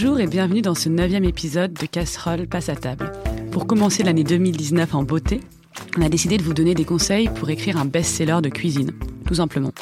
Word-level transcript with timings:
Bonjour 0.00 0.20
et 0.20 0.28
bienvenue 0.28 0.62
dans 0.62 0.76
ce 0.76 0.88
neuvième 0.88 1.24
épisode 1.24 1.72
de 1.72 1.84
Casserole 1.84 2.46
Passe 2.46 2.68
à 2.68 2.76
table. 2.76 3.10
Pour 3.50 3.66
commencer 3.66 4.04
l'année 4.04 4.22
2019 4.22 4.94
en 4.94 5.02
beauté, 5.02 5.40
on 5.98 6.02
a 6.02 6.08
décidé 6.08 6.36
de 6.36 6.44
vous 6.44 6.54
donner 6.54 6.76
des 6.76 6.84
conseils 6.84 7.28
pour 7.28 7.50
écrire 7.50 7.76
un 7.78 7.84
best-seller 7.84 8.38
de 8.40 8.48
cuisine 8.48 8.92
tout 9.28 9.34
simplement. 9.34 9.72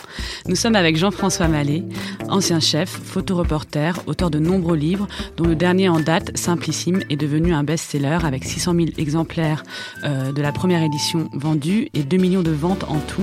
Nous 0.48 0.56
sommes 0.56 0.74
avec 0.74 0.96
Jean-François 0.96 1.46
Mallet, 1.46 1.84
ancien 2.28 2.58
chef, 2.58 2.90
photoreporter, 2.90 3.92
auteur 4.06 4.28
de 4.28 4.40
nombreux 4.40 4.76
livres, 4.76 5.06
dont 5.36 5.44
le 5.44 5.54
dernier 5.54 5.88
en 5.88 6.00
date, 6.00 6.36
Simplissime, 6.36 7.02
est 7.10 7.16
devenu 7.16 7.54
un 7.54 7.62
best-seller 7.62 8.18
avec 8.24 8.44
600 8.44 8.74
000 8.74 8.86
exemplaires 8.98 9.62
euh, 10.02 10.32
de 10.32 10.42
la 10.42 10.50
première 10.50 10.82
édition 10.82 11.30
vendus 11.32 11.88
et 11.94 12.02
2 12.02 12.16
millions 12.16 12.42
de 12.42 12.50
ventes 12.50 12.84
en 12.88 12.98
tout. 12.98 13.22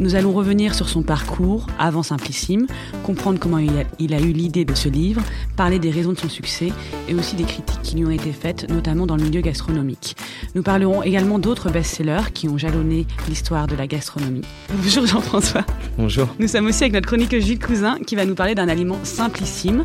Nous 0.00 0.14
allons 0.14 0.32
revenir 0.32 0.74
sur 0.74 0.88
son 0.88 1.02
parcours 1.02 1.66
avant 1.78 2.02
Simplissime, 2.02 2.66
comprendre 3.04 3.38
comment 3.38 3.58
il 3.58 3.68
a, 3.68 3.84
il 3.98 4.14
a 4.14 4.18
eu 4.18 4.32
l'idée 4.32 4.64
de 4.64 4.74
ce 4.74 4.88
livre, 4.88 5.20
parler 5.56 5.78
des 5.78 5.90
raisons 5.90 6.12
de 6.12 6.18
son 6.18 6.30
succès 6.30 6.72
et 7.06 7.14
aussi 7.14 7.36
des 7.36 7.44
critiques 7.44 7.82
qui 7.82 7.96
lui 7.96 8.06
ont 8.06 8.10
été 8.10 8.32
faites, 8.32 8.66
notamment 8.70 9.04
dans 9.04 9.16
le 9.16 9.24
milieu 9.24 9.42
gastronomique. 9.42 10.16
Nous 10.54 10.62
parlerons 10.62 11.02
également 11.02 11.38
d'autres 11.38 11.70
best-sellers 11.70 12.32
qui 12.32 12.48
ont 12.48 12.56
jalonné 12.56 13.06
l'histoire 13.28 13.66
de 13.66 13.76
la 13.76 13.86
gastronomie. 13.86 14.40
Bonjour 14.74 15.04
Jean-François. 15.04 15.66
Bonjour. 15.98 16.28
Nous 16.38 16.48
sommes 16.48 16.64
aussi 16.64 16.84
avec 16.84 16.94
notre 16.94 17.06
chroniqueur 17.06 17.42
Gilles 17.42 17.58
Cousin 17.58 17.98
qui 18.06 18.16
va 18.16 18.24
nous 18.24 18.34
parler 18.34 18.54
d'un 18.54 18.70
aliment 18.70 18.96
simplissime. 19.02 19.84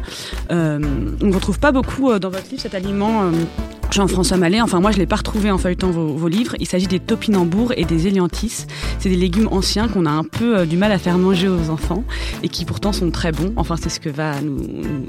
Euh, 0.49 0.79
on 1.21 1.25
ne 1.25 1.33
retrouve 1.33 1.59
pas 1.59 1.73
beaucoup 1.73 2.09
euh, 2.09 2.19
dans 2.19 2.29
votre 2.29 2.49
livre 2.49 2.61
cet 2.61 2.73
aliment. 2.73 3.23
Euh, 3.23 3.31
Jean-François 3.91 4.37
Mallet, 4.37 4.61
enfin 4.61 4.79
moi 4.79 4.91
je 4.91 4.97
ne 4.97 5.01
l'ai 5.01 5.07
pas 5.07 5.15
retrouvé 5.15 5.51
en 5.51 5.57
feuilletant 5.57 5.89
vos, 5.89 6.27
livres. 6.27 6.55
Il 6.59 6.67
s'agit 6.67 6.87
des 6.87 6.99
topinambours 6.99 7.73
et 7.77 7.85
des 7.85 8.07
éliantis. 8.07 8.65
C'est 8.99 9.09
des 9.09 9.15
légumes 9.15 9.47
anciens 9.51 9.87
qu'on 9.87 10.05
a 10.05 10.09
un 10.09 10.23
peu 10.23 10.59
euh, 10.59 10.65
du 10.65 10.77
mal 10.77 10.91
à 10.91 10.97
faire 10.97 11.17
manger 11.17 11.47
aux 11.47 11.69
enfants 11.69 12.03
et 12.43 12.49
qui 12.49 12.65
pourtant 12.65 12.91
sont 12.91 13.11
très 13.11 13.31
bons. 13.31 13.53
Enfin 13.55 13.75
c'est 13.77 13.89
ce 13.89 13.99
que 13.99 14.09
va 14.09 14.41
nous, 14.41 14.57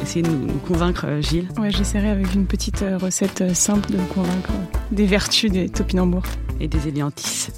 essayer 0.02 0.22
de 0.22 0.30
nous, 0.30 0.46
convaincre 0.66 1.06
Gilles. 1.20 1.48
Ouais, 1.58 1.70
j'essaierai 1.70 2.10
avec 2.10 2.34
une 2.34 2.46
petite 2.46 2.84
recette 3.00 3.54
simple 3.54 3.90
de 3.90 3.98
convaincre 4.14 4.52
des 4.92 5.06
vertus 5.06 5.50
des 5.50 5.68
topinambours. 5.68 6.24
Et 6.58 6.68
des 6.68 6.88
éliantis. 6.88 7.48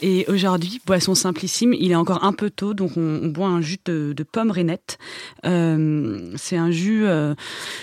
Et 0.00 0.24
aujourd'hui, 0.28 0.80
boisson 0.86 1.14
simplissime, 1.14 1.72
il 1.72 1.90
est 1.90 1.96
encore 1.96 2.24
un 2.24 2.32
peu 2.32 2.50
tôt, 2.50 2.72
donc 2.72 2.92
on, 2.96 3.26
boit 3.26 3.48
un 3.48 3.60
jus 3.60 3.78
de, 3.84 4.12
de 4.16 4.22
pomme 4.22 4.50
rainette. 4.50 4.98
Euh, 5.44 6.32
c'est 6.36 6.56
un 6.56 6.70
jus. 6.70 7.04
Euh, 7.06 7.34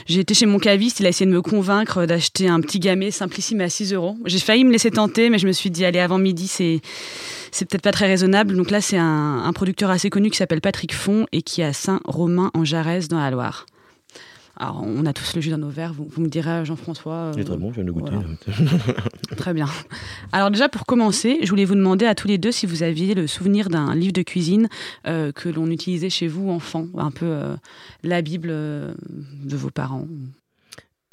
j'ai 0.05 0.21
été 0.21 0.33
chez 0.33 0.45
mon 0.45 0.59
caviste, 0.59 1.01
il 1.01 1.05
a 1.05 1.09
essayé 1.09 1.29
de 1.29 1.35
me 1.35 1.41
convaincre 1.41 2.05
d'acheter 2.05 2.47
un 2.47 2.61
petit 2.61 2.79
gamay 2.79 3.11
simplissime 3.11 3.59
à 3.61 3.69
6 3.69 3.93
euros. 3.93 4.15
J'ai 4.25 4.39
failli 4.39 4.63
me 4.63 4.71
laisser 4.71 4.91
tenter, 4.91 5.29
mais 5.29 5.39
je 5.39 5.47
me 5.47 5.51
suis 5.51 5.69
dit, 5.69 5.83
allez, 5.83 5.99
avant 5.99 6.17
midi, 6.17 6.47
c'est 6.47 6.81
c'est 7.51 7.65
peut-être 7.69 7.83
pas 7.83 7.91
très 7.91 8.07
raisonnable. 8.07 8.55
Donc 8.55 8.69
là, 8.69 8.81
c'est 8.81 8.97
un, 8.97 9.43
un 9.43 9.53
producteur 9.53 9.89
assez 9.89 10.09
connu 10.09 10.29
qui 10.29 10.37
s'appelle 10.37 10.61
Patrick 10.61 10.93
Font 10.93 11.25
et 11.31 11.41
qui 11.41 11.61
est 11.61 11.65
à 11.65 11.73
Saint-Romain 11.73 12.51
en 12.53 12.65
Jarez 12.65 13.07
dans 13.09 13.19
la 13.19 13.31
Loire. 13.31 13.65
Alors, 14.57 14.81
on 14.85 15.05
a 15.05 15.11
tous 15.11 15.35
le 15.35 15.41
jus 15.41 15.49
dans 15.49 15.57
nos 15.57 15.69
verres. 15.69 15.93
Vous, 15.93 16.21
me 16.21 16.29
direz, 16.29 16.63
Jean-François. 16.63 17.31
Il 17.35 17.41
est 17.41 17.43
très 17.43 17.57
bon, 17.57 17.71
je 17.71 17.75
viens 17.75 17.83
de 17.83 17.91
goûter. 17.91 18.13
très 19.37 19.53
bien. 19.53 19.67
Alors, 20.31 20.49
déjà, 20.49 20.69
pour 20.69 20.85
commencer, 20.85 21.39
je 21.43 21.49
voulais 21.49 21.65
vous 21.65 21.75
demander 21.75 22.05
à 22.05 22.15
tous 22.15 22.29
les 22.29 22.37
deux 22.37 22.53
si 22.53 22.65
vous 22.65 22.81
aviez 22.81 23.15
le 23.15 23.27
souvenir 23.27 23.69
d'un 23.69 23.93
livre 23.93 24.13
de 24.13 24.21
cuisine 24.21 24.69
euh, 25.07 25.33
que 25.33 25.49
l'on 25.49 25.69
utilisait 25.69 26.09
chez 26.09 26.27
vous, 26.27 26.49
enfant, 26.49 26.87
un 26.97 27.11
peu 27.11 27.25
euh, 27.25 27.55
la 28.03 28.21
Bible 28.21 28.47
euh, 28.49 28.93
de 29.43 29.57
vos 29.57 29.71
parents. 29.71 30.07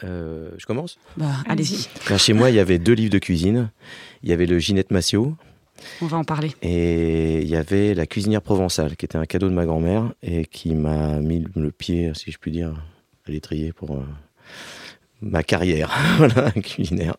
je 0.02 0.64
commence? 0.66 0.98
Bah, 1.16 1.26
Allez-y. 1.48 1.88
Ben, 2.08 2.18
chez 2.18 2.34
moi, 2.34 2.48
il 2.50 2.54
y 2.54 2.60
avait 2.60 2.78
deux 2.78 2.94
livres 2.94 3.12
de 3.12 3.18
cuisine. 3.18 3.70
Il 4.22 4.30
y 4.30 4.32
avait 4.32 4.46
le 4.46 4.60
Ginette 4.60 4.92
Massio. 4.92 5.34
On 6.00 6.06
va 6.06 6.16
en 6.16 6.22
parler. 6.22 6.52
Et 6.62 7.42
il 7.42 7.48
y 7.48 7.56
avait 7.56 7.94
La 7.94 8.06
cuisinière 8.06 8.42
provençale, 8.42 8.94
qui 8.94 9.04
était 9.04 9.18
un 9.18 9.26
cadeau 9.26 9.48
de 9.48 9.54
ma 9.54 9.66
grand-mère 9.66 10.12
et 10.22 10.44
qui 10.44 10.76
m'a 10.76 11.18
mis 11.18 11.44
le 11.56 11.72
pied, 11.72 12.12
si 12.14 12.30
je 12.30 12.38
puis 12.38 12.52
dire, 12.52 12.74
à 13.26 13.30
l'étrier 13.30 13.72
pour 13.72 13.96
euh, 13.96 14.04
ma 15.20 15.42
carrière. 15.42 15.92
Voilà, 16.18 16.50
culinaire. 16.52 17.14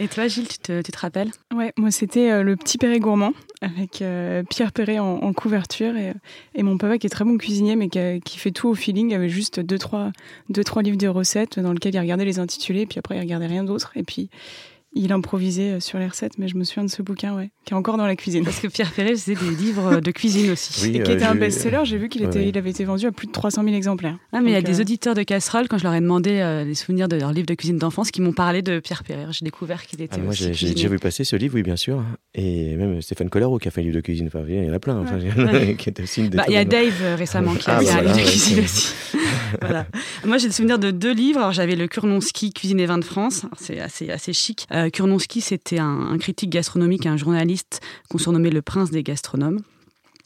Et 0.00 0.08
toi, 0.08 0.28
Gilles, 0.28 0.48
tu 0.48 0.58
te, 0.58 0.80
tu 0.80 0.92
te 0.92 0.98
rappelles? 0.98 1.30
Ouais, 1.54 1.72
moi 1.76 1.90
c'était 1.90 2.30
euh, 2.30 2.42
le 2.42 2.56
petit 2.56 2.78
Perret 2.78 3.00
gourmand 3.00 3.32
avec 3.60 4.00
euh, 4.00 4.42
Pierre 4.48 4.72
Perret 4.72 4.98
en, 4.98 5.32
couverture 5.34 5.94
et, 5.96 6.14
et, 6.54 6.62
mon 6.62 6.78
papa 6.78 6.96
qui 6.96 7.06
est 7.06 7.10
très 7.10 7.24
bon 7.24 7.36
cuisinier 7.36 7.76
mais 7.76 7.90
qui, 7.90 8.20
qui, 8.24 8.38
fait 8.38 8.50
tout 8.50 8.68
au 8.68 8.74
feeling, 8.74 9.12
avait 9.14 9.28
juste 9.28 9.60
deux 9.60 9.78
trois, 9.78 10.10
deux 10.48 10.64
trois 10.64 10.82
livres 10.82 10.96
de 10.96 11.06
recettes 11.06 11.58
dans 11.58 11.72
lesquels 11.72 11.94
il 11.94 12.00
regardait 12.00 12.24
les 12.24 12.38
intitulés 12.38 12.82
et 12.82 12.86
puis 12.86 12.98
après 12.98 13.16
il 13.16 13.20
regardait 13.20 13.46
rien 13.46 13.62
d'autre. 13.62 13.92
Et 13.94 14.04
puis 14.04 14.30
il 14.94 15.12
improvisait 15.12 15.72
euh, 15.72 15.80
sur 15.80 15.98
les 15.98 16.06
recettes, 16.06 16.38
mais 16.38 16.48
je 16.48 16.56
me 16.56 16.64
souviens 16.64 16.84
de 16.84 16.90
ce 16.90 17.02
bouquin, 17.02 17.34
ouais, 17.34 17.50
qui 17.64 17.72
est 17.72 17.76
encore 17.76 17.96
dans 17.96 18.06
la 18.06 18.16
cuisine. 18.16 18.44
Parce 18.44 18.60
que 18.60 18.68
Pierre 18.68 18.92
Ferré 18.92 19.10
faisait 19.10 19.34
des 19.34 19.50
livres 19.50 20.00
de 20.00 20.10
cuisine 20.10 20.50
aussi. 20.50 20.88
et 20.88 21.02
qui 21.02 21.12
était 21.12 21.24
un 21.24 21.34
best-seller. 21.34 21.80
J'ai 21.84 21.98
vu 21.98 22.08
qu'il 22.08 22.22
était, 22.22 22.48
il 22.48 22.56
avait 22.56 22.70
été 22.70 22.84
vendu 22.84 23.06
à 23.06 23.12
plus 23.12 23.26
de 23.26 23.32
300 23.32 23.64
000 23.64 23.74
exemplaires. 23.74 24.16
Ah, 24.32 24.40
mais 24.40 24.50
il 24.50 24.52
y 24.52 24.56
a 24.56 24.62
des 24.62 24.78
euh, 24.78 24.82
auditeurs 24.82 25.14
de 25.14 25.22
casseroles, 25.22 25.68
quand 25.68 25.78
je 25.78 25.84
leur 25.84 25.94
ai 25.94 26.00
demandé 26.00 26.38
euh, 26.40 26.64
les 26.64 26.74
souvenirs 26.74 27.08
de 27.08 27.16
leurs 27.16 27.32
livres 27.32 27.46
de 27.46 27.54
cuisine 27.54 27.78
d'enfance, 27.78 28.10
qui 28.10 28.22
m'ont 28.22 28.32
paré 28.32 28.62
de 28.62 28.78
Pierre 28.78 29.02
Ferré. 29.04 29.24
J'ai 29.30 29.44
découvert 29.44 29.84
qu'il 29.84 30.00
était. 30.00 30.16
Ah, 30.16 30.22
moi, 30.22 30.32
j'ai 30.32 30.50
déjà 30.50 30.88
vu 30.88 30.98
passer 30.98 31.24
ce 31.24 31.36
livre, 31.36 31.54
oui, 31.56 31.62
bien 31.62 31.76
sûr. 31.76 32.02
Et 32.34 32.76
même 32.76 33.02
Stéphane 33.02 33.30
Collaro 33.30 33.58
qui 33.58 33.68
a 33.68 33.70
fait 33.70 33.80
un 33.80 33.84
livre 33.84 33.96
de 33.96 34.00
cuisine. 34.00 34.28
Enfin, 34.28 34.44
il 34.48 34.64
y 34.64 34.70
en 34.70 34.72
a 34.72 34.78
plein. 34.78 35.04
qui 35.78 35.92
aussi 36.02 36.28
bah, 36.28 36.44
Il 36.48 36.54
y 36.54 36.56
a 36.56 36.64
Dave 36.64 37.16
récemment 37.16 37.54
qui 37.54 37.68
a 37.70 37.76
ah, 37.76 37.80
fait 37.80 37.90
un 37.90 38.02
livre 38.02 38.16
de 38.16 38.22
cuisine 38.22 38.60
aussi. 38.60 38.94
voilà. 39.60 39.86
Moi, 40.24 40.38
j'ai 40.38 40.46
le 40.46 40.52
souvenir 40.52 40.78
de 40.78 40.90
deux 40.90 41.12
livres. 41.12 41.52
J'avais 41.52 41.76
le 41.76 41.88
Kurnonski, 41.88 42.52
Cuisine 42.52 42.80
et 42.80 42.86
vin 42.86 42.98
de 42.98 43.04
France. 43.04 43.46
C'est 43.58 43.80
assez, 43.80 44.10
assez 44.10 44.32
chic. 44.32 44.66
Kurnonski, 44.90 45.40
c'est 45.40 45.54
c'était 45.54 45.78
un, 45.78 46.18
critique 46.18 46.50
gastronomique, 46.50 47.06
un 47.06 47.16
journaliste 47.16 47.80
qu'on 48.10 48.18
surnommait 48.18 48.50
le 48.50 48.60
prince 48.60 48.90
des 48.90 49.04
gastronomes. 49.04 49.60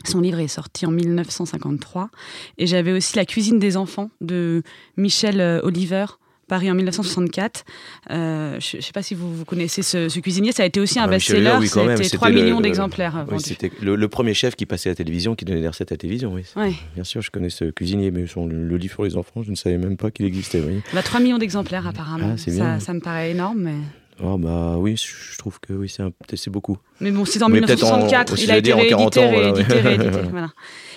Son 0.05 0.21
livre 0.21 0.39
est 0.39 0.49
sorti 0.49 0.87
en 0.87 0.91
1953. 0.91 2.09
Et 2.57 2.67
j'avais 2.67 2.93
aussi 2.93 3.15
La 3.17 3.27
cuisine 3.27 3.59
des 3.59 3.77
enfants 3.77 4.11
de 4.23 4.63
Michel 4.97 5.41
euh, 5.41 5.61
Oliver, 5.63 6.07
Paris 6.49 6.71
en 6.71 6.75
1964. 6.75 7.65
Euh, 8.11 8.59
je 8.59 8.79
ne 8.79 8.83
sais 8.83 8.93
pas 8.93 9.03
si 9.03 9.15
vous, 9.15 9.45
connaissez 9.45 9.83
ce, 9.83 10.19
cuisinier. 10.19 10.53
Ça 10.53 10.63
a 10.63 10.67
été 10.67 10.81
aussi 10.81 10.99
un 10.99 11.05
ah, 11.05 11.09
best-seller. 11.09 11.57
Oui, 11.61 11.69
c'était 11.69 12.17
3 12.17 12.31
millions 12.31 12.63
d'exemplaires 12.63 13.27
oui, 13.31 13.39
C'était 13.39 13.71
le, 13.83 14.09
premier 14.09 14.33
chef 14.33 14.57
qui 14.57 14.65
passait 14.65 14.89
à 14.89 14.93
la 14.93 14.97
télévision, 14.97 15.35
qui 15.35 15.45
donnait 15.45 15.61
des 15.61 15.69
recettes 15.69 15.93
à 15.93 15.95
la 15.95 15.99
télévision. 15.99 16.33
Oui. 16.33 16.75
Bien 16.95 17.05
sûr, 17.05 17.21
je 17.21 17.31
connais 17.31 17.51
ce 17.51 17.67
cuisinier, 17.67 18.11
mais 18.11 18.27
son, 18.27 18.47
le 18.47 18.77
livre 18.79 18.95
pour 18.95 19.05
les 19.05 19.17
enfants, 19.19 19.43
je 19.43 19.51
ne 19.51 19.57
savais 19.57 19.77
même 19.77 19.99
pas 19.99 20.11
qu'il 20.11 20.25
existait. 20.25 20.63
Oui. 20.67 20.81
3 21.05 21.21
millions 21.21 21.39
d'exemplaires 21.39 21.87
apparemment. 21.87 22.35
Ah, 22.35 22.39
ça, 22.39 22.81
ça, 22.81 22.95
me 22.95 23.01
paraît 23.01 23.33
énorme. 23.33 23.61
Mais... 23.61 23.75
Oh 24.21 24.37
bah 24.37 24.77
oui, 24.79 24.97
je 24.97 25.39
trouve 25.39 25.61
que 25.61 25.73
oui, 25.73 25.89
c'est 25.89 26.51
beaucoup. 26.51 26.77
Mais 27.01 27.11
bon, 27.13 27.25
c'est 27.25 27.43
en 27.43 27.49
1964, 27.49 28.39
il 28.43 28.51
a 28.51 28.59
été 28.59 28.73
réédité, 28.73 29.25
réédité, 29.25 29.75
réédité. 29.75 30.21
voilà. 30.31 30.51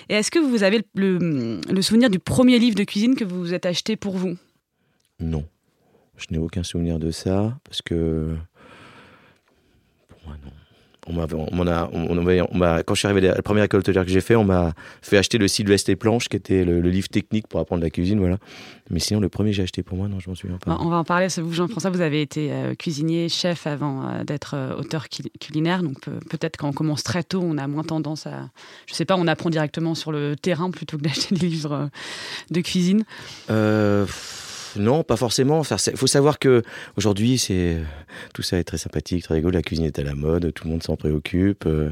Et 0.08 0.14
est-ce 0.14 0.30
que 0.30 0.40
vous 0.40 0.64
avez 0.64 0.82
le, 0.94 1.60
le, 1.70 1.82
souvenir 1.82 2.10
du 2.10 2.18
premier 2.18 2.58
livre 2.58 2.74
de 2.74 2.84
cuisine 2.84 3.14
que 3.14 3.24
vous 3.24 3.38
vous 3.38 3.54
êtes 3.54 3.66
acheté 3.66 3.96
pour 3.96 4.16
vous? 4.16 4.36
Non, 5.20 5.44
je 6.16 6.26
n'ai 6.30 6.38
aucun 6.38 6.64
souvenir 6.64 6.98
de 6.98 7.12
ça, 7.12 7.56
parce 7.64 7.80
que... 7.80 8.36
Pour 10.08 10.18
moi, 10.26 10.36
non 10.44 10.50
on 11.06 11.12
m'a, 11.14 11.26
on 11.32 11.66
a, 11.66 11.90
on, 11.92 12.56
m'a, 12.56 12.82
quand 12.82 12.94
je 12.94 13.00
suis 13.00 13.08
arrivé 13.08 13.28
à 13.28 13.34
la 13.34 13.42
première 13.42 13.64
école 13.64 13.80
hôtelière 13.80 14.04
que 14.04 14.10
j'ai 14.10 14.20
fait, 14.20 14.36
on 14.36 14.44
m'a 14.44 14.72
fait 15.00 15.18
acheter 15.18 15.36
le 15.36 15.48
Sylvestre 15.48 15.90
et 15.90 15.96
Planches, 15.96 16.28
qui 16.28 16.36
était 16.36 16.64
le, 16.64 16.80
livre 16.80 17.08
technique 17.08 17.48
pour 17.48 17.58
apprendre 17.58 17.82
la 17.82 17.90
cuisine, 17.90 18.18
voilà. 18.18 18.38
Mais 18.90 19.00
sinon, 19.00 19.20
le 19.20 19.28
premier 19.28 19.50
que 19.50 19.56
j'ai 19.56 19.62
acheté 19.62 19.82
pour 19.82 19.96
moi, 19.96 20.06
non, 20.08 20.20
je 20.20 20.28
m'en 20.28 20.36
souviens 20.36 20.58
pas. 20.58 20.76
On 20.80 20.88
va 20.88 20.96
en 20.96 21.04
parler. 21.04 21.28
Vous, 21.38 21.52
Jean-François, 21.52 21.90
vous 21.90 22.02
avez 22.02 22.20
été 22.20 22.52
euh, 22.52 22.74
cuisinier, 22.74 23.28
chef 23.28 23.66
avant 23.66 24.06
euh, 24.06 24.24
d'être 24.24 24.54
euh, 24.54 24.76
auteur 24.76 25.08
culinaire, 25.40 25.82
donc 25.82 26.00
peut-être 26.30 26.56
quand 26.56 26.68
on 26.68 26.72
commence 26.72 27.02
très 27.02 27.24
tôt, 27.24 27.40
on 27.42 27.58
a 27.58 27.66
moins 27.66 27.84
tendance 27.84 28.26
à, 28.26 28.50
je 28.86 28.94
sais 28.94 29.04
pas, 29.04 29.16
on 29.16 29.26
apprend 29.26 29.50
directement 29.50 29.94
sur 29.94 30.12
le 30.12 30.36
terrain 30.36 30.70
plutôt 30.70 30.98
que 30.98 31.02
d'acheter 31.02 31.34
des 31.34 31.48
livres 31.48 31.90
de 32.50 32.60
cuisine. 32.60 33.04
Euh 33.50 34.06
non, 34.76 35.02
pas 35.02 35.16
forcément. 35.16 35.62
Il 35.62 35.96
faut 35.96 36.06
savoir 36.06 36.38
que 36.38 36.62
aujourd'hui, 36.96 37.38
c'est 37.38 37.76
tout 38.34 38.42
ça 38.42 38.58
est 38.58 38.64
très 38.64 38.78
sympathique, 38.78 39.24
très 39.24 39.34
rigolo. 39.34 39.52
La 39.52 39.62
cuisine 39.62 39.84
est 39.84 39.98
à 39.98 40.02
la 40.02 40.14
mode, 40.14 40.52
tout 40.54 40.64
le 40.64 40.70
monde 40.70 40.82
s'en 40.82 40.96
préoccupe. 40.96 41.64
Euh, 41.66 41.90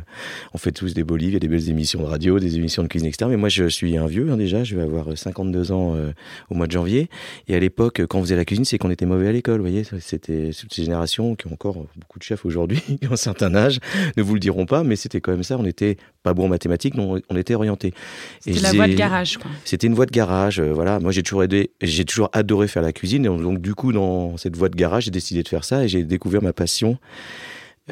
on 0.54 0.58
fait 0.58 0.72
tous 0.72 0.94
des 0.94 1.04
beaux 1.04 1.16
livres, 1.16 1.30
il 1.30 1.34
y 1.34 1.36
a 1.36 1.40
des 1.40 1.48
belles 1.48 1.68
émissions 1.68 2.00
de 2.00 2.06
radio, 2.06 2.38
des 2.38 2.56
émissions 2.56 2.82
de 2.82 2.88
cuisine 2.88 3.08
externe. 3.08 3.30
Mais 3.30 3.36
moi, 3.36 3.48
je 3.48 3.68
suis 3.68 3.96
un 3.96 4.06
vieux 4.06 4.30
hein, 4.30 4.36
déjà. 4.36 4.64
Je 4.64 4.76
vais 4.76 4.82
avoir 4.82 5.16
52 5.16 5.72
ans 5.72 5.94
euh, 5.94 6.12
au 6.50 6.54
mois 6.54 6.66
de 6.66 6.72
janvier. 6.72 7.08
Et 7.48 7.54
à 7.54 7.58
l'époque, 7.58 8.04
quand 8.06 8.18
on 8.18 8.22
faisait 8.22 8.36
la 8.36 8.44
cuisine, 8.44 8.64
c'est 8.64 8.78
qu'on 8.78 8.90
était 8.90 9.06
mauvais 9.06 9.28
à 9.28 9.32
l'école. 9.32 9.56
Vous 9.56 9.66
voyez, 9.66 9.84
c'était 10.00 10.50
toutes 10.58 10.72
ces 10.72 10.84
générations 10.84 11.34
qui 11.36 11.46
ont 11.46 11.52
encore 11.52 11.86
beaucoup 11.96 12.18
de 12.18 12.24
chefs 12.24 12.44
aujourd'hui, 12.44 12.80
qui 13.00 13.08
ont 13.08 13.12
un 13.12 13.16
certain 13.16 13.54
âge, 13.54 13.78
ne 14.16 14.22
vous 14.22 14.34
le 14.34 14.40
diront 14.40 14.66
pas, 14.66 14.82
mais 14.84 14.96
c'était 14.96 15.20
quand 15.20 15.32
même 15.32 15.42
ça. 15.42 15.58
On 15.58 15.66
était 15.66 15.96
pas 16.22 16.34
bon 16.34 16.44
en 16.44 16.48
mathématiques, 16.48 16.94
mais 16.96 17.22
on, 17.28 17.36
était 17.36 17.54
orienté. 17.54 17.94
C'était 18.40 18.60
la 18.60 18.72
voie 18.72 18.88
de 18.88 18.94
garage. 18.94 19.38
C'était 19.64 19.86
une 19.86 19.94
voie 19.94 20.06
de 20.06 20.10
garage. 20.10 20.60
Euh, 20.60 20.72
voilà. 20.72 21.00
Moi, 21.00 21.12
j'ai 21.12 21.22
toujours 21.22 21.42
aidé, 21.42 21.70
j'ai 21.80 22.04
toujours 22.04 22.28
adoré 22.32 22.68
faire 22.68 22.82
la 22.82 22.92
cuisine. 22.92 23.24
Et 23.24 23.28
donc, 23.28 23.60
du 23.60 23.74
coup, 23.74 23.92
dans 23.92 24.36
cette 24.36 24.56
voie 24.56 24.68
de 24.68 24.76
garage, 24.76 25.04
j'ai 25.04 25.10
décidé 25.10 25.42
de 25.42 25.48
faire 25.48 25.64
ça 25.64 25.84
et 25.84 25.88
j'ai 25.88 26.04
découvert 26.04 26.42
ma 26.42 26.52
passion 26.52 26.98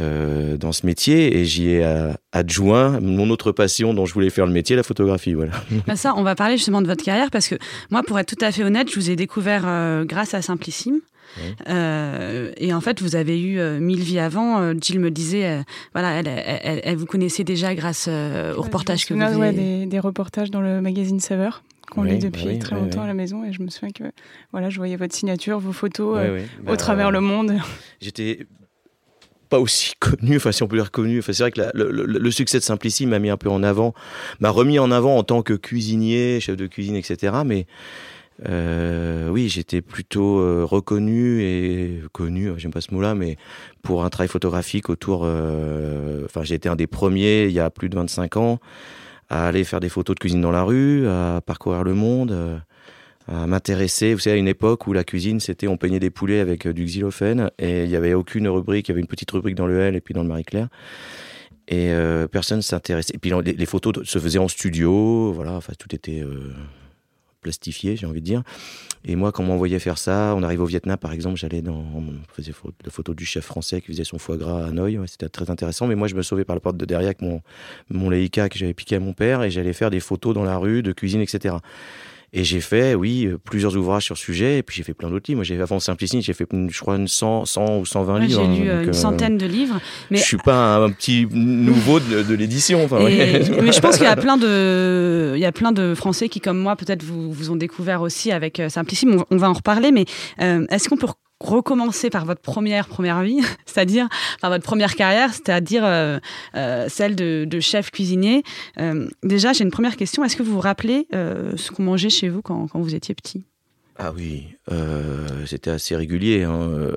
euh, 0.01 0.59
dans 0.59 0.73
ce 0.73 0.85
métier 0.85 1.39
et 1.39 1.45
j'y 1.45 1.71
ai 1.71 1.85
euh, 1.85 2.13
adjoint 2.33 3.01
mon 3.01 3.31
autre 3.31 3.51
passion 3.53 3.95
dont 3.95 4.05
je 4.05 4.13
voulais 4.13 4.31
faire 4.31 4.47
le 4.47 4.53
métier, 4.53 4.77
la 4.77 4.83
photographie. 4.83 5.35
Voilà. 5.35 5.53
Bah 5.87 5.97
ça, 5.97 6.15
on 6.17 6.23
va 6.23 6.35
parler 6.35 6.57
justement 6.59 6.83
de 6.83 6.87
votre 6.87 7.05
carrière 7.05 7.31
parce 7.31 7.49
que 7.49 7.57
moi, 7.91 8.03
pour 8.03 8.19
être 8.19 8.35
tout 8.35 8.45
à 8.45 8.53
fait 8.53 8.63
honnête, 8.63 8.91
je 8.91 8.97
vous 8.97 9.11
ai 9.11 9.17
découvert 9.17 10.05
grâce 10.05 10.35
à 10.35 10.43
Simplissime. 10.43 11.01
Et 11.67 12.73
en 12.73 12.81
fait, 12.81 13.01
vous 13.01 13.17
avez 13.17 13.41
eu 13.41 13.61
mille 13.81 14.01
vies 14.01 14.19
avant. 14.19 14.73
Jill 14.81 15.01
me 15.01 15.11
disait, 15.11 15.63
voilà, 15.93 16.21
elle, 16.21 16.81
elle, 16.85 16.97
vous 16.97 17.07
connaissait 17.07 17.45
déjà 17.45 17.75
grâce 17.75 18.09
au 18.09 18.63
reportage 18.63 19.07
que 19.07 19.15
vous 19.15 19.21
avez... 19.21 19.37
Ouais, 19.37 19.53
des, 19.53 19.87
des, 19.87 19.99
reportages 20.01 20.51
dans 20.51 20.61
le 20.61 20.81
magazine 20.81 21.21
Saveur 21.21 21.63
qu'on 21.91 22.03
lit 22.03 22.19
depuis 22.19 22.45
bah 22.45 22.59
très 22.59 22.77
longtemps 22.77 23.03
à 23.03 23.07
la 23.07 23.15
maison. 23.15 23.45
Et 23.45 23.53
je 23.53 23.63
me 23.63 23.69
souviens 23.69 23.93
que 23.93 24.05
voilà, 24.53 24.71
je 24.71 24.77
voyais 24.77 24.97
votre 24.97 25.15
signature, 25.15 25.59
vos 25.59 25.73
photos 25.73 26.19
au 26.19 26.63
bah, 26.65 26.77
travers 26.77 27.11
le 27.11 27.21
monde. 27.21 27.55
J'étais 28.01 28.47
pas 29.49 29.59
aussi 29.59 29.93
connu, 30.01 30.37
enfin 30.37 30.53
si 30.53 30.63
on 30.63 30.69
peut 30.69 30.77
dire 30.77 30.91
connu. 30.91 31.19
Enfin, 31.19 31.33
c'est 31.33 31.43
vrai 31.43 31.53
que 31.53 31.61
le, 31.75 32.31
succès 32.31 32.59
de 32.59 32.65
Simplici 32.65 33.07
m'a 33.07 33.19
mis 33.19 33.31
un 33.31 33.37
peu 33.37 33.49
en 33.49 33.63
avant, 33.63 33.95
m'a 34.41 34.51
remis 34.51 34.79
en 34.79 34.91
avant 34.91 35.17
en 35.17 35.23
tant 35.23 35.43
que 35.43 35.55
cuisinier, 35.55 36.41
chef 36.41 36.57
de 36.57 36.67
cuisine, 36.67 36.97
etc. 36.97 37.39
Mais 37.45 37.67
euh, 38.47 39.29
oui, 39.31 39.49
j'étais 39.49 39.83
plutôt 39.83 40.39
euh, 40.39 40.65
reconnu 40.65 41.43
et 41.43 42.03
connu, 42.13 42.51
j'aime 42.57 42.73
pas 42.73 42.81
ce 42.81 42.95
mot-là, 42.95 43.15
mais 43.15 43.37
pour 43.83 44.05
un 44.05 44.11
travail 44.11 44.29
photographique 44.29 44.91
autour. 44.91 45.23
Euh, 45.25 46.25
enfin, 46.25 46.43
j'ai 46.43 46.55
été 46.55 46.69
un 46.69 46.77
des 46.77 46.87
premiers 46.87 47.47
il 47.47 47.53
y 47.53 47.61
a 47.61 47.71
plus 47.71 47.89
de 47.89 47.97
25 47.97 48.37
ans 48.37 48.61
à 49.29 49.49
aller 49.49 49.65
faire 49.65 49.81
des 49.81 49.89
photos 49.89 50.15
de 50.15 50.21
cuisine 50.21 50.41
dans 50.41 50.51
la 50.51 50.63
rue, 50.63 51.07
à 51.07 51.41
parcourir 51.45 51.85
le 51.85 51.95
monde 51.95 52.63
à 53.29 53.47
m'intéresser. 53.47 54.15
Vous 54.15 54.21
savez, 54.21 54.37
à 54.37 54.39
une 54.39 54.49
époque 54.49 54.87
où 54.87 54.93
la 54.93 55.05
cuisine, 55.05 55.39
c'était 55.41 55.69
on 55.69 55.77
peignait 55.77 56.01
des 56.01 56.11
poulets 56.11 56.41
avec 56.41 56.67
euh, 56.67 56.73
du 56.73 56.85
xylophène 56.85 57.51
et 57.59 57.85
il 57.85 57.89
n'y 57.89 57.97
avait 57.97 58.15
aucune 58.15 58.49
rubrique. 58.49 58.89
Il 58.89 58.93
y 58.93 58.93
avait 58.93 59.01
une 59.01 59.07
petite 59.07 59.31
rubrique 59.31 59.55
dans 59.55 59.67
le 59.67 59.79
L 59.79 59.97
et 59.97 60.01
puis 60.01 60.15
dans 60.15 60.23
le 60.23 60.29
Marie-Claire. 60.29 60.69
Et 61.69 61.91
euh, 61.93 62.27
personne 62.27 62.63
s'intéressait. 62.63 63.15
Et 63.15 63.19
puis 63.19 63.31
les, 63.45 63.67
photos 63.67 64.05
se 64.05 64.19
faisaient 64.19 64.39
en 64.39 64.49
studio, 64.49 65.33
voilà, 65.33 65.53
enfin 65.53 65.75
tout 65.79 65.95
était 65.95 66.23
euh, 66.23 66.55
plastifié, 67.41 67.97
j'ai 67.97 68.07
envie 68.07 68.21
de 68.21 68.27
dire. 68.27 68.43
Et 69.05 69.17
moi, 69.17 69.33
quand 69.33 69.43
on 69.43 69.47
m'envoyait 69.47 69.79
faire 69.79 69.99
ça, 69.99 70.35
on 70.37 70.43
arrive 70.43 70.61
au 70.61 70.67
Vietnam 70.67 70.97
par 70.97 71.13
exemple, 71.13 71.37
j'allais 71.37 71.63
dans. 71.63 71.79
On 71.95 72.05
faisait 72.33 72.53
la 72.85 72.91
photo 72.91 73.15
du 73.15 73.25
chef 73.25 73.45
français 73.45 73.81
qui 73.81 73.89
faisait 73.89 74.05
son 74.05 74.19
foie 74.19 74.37
gras 74.37 74.65
à 74.65 74.69
Hanoï, 74.69 74.99
c'était 75.07 75.29
très 75.29 75.51
intéressant. 75.51 75.87
Mais 75.87 75.95
moi, 75.95 76.09
je 76.09 76.15
me 76.15 76.23
sauvais 76.23 76.45
par 76.45 76.57
la 76.57 76.61
porte 76.61 76.77
de 76.77 76.85
derrière 76.85 77.09
avec 77.09 77.23
mon, 77.23 77.41
mon 77.91 78.11
Leica 78.11 78.49
que 78.49 78.59
j'avais 78.59 78.75
piqué 78.75 78.97
à 78.97 79.01
mon 79.01 79.13
père 79.13 79.43
et 79.43 79.51
j'allais 79.51 79.73
faire 79.73 79.91
des 79.91 80.01
photos 80.01 80.35
dans 80.35 80.45
la 80.45 80.57
rue, 80.57 80.83
de 80.83 80.93
cuisine, 80.93 81.21
etc. 81.21 81.57
Et 82.33 82.45
j'ai 82.45 82.61
fait, 82.61 82.95
oui, 82.95 83.27
euh, 83.27 83.39
plusieurs 83.39 83.75
ouvrages 83.77 84.05
sur 84.05 84.17
ce 84.19 84.23
sujet, 84.23 84.59
et 84.59 84.63
puis 84.63 84.77
j'ai 84.77 84.83
fait 84.83 84.93
plein 84.93 85.09
d'autres 85.09 85.25
livres. 85.29 85.39
Moi, 85.39 85.45
j'ai 85.45 85.59
avant 85.61 85.81
Simplicity, 85.81 86.21
j'ai 86.21 86.35
fait, 86.35 86.47
je 86.51 86.81
crois, 86.81 86.97
une 86.97 87.09
100, 87.09 87.47
100 87.47 87.79
ou 87.79 87.87
120 87.87 88.19
livres. 88.19 88.43
J'ai 88.43 88.63
lu 88.63 88.69
hein, 88.69 88.73
euh, 88.73 88.83
une 88.83 88.89
euh, 88.91 88.93
centaine 88.93 89.39
de 89.39 89.47
livres. 89.47 89.81
Mais... 90.11 90.19
Je 90.19 90.25
suis 90.25 90.37
pas 90.37 90.77
un, 90.77 90.91
petit 90.91 91.27
nouveau 91.31 92.01
de, 92.01 92.35
l'édition. 92.35 92.85
Enfin, 92.85 92.99
Mais 93.03 93.73
je 93.73 93.81
pense 93.81 93.97
qu'il 93.97 94.05
y 94.05 94.09
a 94.09 94.17
plein 94.17 94.37
de, 94.37 95.33
il 95.37 95.41
y 95.41 95.47
a 95.47 95.53
plein 95.53 95.73
de 95.73 95.95
Français 95.95 96.29
qui, 96.29 96.41
comme 96.41 96.59
moi, 96.59 96.77
peut-être 96.77 97.03
vous, 97.03 97.33
vous 97.33 97.51
ont 97.51 97.57
découvert 97.57 98.03
aussi 98.03 98.31
avec 98.31 98.61
Simplicity. 98.69 99.11
On, 99.31 99.37
va 99.37 99.49
en 99.49 99.55
reparler, 99.55 99.91
mais 99.93 100.05
est-ce 100.39 100.89
qu'on 100.89 100.97
peut 100.97 101.07
recommencer 101.41 102.11
par 102.11 102.25
votre 102.25 102.41
première 102.41 102.89
première 102.89 103.23
vie, 103.23 103.41
c'est-à-dire 103.67 104.09
par 104.41 104.51
votre 104.51 104.65
première 104.65 104.95
carrière, 104.95 105.33
c'est-à-dire 105.33 105.85
euh, 105.85 106.19
euh, 106.55 106.87
celle 106.89 107.15
de, 107.17 107.61
chef 107.61 107.91
cuisinier. 107.91 108.43
Euh, 108.79 109.09
déjà, 109.23 109.53
j'ai 109.53 109.65
une 109.65 109.71
première 109.71 109.97
question. 109.97 110.25
Est-ce 110.25 110.37
que 110.37 110.43
vous 110.43 110.53
vous 110.53 110.61
rappelez 110.61 111.07
ce 111.13 111.71
qu'on 111.71 111.83
mangeait 111.83 112.11
chez 112.11 112.29
vous 112.29 112.43
quand, 112.43 112.69
quand 112.69 112.81
vous 112.81 112.95
étiez 112.95 113.15
petit? 113.15 113.45
Ah 114.01 114.13
oui, 114.17 114.47
euh, 114.71 115.27
c'était 115.45 115.71
assez 115.71 115.97
régulier. 115.97 116.45
Hein. 116.45 116.71
Euh, 116.73 116.93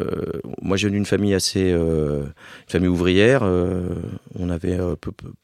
moi, 0.61 0.77
j'ai 0.77 0.87
une 0.87 1.07
famille 1.07 1.33
assez, 1.33 1.71
euh, 1.71 2.25
famille 2.67 2.89
ouvrière. 2.89 3.41
Euh, 3.43 3.89
on 4.37 4.51
avait, 4.51 4.77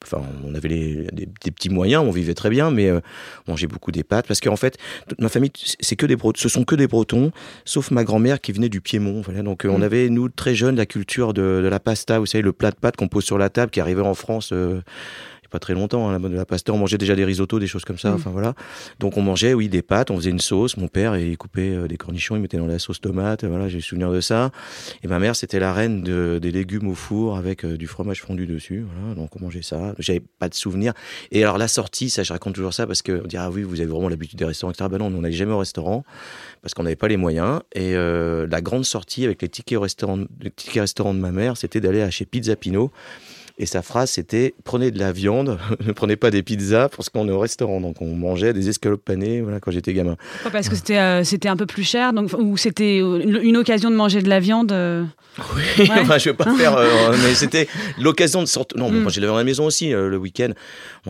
enfin, 0.04 0.21
on 0.45 0.54
avait 0.54 0.68
les, 0.68 1.07
des, 1.12 1.51
petits 1.51 1.69
moyens, 1.69 2.04
on 2.06 2.12
vivait 2.12 2.36
très 2.36 2.51
bien, 2.51 2.69
mais 2.69 2.92
on 2.92 3.01
mangeait 3.48 3.65
beaucoup 3.65 3.92
des 3.92 4.04
pâtes 4.04 4.27
parce 4.27 4.39
qu'en 4.39 4.56
fait, 4.56 4.77
ma 5.18 5.30
famille, 5.30 5.51
c'est 5.80 5.95
que 5.95 6.06
des, 6.06 6.15
ce 6.36 6.48
sont 6.48 6.63
que 6.63 6.75
des 6.75 6.86
Bretons, 6.86 7.31
sauf 7.65 7.89
ma 7.89 8.04
grand-mère 8.04 8.39
qui 8.39 8.51
venait 8.51 8.69
du 8.69 8.80
Piémont. 8.80 9.21
Voilà. 9.21 9.42
Donc, 9.42 9.65
on 9.68 9.80
mmh. 9.80 9.83
avait 9.83 10.09
nous 10.09 10.30
très 10.30 10.54
jeunes 10.54 10.75
la 10.75 10.86
culture 10.86 11.33
de, 11.33 11.62
de, 11.63 11.68
la 11.68 11.80
pasta. 11.80 12.19
Vous 12.19 12.27
savez, 12.27 12.44
le 12.44 12.54
plat 12.54 12.69
de 12.69 12.75
pâtes 12.75 12.98
qu'on 12.98 13.07
pose 13.07 13.24
sur 13.25 13.39
la 13.39 13.50
table, 13.50 13.71
qui 13.71 13.81
arrivait 13.81 14.01
en 14.01 14.13
France 14.13 14.54
pas 15.49 15.59
très 15.59 15.73
longtemps, 15.73 16.09
hein, 16.09 16.19
la, 16.19 16.29
la 16.29 16.45
pasta, 16.45 16.73
on 16.73 16.77
mangeait 16.77 16.97
déjà 16.97 17.15
des 17.15 17.25
risottos, 17.25 17.59
des 17.59 17.67
choses 17.67 17.85
comme 17.85 17.97
ça. 17.97 18.11
Mm. 18.11 18.15
Enfin 18.15 18.29
voilà. 18.31 18.53
Donc 18.99 19.17
on 19.17 19.21
mangeait, 19.21 19.53
oui, 19.53 19.69
des 19.69 19.81
pâtes, 19.81 20.11
on 20.11 20.17
faisait 20.17 20.29
une 20.29 20.39
sauce. 20.39 20.77
Mon 20.77 20.88
père, 20.88 21.17
il 21.17 21.38
coupait 21.38 21.73
euh, 21.73 21.88
des 21.88 21.97
cornichons, 21.97 22.35
il 22.35 22.41
mettait 22.41 22.57
dans 22.57 22.67
la 22.67 22.79
sauce 22.79 23.01
tomate. 23.01 23.44
Voilà, 23.45 23.67
j'ai 23.69 23.81
souvenir 23.81 24.11
de 24.11 24.21
ça. 24.21 24.51
Et 25.03 25.07
ma 25.07 25.19
mère, 25.19 25.35
c'était 25.35 25.59
la 25.59 25.73
reine 25.73 26.01
de, 26.01 26.39
des 26.41 26.51
légumes 26.51 26.88
au 26.88 26.95
four 26.95 27.38
avec 27.38 27.65
euh, 27.65 27.77
du 27.77 27.88
fromage 27.88 28.21
fondu 28.21 28.45
dessus. 28.45 28.85
Voilà, 28.91 29.15
donc 29.15 29.35
on 29.35 29.41
mangeait 29.41 29.61
ça. 29.61 29.94
J'avais 29.99 30.21
pas 30.39 30.49
de 30.49 30.55
souvenir. 30.55 30.94
Et 31.31 31.44
alors 31.44 31.57
la 31.57 31.67
sortie, 31.67 32.09
ça, 32.09 32.23
je 32.23 32.33
raconte 32.33 32.55
toujours 32.55 32.73
ça 32.73 32.88
parce 32.88 33.01
que 33.01 33.21
on 33.23 33.27
dit 33.27 33.38
ah 33.38 33.49
oui, 33.49 33.63
vous 33.63 33.79
avez 33.79 33.89
vraiment 33.89 34.09
l'habitude 34.09 34.39
des 34.39 34.45
restaurants, 34.45 34.71
etc. 34.71 34.89
Ben 34.91 34.97
non, 34.99 35.07
on 35.07 35.21
n'allait 35.21 35.33
jamais 35.33 35.53
au 35.53 35.59
restaurant 35.59 36.03
parce 36.61 36.73
qu'on 36.73 36.83
n'avait 36.83 36.95
pas 36.95 37.07
les 37.07 37.17
moyens. 37.17 37.61
Et 37.73 37.95
euh, 37.95 38.47
la 38.49 38.61
grande 38.61 38.85
sortie 38.85 39.25
avec 39.25 39.41
les 39.41 39.49
tickets 39.49 39.77
au 39.77 39.81
restaurant, 39.81 40.19
les 40.41 40.51
tickets 40.51 40.81
restaurant 40.81 41.13
de 41.13 41.19
ma 41.19 41.31
mère, 41.31 41.57
c'était 41.57 41.79
d'aller 41.79 42.01
acheter 42.01 42.25
Pizza 42.25 42.55
Pino 42.55 42.91
et 43.59 43.65
sa 43.65 43.81
phrase, 43.81 44.12
c'était 44.12 44.54
prenez 44.63 44.92
de 44.92 45.00
la 45.00 45.12
viande, 45.12 45.57
ne 45.86 45.92
prenez 45.92 46.15
pas 46.15 46.30
des 46.30 46.44
pizzas 46.44 46.89
parce 46.89 47.09
qu'on 47.09 47.27
est 47.27 47.31
au 47.31 47.39
restaurant. 47.39 47.81
Donc 47.81 48.01
on 48.01 48.15
mangeait 48.15 48.54
des 48.54 48.69
escalopes 48.69 49.04
panées 49.04 49.42
voilà, 49.42 49.59
quand 49.59 49.71
j'étais 49.71 49.94
gamin. 49.94 50.15
Pourquoi? 50.44 50.51
Parce 50.51 50.69
que 50.69 50.75
c'était 50.75 51.00
euh, 51.00 51.24
c'était 51.24 51.50
un 51.50 51.57
peu 51.57 51.65
plus 51.65 51.83
cher 51.83 52.13
donc, 52.13 52.31
ou 52.38 52.56
c'était 52.57 52.98
une 52.98 53.57
occasion 53.57 53.89
de 53.89 53.95
manger 53.95 54.21
de 54.21 54.30
la 54.30 54.39
viande 54.39 54.71
euh 54.71 55.04
Oui, 55.56 55.63
enfin, 55.89 56.19
je 56.19 56.30
ne 56.30 56.33
vais 56.33 56.38
pas 56.38 56.56
faire. 56.56 56.77
Euh, 56.77 57.15
mais 57.24 57.33
c'était 57.33 57.68
l'occasion 58.00 58.42
de 58.42 58.48
sortir. 58.48 58.77
Non, 58.77 58.92
mm. 58.92 59.09
j'ai 59.09 59.21
la 59.21 59.33
à 59.33 59.38
la 59.38 59.44
maison 59.44 59.65
aussi 59.65 59.89
le 59.89 60.18
week-end. 60.18 60.51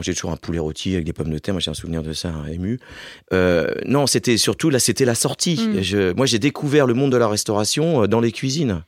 J'ai 0.01 0.13
toujours 0.13 0.31
un 0.31 0.37
poulet 0.37 0.59
rôti 0.59 0.93
avec 0.93 1.05
des 1.05 1.13
pommes 1.13 1.31
de 1.31 1.39
terre. 1.39 1.53
Moi, 1.53 1.61
j'ai 1.61 1.71
un 1.71 1.75
souvenir 1.75 2.01
de 2.01 2.13
ça, 2.13 2.29
hein, 2.29 2.45
ému. 2.49 2.79
non, 3.85 4.07
c'était 4.07 4.37
surtout 4.37 4.69
là, 4.69 4.79
c'était 4.79 5.05
la 5.05 5.15
sortie. 5.15 5.59
Mm. 5.59 5.81
Je, 5.81 6.13
moi, 6.13 6.25
j'ai 6.25 6.39
découvert 6.39 6.87
le 6.87 6.93
monde 6.93 7.11
de 7.11 7.17
la 7.17 7.27
restauration 7.27 8.07
dans 8.07 8.21
les 8.21 8.31
cuisines. 8.31 8.83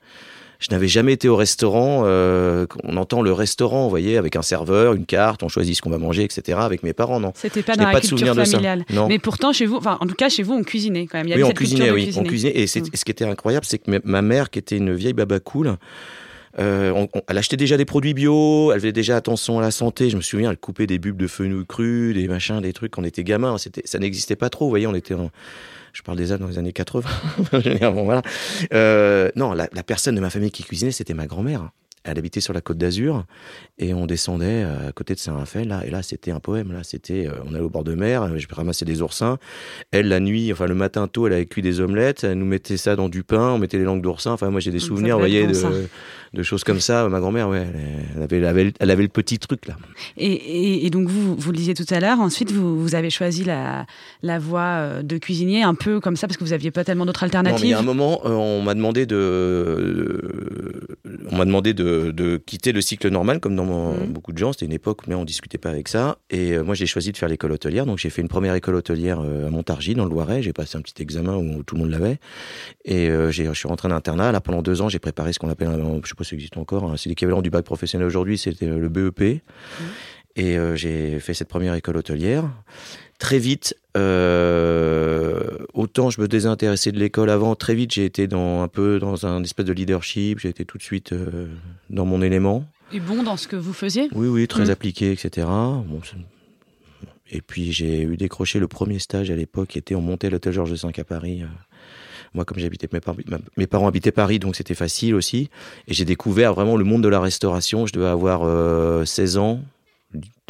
Je 0.59 0.67
n'avais 0.71 0.89
jamais 0.89 1.13
été 1.13 1.29
au 1.29 1.37
restaurant. 1.37 2.03
Euh, 2.05 2.65
on 2.83 2.97
entend 2.97 3.21
le 3.21 3.31
restaurant, 3.31 3.83
vous 3.83 3.89
voyez, 3.89 4.17
avec 4.17 4.35
un 4.35 4.41
serveur, 4.41 4.93
une 4.93 5.05
carte, 5.05 5.41
on 5.41 5.47
choisit 5.47 5.75
ce 5.75 5.81
qu'on 5.81 5.89
va 5.89 5.97
manger, 5.97 6.23
etc. 6.23 6.59
Avec 6.61 6.83
mes 6.83 6.91
parents, 6.91 7.21
non. 7.21 7.31
C'était 7.33 7.63
pas 7.63 7.77
dans 7.77 7.85
la 7.85 7.91
pas 7.91 8.01
culture 8.01 8.35
familiale. 8.35 8.83
Non. 8.89 9.07
Mais 9.07 9.19
pourtant, 9.19 9.53
chez 9.53 9.65
vous, 9.65 9.77
enfin, 9.77 9.97
en 10.01 10.05
tout 10.05 10.15
cas, 10.15 10.27
chez 10.27 10.43
vous, 10.43 10.53
on 10.53 10.63
cuisinait 10.63 11.07
quand 11.07 11.17
même. 11.17 11.27
Il 11.27 11.33
y 11.33 11.35
oui, 11.35 11.43
on 11.43 11.51
cuisinait, 11.51 11.91
oui, 11.91 12.13
on 12.17 12.23
cuisinait. 12.23 12.59
Et 12.59 12.65
mm. 12.65 12.67
ce 12.67 13.05
qui 13.05 13.11
était 13.11 13.25
incroyable, 13.25 13.65
c'est 13.65 13.77
que 13.77 14.01
ma 14.03 14.21
mère, 14.21 14.49
qui 14.49 14.59
était 14.59 14.77
une 14.77 14.93
vieille 14.93 15.13
baba 15.13 15.39
cool, 15.39 15.77
euh, 16.57 17.05
elle 17.27 17.37
achetait 17.37 17.57
déjà 17.57 17.77
des 17.77 17.85
produits 17.85 18.13
bio, 18.13 18.71
elle 18.71 18.79
faisait 18.79 18.91
déjà 18.91 19.15
attention 19.15 19.59
à 19.59 19.61
la 19.61 19.71
santé. 19.71 20.09
Je 20.09 20.17
me 20.17 20.21
souviens, 20.21 20.49
elle 20.49 20.57
coupait 20.57 20.87
des 20.87 20.97
bulbes 20.97 21.17
de 21.17 21.27
fenouil 21.27 21.65
cru, 21.65 22.13
des 22.13 22.27
machins, 22.27 22.59
des 22.61 22.73
trucs. 22.73 22.91
Quand 22.91 23.01
on 23.01 23.05
était 23.05 23.23
gamin, 23.23 23.57
ça 23.57 23.99
n'existait 23.99 24.35
pas 24.35 24.49
trop. 24.49 24.65
Vous 24.65 24.71
voyez, 24.71 24.87
on 24.87 24.95
était 24.95 25.13
en, 25.13 25.29
je 25.93 26.01
parle 26.01 26.17
des 26.17 26.31
années 26.31 26.41
dans 26.41 26.47
les 26.47 26.57
années 26.57 26.73
80. 26.73 27.09
bon, 27.91 28.03
voilà. 28.05 28.21
Euh, 28.73 29.29
non, 29.35 29.53
la, 29.53 29.69
la, 29.71 29.83
personne 29.83 30.15
de 30.15 30.21
ma 30.21 30.29
famille 30.29 30.51
qui 30.51 30.63
cuisinait, 30.63 30.91
c'était 30.91 31.13
ma 31.13 31.27
grand-mère. 31.27 31.69
Elle 32.05 32.17
habitait 32.17 32.39
sur 32.39 32.53
la 32.53 32.61
côte 32.61 32.77
d'Azur 32.77 33.25
et 33.77 33.93
on 33.93 34.05
descendait 34.05 34.63
euh, 34.63 34.89
à 34.89 34.91
côté 34.93 35.13
de 35.15 35.19
Saint-Raphaël. 35.19 35.67
Là, 35.67 35.85
et 35.85 35.89
là, 35.89 36.01
c'était 36.01 36.31
un 36.31 36.39
poème. 36.39 36.71
Là, 36.71 36.79
c'était, 36.83 37.27
euh, 37.27 37.33
on 37.45 37.53
allait 37.53 37.63
au 37.63 37.69
bord 37.69 37.83
de 37.83 37.93
mer. 37.93 38.37
Je 38.37 38.47
ramassais 38.49 38.85
des 38.85 39.01
oursins. 39.01 39.37
Elle, 39.91 40.07
la 40.07 40.21
nuit, 40.21 40.51
enfin 40.51 40.65
le 40.65 40.75
matin 40.75 41.07
tôt, 41.07 41.27
elle 41.27 41.33
avait 41.33 41.45
cuit 41.45 41.61
des 41.61 41.81
omelettes. 41.81 42.23
Elle 42.23 42.37
nous 42.37 42.45
mettait 42.45 42.77
ça 42.77 42.95
dans 42.95 43.09
du 43.09 43.23
pain. 43.23 43.51
On 43.51 43.57
mettait 43.57 43.77
les 43.77 43.83
langues 43.83 44.01
d'oursin. 44.01 44.31
Enfin, 44.31 44.49
moi, 44.49 44.61
j'ai 44.61 44.71
des 44.71 44.79
souvenirs, 44.79 45.15
vous 45.15 45.21
voyez, 45.21 45.45
de, 45.45 45.87
de, 46.33 46.43
choses 46.43 46.63
comme 46.63 46.79
ça. 46.79 47.07
Ma 47.09 47.19
grand-mère, 47.19 47.49
ouais, 47.49 47.67
elle, 48.15 48.23
avait, 48.23 48.37
elle, 48.37 48.45
avait, 48.45 48.73
elle, 48.79 48.91
avait, 48.91 49.03
le 49.03 49.09
petit 49.09 49.37
truc 49.37 49.67
là. 49.67 49.75
Et, 50.15 50.85
et, 50.85 50.89
donc 50.89 51.09
vous, 51.09 51.35
vous 51.35 51.51
le 51.51 51.57
disiez 51.57 51.73
tout 51.73 51.85
à 51.89 51.99
l'heure. 51.99 52.21
Ensuite, 52.21 52.51
vous, 52.51 52.81
vous, 52.81 52.95
avez 52.95 53.09
choisi 53.09 53.43
la, 53.43 53.85
la 54.23 54.39
voie 54.39 54.61
euh, 54.61 55.01
de 55.01 55.17
cuisinier, 55.17 55.63
un 55.63 55.75
peu 55.75 55.99
comme 55.99 56.15
ça, 56.15 56.27
parce 56.27 56.37
que 56.37 56.43
vous 56.43 56.53
aviez 56.53 56.71
pas 56.71 56.83
tellement 56.83 57.05
d'autres 57.05 57.23
alternatives. 57.23 57.59
Non, 57.59 57.65
il 57.65 57.71
y 57.71 57.73
a 57.73 57.79
un 57.79 57.83
moment, 57.83 58.21
on 58.25 58.61
m'a 58.61 58.73
demandé 58.73 59.05
de, 59.05 60.21
on 61.31 61.37
m'a 61.37 61.45
demandé 61.45 61.73
de 61.73 61.88
de, 62.11 62.37
quitter 62.37 62.71
le 62.71 62.81
cycle 62.81 63.09
normal, 63.09 63.39
comme 63.39 63.55
dans 63.55 63.65
mmh. 63.65 64.07
beaucoup 64.07 64.31
de 64.31 64.37
gens. 64.37 64.53
C'était 64.53 64.65
une 64.65 64.73
époque 64.73 65.07
où 65.07 65.11
on 65.11 65.25
discutait 65.25 65.57
pas 65.57 65.69
avec 65.69 65.87
ça. 65.87 66.17
Et 66.29 66.53
euh, 66.53 66.63
moi, 66.63 66.75
j'ai 66.75 66.85
choisi 66.85 67.11
de 67.11 67.17
faire 67.17 67.29
l'école 67.29 67.51
hôtelière. 67.51 67.85
Donc, 67.85 67.97
j'ai 67.97 68.09
fait 68.09 68.21
une 68.21 68.27
première 68.27 68.55
école 68.55 68.75
hôtelière 68.75 69.19
euh, 69.21 69.47
à 69.47 69.49
Montargis, 69.49 69.95
dans 69.95 70.05
le 70.05 70.11
Loiret. 70.11 70.41
J'ai 70.41 70.53
passé 70.53 70.77
un 70.77 70.81
petit 70.81 71.01
examen 71.01 71.35
où 71.35 71.63
tout 71.63 71.75
le 71.75 71.81
monde 71.81 71.91
l'avait. 71.91 72.19
Et 72.85 73.09
euh, 73.09 73.31
je 73.31 73.53
suis 73.53 73.67
rentré 73.67 73.87
en 73.87 73.91
internat. 73.91 74.31
Là, 74.31 74.41
pendant 74.41 74.61
deux 74.61 74.81
ans, 74.81 74.89
j'ai 74.89 74.99
préparé 74.99 75.33
ce 75.33 75.39
qu'on 75.39 75.49
appelle, 75.49 75.69
je 76.03 76.09
sais 76.09 76.15
pas 76.15 76.23
si 76.23 76.31
ça 76.31 76.35
existe 76.35 76.57
encore, 76.57 76.85
hein, 76.85 76.95
c'est 76.97 77.09
l'équivalent 77.09 77.41
du 77.41 77.49
bac 77.49 77.65
professionnel 77.65 78.07
aujourd'hui, 78.07 78.37
c'était 78.37 78.67
le 78.67 78.89
BEP. 78.89 79.19
Mmh. 79.21 79.83
Et 80.39 80.57
j'ai 80.75 81.19
fait 81.19 81.33
cette 81.33 81.49
première 81.49 81.73
école 81.75 81.97
hôtelière 81.97 82.49
très 83.19 83.37
vite, 83.37 83.75
euh, 83.97 85.41
autant 85.73 86.09
je 86.09 86.19
me 86.19 86.27
désintéressais 86.27 86.91
de 86.91 86.97
l'école 86.97 87.29
avant, 87.29 87.55
très 87.55 87.75
vite 87.75 87.93
j'ai 87.93 88.05
été 88.05 88.27
dans 88.27 88.63
un 88.63 88.67
peu 88.67 88.97
dans 88.97 89.25
un 89.25 89.43
espèce 89.43 89.65
de 89.65 89.73
leadership, 89.73 90.39
j'ai 90.39 90.49
été 90.49 90.65
tout 90.65 90.77
de 90.77 90.83
suite 90.83 91.11
euh, 91.13 91.47
dans 91.89 92.05
mon 92.05 92.21
élément. 92.21 92.65
Et 92.91 92.99
bon 92.99 93.21
dans 93.21 93.37
ce 93.37 93.47
que 93.47 93.57
vous 93.57 93.73
faisiez? 93.73 94.07
Oui, 94.13 94.27
oui, 94.27 94.47
très 94.47 94.65
mmh. 94.65 94.71
appliqué, 94.71 95.11
etc. 95.11 95.47
et 97.29 97.41
puis 97.41 97.71
j'ai 97.71 98.01
eu 98.01 98.17
décroché 98.17 98.59
le 98.59 98.67
premier 98.67 98.97
stage 98.97 99.29
à 99.29 99.35
l'époque, 99.35 99.67
qui 99.67 99.77
était 99.77 99.95
on 99.95 100.01
montait 100.01 100.29
l'hôtel 100.29 100.53
Georges 100.53 100.71
V 100.71 100.89
à 100.97 101.03
Paris. 101.03 101.43
Euh. 101.43 101.47
Moi, 102.35 102.45
comme 102.45 102.59
j'habitais, 102.59 102.87
mes, 102.93 102.99
mes, 103.57 103.65
parents 103.65 103.87
habitaient 103.87 104.11
Paris, 104.11 104.37
donc 104.37 104.55
c'était 104.55 104.75
facile 104.75 105.15
aussi. 105.15 105.49
Et 105.87 105.95
j'ai 105.95 106.05
découvert 106.05 106.53
vraiment 106.53 106.77
le 106.77 106.83
monde 106.83 107.01
de 107.01 107.07
la 107.07 107.19
restauration. 107.19 107.87
Je 107.87 107.93
devais 107.93 108.05
avoir 108.05 109.07
16 109.07 109.37
ans, 109.37 109.61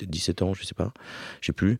17 0.01 0.41
ans, 0.41 0.53
je 0.53 0.63
sais 0.63 0.73
pas, 0.73 0.93
je 1.41 1.47
sais 1.47 1.53
plus 1.53 1.77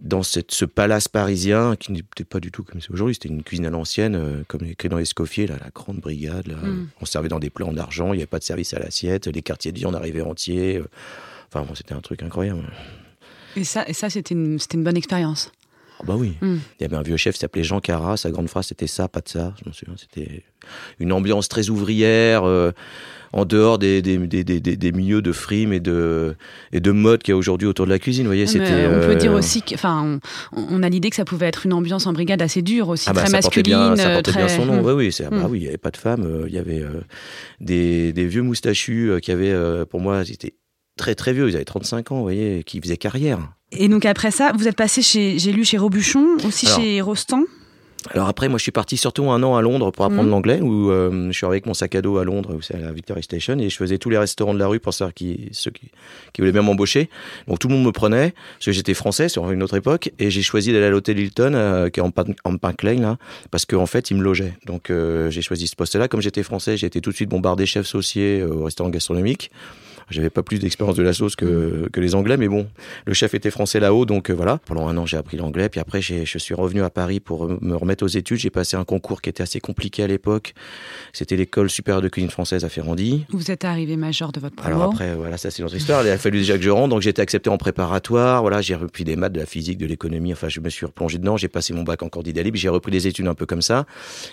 dans 0.00 0.22
cette, 0.22 0.52
ce 0.52 0.64
palace 0.64 1.08
parisien 1.08 1.76
qui 1.76 1.92
n'était 1.92 2.24
pas 2.24 2.40
du 2.40 2.50
tout 2.50 2.64
comme 2.64 2.80
c'est 2.80 2.90
aujourd'hui. 2.90 3.14
C'était 3.14 3.28
une 3.28 3.42
cuisine 3.42 3.66
à 3.66 3.70
l'ancienne, 3.70 4.16
euh, 4.16 4.42
comme 4.48 4.64
écrit 4.64 4.88
dans 4.88 4.98
Escoffier, 4.98 5.46
là, 5.46 5.56
la 5.62 5.70
grande 5.70 5.98
brigade. 5.98 6.48
Là, 6.48 6.56
mm. 6.56 6.88
On 7.00 7.04
servait 7.04 7.28
dans 7.28 7.38
des 7.38 7.50
plats 7.50 7.66
en 7.66 7.76
argent, 7.76 8.12
il 8.12 8.16
n'y 8.16 8.22
avait 8.22 8.26
pas 8.26 8.38
de 8.38 8.44
service 8.44 8.74
à 8.74 8.78
l'assiette, 8.78 9.26
les 9.26 9.42
quartiers 9.42 9.72
de 9.72 9.78
viande 9.78 9.94
arrivaient 9.94 10.22
entiers. 10.22 10.78
Euh. 10.78 10.88
enfin, 11.48 11.64
bon, 11.64 11.74
c'était 11.74 11.94
un 11.94 12.00
truc 12.00 12.22
incroyable. 12.22 12.62
Et 13.56 13.64
ça, 13.64 13.88
et 13.88 13.92
ça 13.92 14.10
c'était 14.10 14.34
une, 14.34 14.58
une 14.72 14.84
bonne 14.84 14.96
expérience 14.96 15.52
bah 16.06 16.14
oui. 16.16 16.34
Mm. 16.40 16.56
Il 16.78 16.82
y 16.82 16.84
avait 16.84 16.96
un 16.96 17.02
vieux 17.02 17.16
chef 17.16 17.34
qui 17.34 17.40
s'appelait 17.40 17.64
Jean 17.64 17.80
Cara. 17.80 18.16
Sa 18.16 18.30
grande 18.30 18.48
phrase, 18.48 18.66
c'était 18.66 18.86
ça, 18.86 19.08
pas 19.08 19.20
de 19.20 19.28
ça. 19.28 19.54
Je 19.60 19.68
m'en 19.68 19.72
souviens. 19.72 19.94
C'était 19.96 20.42
une 20.98 21.12
ambiance 21.12 21.48
très 21.48 21.68
ouvrière, 21.70 22.44
euh, 22.44 22.70
en 23.32 23.44
dehors 23.44 23.78
des, 23.78 24.00
des, 24.00 24.16
des, 24.16 24.44
des, 24.44 24.60
des 24.60 24.92
milieux 24.92 25.20
de 25.20 25.32
frime 25.32 25.72
et 25.72 25.80
de, 25.80 26.36
et 26.72 26.80
de 26.80 26.90
mode 26.92 27.22
qu'il 27.22 27.32
y 27.32 27.34
a 27.34 27.36
aujourd'hui 27.36 27.66
autour 27.66 27.84
de 27.84 27.90
la 27.90 27.98
cuisine. 27.98 28.22
Vous 28.24 28.28
voyez, 28.28 28.42
Mais 28.44 28.46
c'était. 28.50 28.86
on 28.86 29.00
peut 29.00 29.10
euh, 29.10 29.14
dire 29.16 29.32
aussi 29.32 29.60
que, 29.62 29.74
enfin, 29.74 30.20
on, 30.52 30.66
on 30.70 30.82
a 30.82 30.88
l'idée 30.88 31.10
que 31.10 31.16
ça 31.16 31.24
pouvait 31.24 31.46
être 31.46 31.66
une 31.66 31.72
ambiance 31.72 32.06
en 32.06 32.12
brigade 32.12 32.40
assez 32.42 32.62
dure 32.62 32.88
aussi, 32.88 33.06
Ah 33.08 33.12
bah, 33.12 33.22
très 33.22 33.30
ça 33.30 33.40
portait 33.40 33.58
masculine, 33.60 33.94
bien, 33.94 33.96
ça 33.96 34.08
euh, 34.10 34.14
portait 34.14 34.30
très. 34.30 34.40
bien 34.46 34.48
son 34.48 34.66
nom. 34.66 34.82
Mm. 34.82 34.86
Oui, 34.86 34.92
oui, 34.92 35.16
ah 35.20 35.30
bah 35.30 35.36
Mm. 35.36 35.50
oui, 35.50 35.58
il 35.58 35.62
n'y 35.62 35.68
avait 35.68 35.76
pas 35.78 35.90
de 35.90 35.96
femmes. 35.96 36.24
euh, 36.24 36.44
Il 36.48 36.54
y 36.54 36.58
avait 36.58 36.80
euh, 36.80 37.00
des, 37.60 38.12
vieux 38.26 38.42
moustachus 38.42 39.10
euh, 39.10 39.18
qui 39.18 39.32
avaient, 39.32 39.50
euh, 39.52 39.84
pour 39.84 40.00
moi, 40.00 40.22
ils 40.24 40.32
étaient 40.32 40.54
très 40.96 41.14
très 41.14 41.32
vieux. 41.32 41.48
Ils 41.48 41.56
avaient 41.56 41.64
35 41.64 42.12
ans, 42.12 42.16
vous 42.16 42.22
voyez, 42.22 42.62
qui 42.64 42.80
faisaient 42.80 42.96
carrière. 42.96 43.38
Et 43.72 43.88
donc 43.88 44.04
après 44.06 44.30
ça, 44.30 44.52
vous 44.56 44.68
êtes 44.68 44.76
passé 44.76 45.02
chez, 45.02 45.38
j'ai 45.38 45.52
lu 45.52 45.64
chez 45.64 45.78
Robuchon, 45.78 46.24
aussi 46.46 46.66
Alors, 46.66 46.80
chez 46.80 47.00
Rostand. 47.00 47.42
Alors 48.10 48.28
après, 48.28 48.50
moi, 48.50 48.58
je 48.58 48.62
suis 48.64 48.70
parti 48.70 48.98
surtout 48.98 49.30
un 49.30 49.42
an 49.42 49.56
à 49.56 49.62
Londres 49.62 49.90
pour 49.90 50.04
apprendre 50.04 50.24
Mhm. 50.24 50.30
l'anglais, 50.30 50.60
où 50.60 50.90
euh, 50.90 51.28
je 51.30 51.32
suis 51.36 51.46
avec 51.46 51.64
mon 51.64 51.72
sac 51.72 51.94
à 51.94 52.02
dos 52.02 52.18
à 52.18 52.24
Londres, 52.24 52.54
où 52.54 52.60
c'est 52.60 52.74
à 52.74 52.78
la 52.78 52.92
Victory 52.92 53.22
Station, 53.22 53.58
et 53.58 53.70
je 53.70 53.76
faisais 53.78 53.96
tous 53.96 54.10
les 54.10 54.18
restaurants 54.18 54.52
de 54.52 54.58
la 54.58 54.66
rue 54.66 54.78
pour 54.78 54.92
savoir 54.92 55.14
qui, 55.14 55.48
ceux 55.52 55.70
qui, 55.70 55.90
qui 56.34 56.42
voulaient 56.42 56.52
bien 56.52 56.60
m'embaucher. 56.60 57.08
Donc 57.48 57.60
tout 57.60 57.68
le 57.68 57.74
monde 57.74 57.84
me 57.86 57.92
prenait, 57.92 58.34
parce 58.58 58.66
que 58.66 58.72
j'étais 58.72 58.92
français 58.92 59.30
sur 59.30 59.50
une 59.50 59.62
autre 59.62 59.74
époque, 59.78 60.12
et 60.18 60.30
j'ai 60.30 60.42
choisi 60.42 60.70
d'aller 60.70 60.84
à 60.84 60.90
l'hôtel 60.90 61.18
Hilton, 61.18 61.54
euh, 61.54 61.88
qui 61.88 62.00
est 62.00 62.02
en, 62.02 62.12
en 62.44 62.56
Pink 62.58 62.82
Lane, 62.82 63.00
là, 63.00 63.16
parce 63.50 63.64
qu'en 63.64 63.86
fait, 63.86 64.10
ils 64.10 64.18
me 64.18 64.22
logeaient. 64.22 64.52
Donc 64.66 64.90
euh, 64.90 65.30
j'ai 65.30 65.40
choisi 65.40 65.66
ce 65.66 65.74
poste-là. 65.74 66.06
Comme 66.06 66.20
j'étais 66.20 66.42
français, 66.42 66.76
j'ai 66.76 66.86
été 66.86 67.00
tout 67.00 67.08
de 67.10 67.16
suite 67.16 67.30
bombardé 67.30 67.64
chef 67.64 67.86
saucier 67.86 68.42
au 68.44 68.64
restaurant 68.64 68.90
gastronomique. 68.90 69.50
J'avais 70.10 70.30
pas 70.30 70.42
plus 70.42 70.58
d'expérience 70.58 70.96
de 70.96 71.02
la 71.02 71.12
sauce 71.12 71.36
que, 71.36 71.88
que 71.92 72.00
les 72.00 72.14
Anglais, 72.14 72.36
mais 72.36 72.48
bon, 72.48 72.66
le 73.06 73.14
chef 73.14 73.34
était 73.34 73.50
français 73.50 73.80
là-haut, 73.80 74.04
donc 74.06 74.30
euh, 74.30 74.34
voilà. 74.34 74.58
Pendant 74.66 74.86
un 74.88 74.96
an, 74.96 75.06
j'ai 75.06 75.16
appris 75.16 75.36
l'anglais, 75.36 75.68
puis 75.68 75.80
après, 75.80 76.00
j'ai- 76.02 76.24
je 76.26 76.38
suis 76.38 76.54
revenu 76.54 76.82
à 76.82 76.90
Paris 76.90 77.20
pour 77.20 77.48
me 77.62 77.74
remettre 77.74 78.04
aux 78.04 78.08
études. 78.08 78.38
J'ai 78.38 78.50
passé 78.50 78.76
un 78.76 78.84
concours 78.84 79.22
qui 79.22 79.30
était 79.30 79.42
assez 79.42 79.60
compliqué 79.60 80.02
à 80.02 80.06
l'époque. 80.06 80.54
C'était 81.12 81.36
l'école 81.36 81.70
supérieure 81.70 82.02
de 82.02 82.08
cuisine 82.08 82.30
française 82.30 82.64
à 82.64 82.68
Ferrandi. 82.68 83.24
Vous 83.30 83.50
êtes 83.50 83.64
arrivé 83.64 83.96
major 83.96 84.32
de 84.32 84.40
votre 84.40 84.56
promo. 84.56 84.74
Alors 84.74 84.92
après, 84.92 85.14
voilà, 85.14 85.36
ça 85.36 85.50
c'est 85.50 85.62
notre 85.62 85.76
histoire. 85.76 86.02
Il 86.04 86.10
a 86.10 86.18
fallu 86.18 86.38
déjà 86.38 86.56
que 86.56 86.62
je 86.64 86.70
rentre, 86.70 86.88
donc 86.90 87.02
j'ai 87.02 87.10
été 87.10 87.22
accepté 87.22 87.50
en 87.50 87.56
préparatoire. 87.58 88.40
Voilà, 88.42 88.60
j'ai 88.60 88.74
repris 88.74 89.04
des 89.04 89.16
maths, 89.16 89.32
de 89.32 89.40
la 89.40 89.46
physique, 89.46 89.78
de 89.78 89.86
l'économie. 89.86 90.32
Enfin, 90.32 90.48
je 90.48 90.60
me 90.60 90.68
suis 90.68 90.86
replongé 90.86 91.18
dedans. 91.18 91.36
J'ai 91.36 91.48
passé 91.48 91.72
mon 91.74 91.82
bac 91.82 92.02
en 92.02 92.08
candidat 92.08 92.42
libre. 92.42 92.56
J'ai 92.58 92.68
repris 92.68 92.92
des 92.92 93.06
études 93.06 93.26
un 93.26 93.34
peu 93.34 93.46
comme 93.46 93.62
ça, 93.62 93.86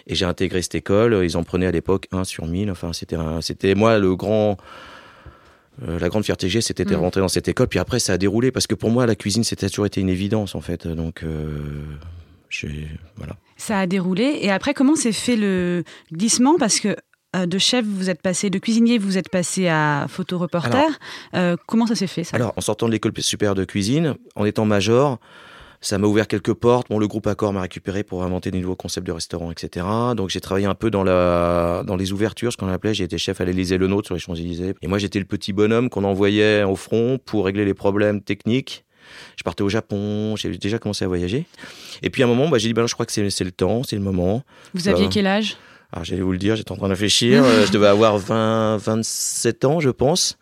et 0.08 0.16
j'ai 0.16 0.26
intégré 0.26 0.62
cette 0.62 0.76
école. 0.76 1.22
Ils 1.24 1.38
en 1.38 1.44
prenaient 1.44 1.68
à 1.68 1.72
l'époque 1.72 2.08
1 2.12 2.24
sur 2.24 2.46
1000. 2.48 2.72
Enfin, 2.72 2.92
c'était 2.94 3.76
moi 3.76 3.98
le 4.00 4.16
grand. 4.16 4.58
Euh, 5.88 6.00
la 6.00 6.10
grande 6.10 6.24
fierté 6.24 6.48
que 6.48 6.54
j'ai, 6.54 6.62
c'était 6.62 6.86
de 6.86 6.96
Mm. 6.96 7.00
rentrer 7.00 7.22
dans 7.22 7.28
cette 7.28 7.48
école. 7.48 7.68
Puis 7.68 7.80
après, 7.80 8.00
ça 8.00 8.14
a 8.14 8.18
déroulé 8.18 8.52
parce 8.52 8.68
que 8.68 8.76
pour 8.76 8.90
moi, 8.92 9.06
la 9.06 9.16
cuisine, 9.16 9.44
c'était 9.44 9.70
toujours 9.70 9.86
été 9.86 10.02
une 10.02 10.10
évidence 10.10 10.56
en 10.56 10.62
fait. 10.62 10.88
Donc, 10.88 11.24
euh, 11.24 11.58
voilà. 13.16 13.36
Ça 13.58 13.80
a 13.80 13.88
déroulé. 13.88 14.40
Et 14.42 14.52
après, 14.52 14.74
comment 14.74 14.96
s'est 14.96 15.12
fait 15.12 15.36
le 15.36 15.84
glissement? 16.12 16.58
Parce 16.58 16.80
que 16.80 16.96
euh, 17.36 17.46
de 17.46 17.58
chef, 17.58 17.86
vous 17.86 18.10
êtes 18.10 18.22
passé, 18.22 18.50
de 18.50 18.60
cuisinier, 18.60 18.98
vous 18.98 19.18
êtes 19.18 19.30
passé 19.30 19.68
à 19.70 20.06
photoreporter. 20.10 20.88
Euh, 21.34 21.56
comment 21.66 21.88
ça 21.88 21.96
s'est 21.96 22.08
fait 22.08 22.26
ça? 22.26 22.36
Alors, 22.36 22.54
en 22.58 22.62
sortant 22.62 22.88
de 22.88 22.92
l'école 22.92 23.14
supérieure 23.20 23.56
de 23.56 23.64
cuisine, 23.64 24.16
en 24.36 24.44
étant 24.46 24.66
major, 24.66 25.18
ça 25.82 25.98
m'a 25.98 26.08
ouvert 26.08 26.28
quelques 26.28 26.54
portes. 26.54 26.88
Bon, 26.90 27.00
le 27.00 27.08
groupe 27.08 27.26
Accor 27.28 27.52
m'a 27.52 27.62
récupéré 27.62 28.04
pour 28.04 28.24
inventer 28.24 28.52
des 28.52 28.60
nouveaux 28.60 28.76
concepts 28.76 29.06
de 29.06 29.12
restaurants, 29.12 29.52
etc. 29.52 29.86
Donc, 30.16 30.30
j'ai 30.30 30.40
travaillé 30.40 30.68
un 30.68 30.76
peu 30.76 30.92
dans, 30.92 31.04
la, 31.04 31.84
dans 31.86 31.96
les 31.96 32.14
ouvertures, 32.14 32.52
ce 32.54 32.58
qu'on 32.58 32.68
appelait. 32.68 32.94
J'ai 32.94 33.04
été 33.04 33.18
chef 33.18 33.42
à 33.42 33.46
l'Élysée 33.46 33.78
Le 33.78 33.88
Nôtre 33.88 34.08
sur 34.08 34.16
les 34.16 34.22
Champs-Élysées. 34.22 34.76
Et 34.82 34.88
moi, 34.88 35.00
j'étais 35.00 35.20
le 35.20 35.26
petit 35.26 35.54
bonhomme 35.54 35.90
qu'on 35.90 36.04
envoyait 36.04 36.64
au 36.64 36.76
front 36.76 37.18
pour 37.26 37.46
régler 37.46 37.66
les 37.66 37.74
problèmes 37.74 38.22
techniques. 38.22 38.86
Je 39.36 39.44
partais 39.44 39.64
au 39.64 39.70
Japon, 39.70 40.36
j'ai 40.36 40.56
déjà 40.58 40.78
commencé 40.80 41.04
à 41.04 41.08
voyager. 41.08 41.46
Et 42.02 42.10
puis 42.10 42.22
à 42.22 42.26
un 42.26 42.30
moment, 42.30 42.48
bah, 42.48 42.60
j'ai 42.60 42.68
dit, 42.68 42.74
ben, 42.74 42.88
je 42.88 42.94
crois 42.94 43.06
que 43.06 43.12
c'est 43.12 43.30
c'est 43.30 43.44
le 43.44 43.52
temps, 43.52 43.84
c'est 43.84 43.96
le 43.96 44.02
moment. 44.02 44.44
Vous 44.74 44.88
aviez 44.88 45.06
euh, 45.06 45.10
quel 45.12 45.28
âge? 45.28 45.58
Alors 45.92 46.06
j'allais 46.06 46.22
vous 46.22 46.32
le 46.32 46.38
dire, 46.38 46.56
j'étais 46.56 46.72
en 46.72 46.78
train 46.78 46.88
de 46.88 46.94
réfléchir. 46.94 47.44
Euh, 47.44 47.66
je 47.66 47.72
devais 47.72 47.88
avoir 47.88 48.18
20, 48.18 48.78
27 48.78 49.66
ans, 49.66 49.80
je 49.80 49.90
pense. 49.90 50.38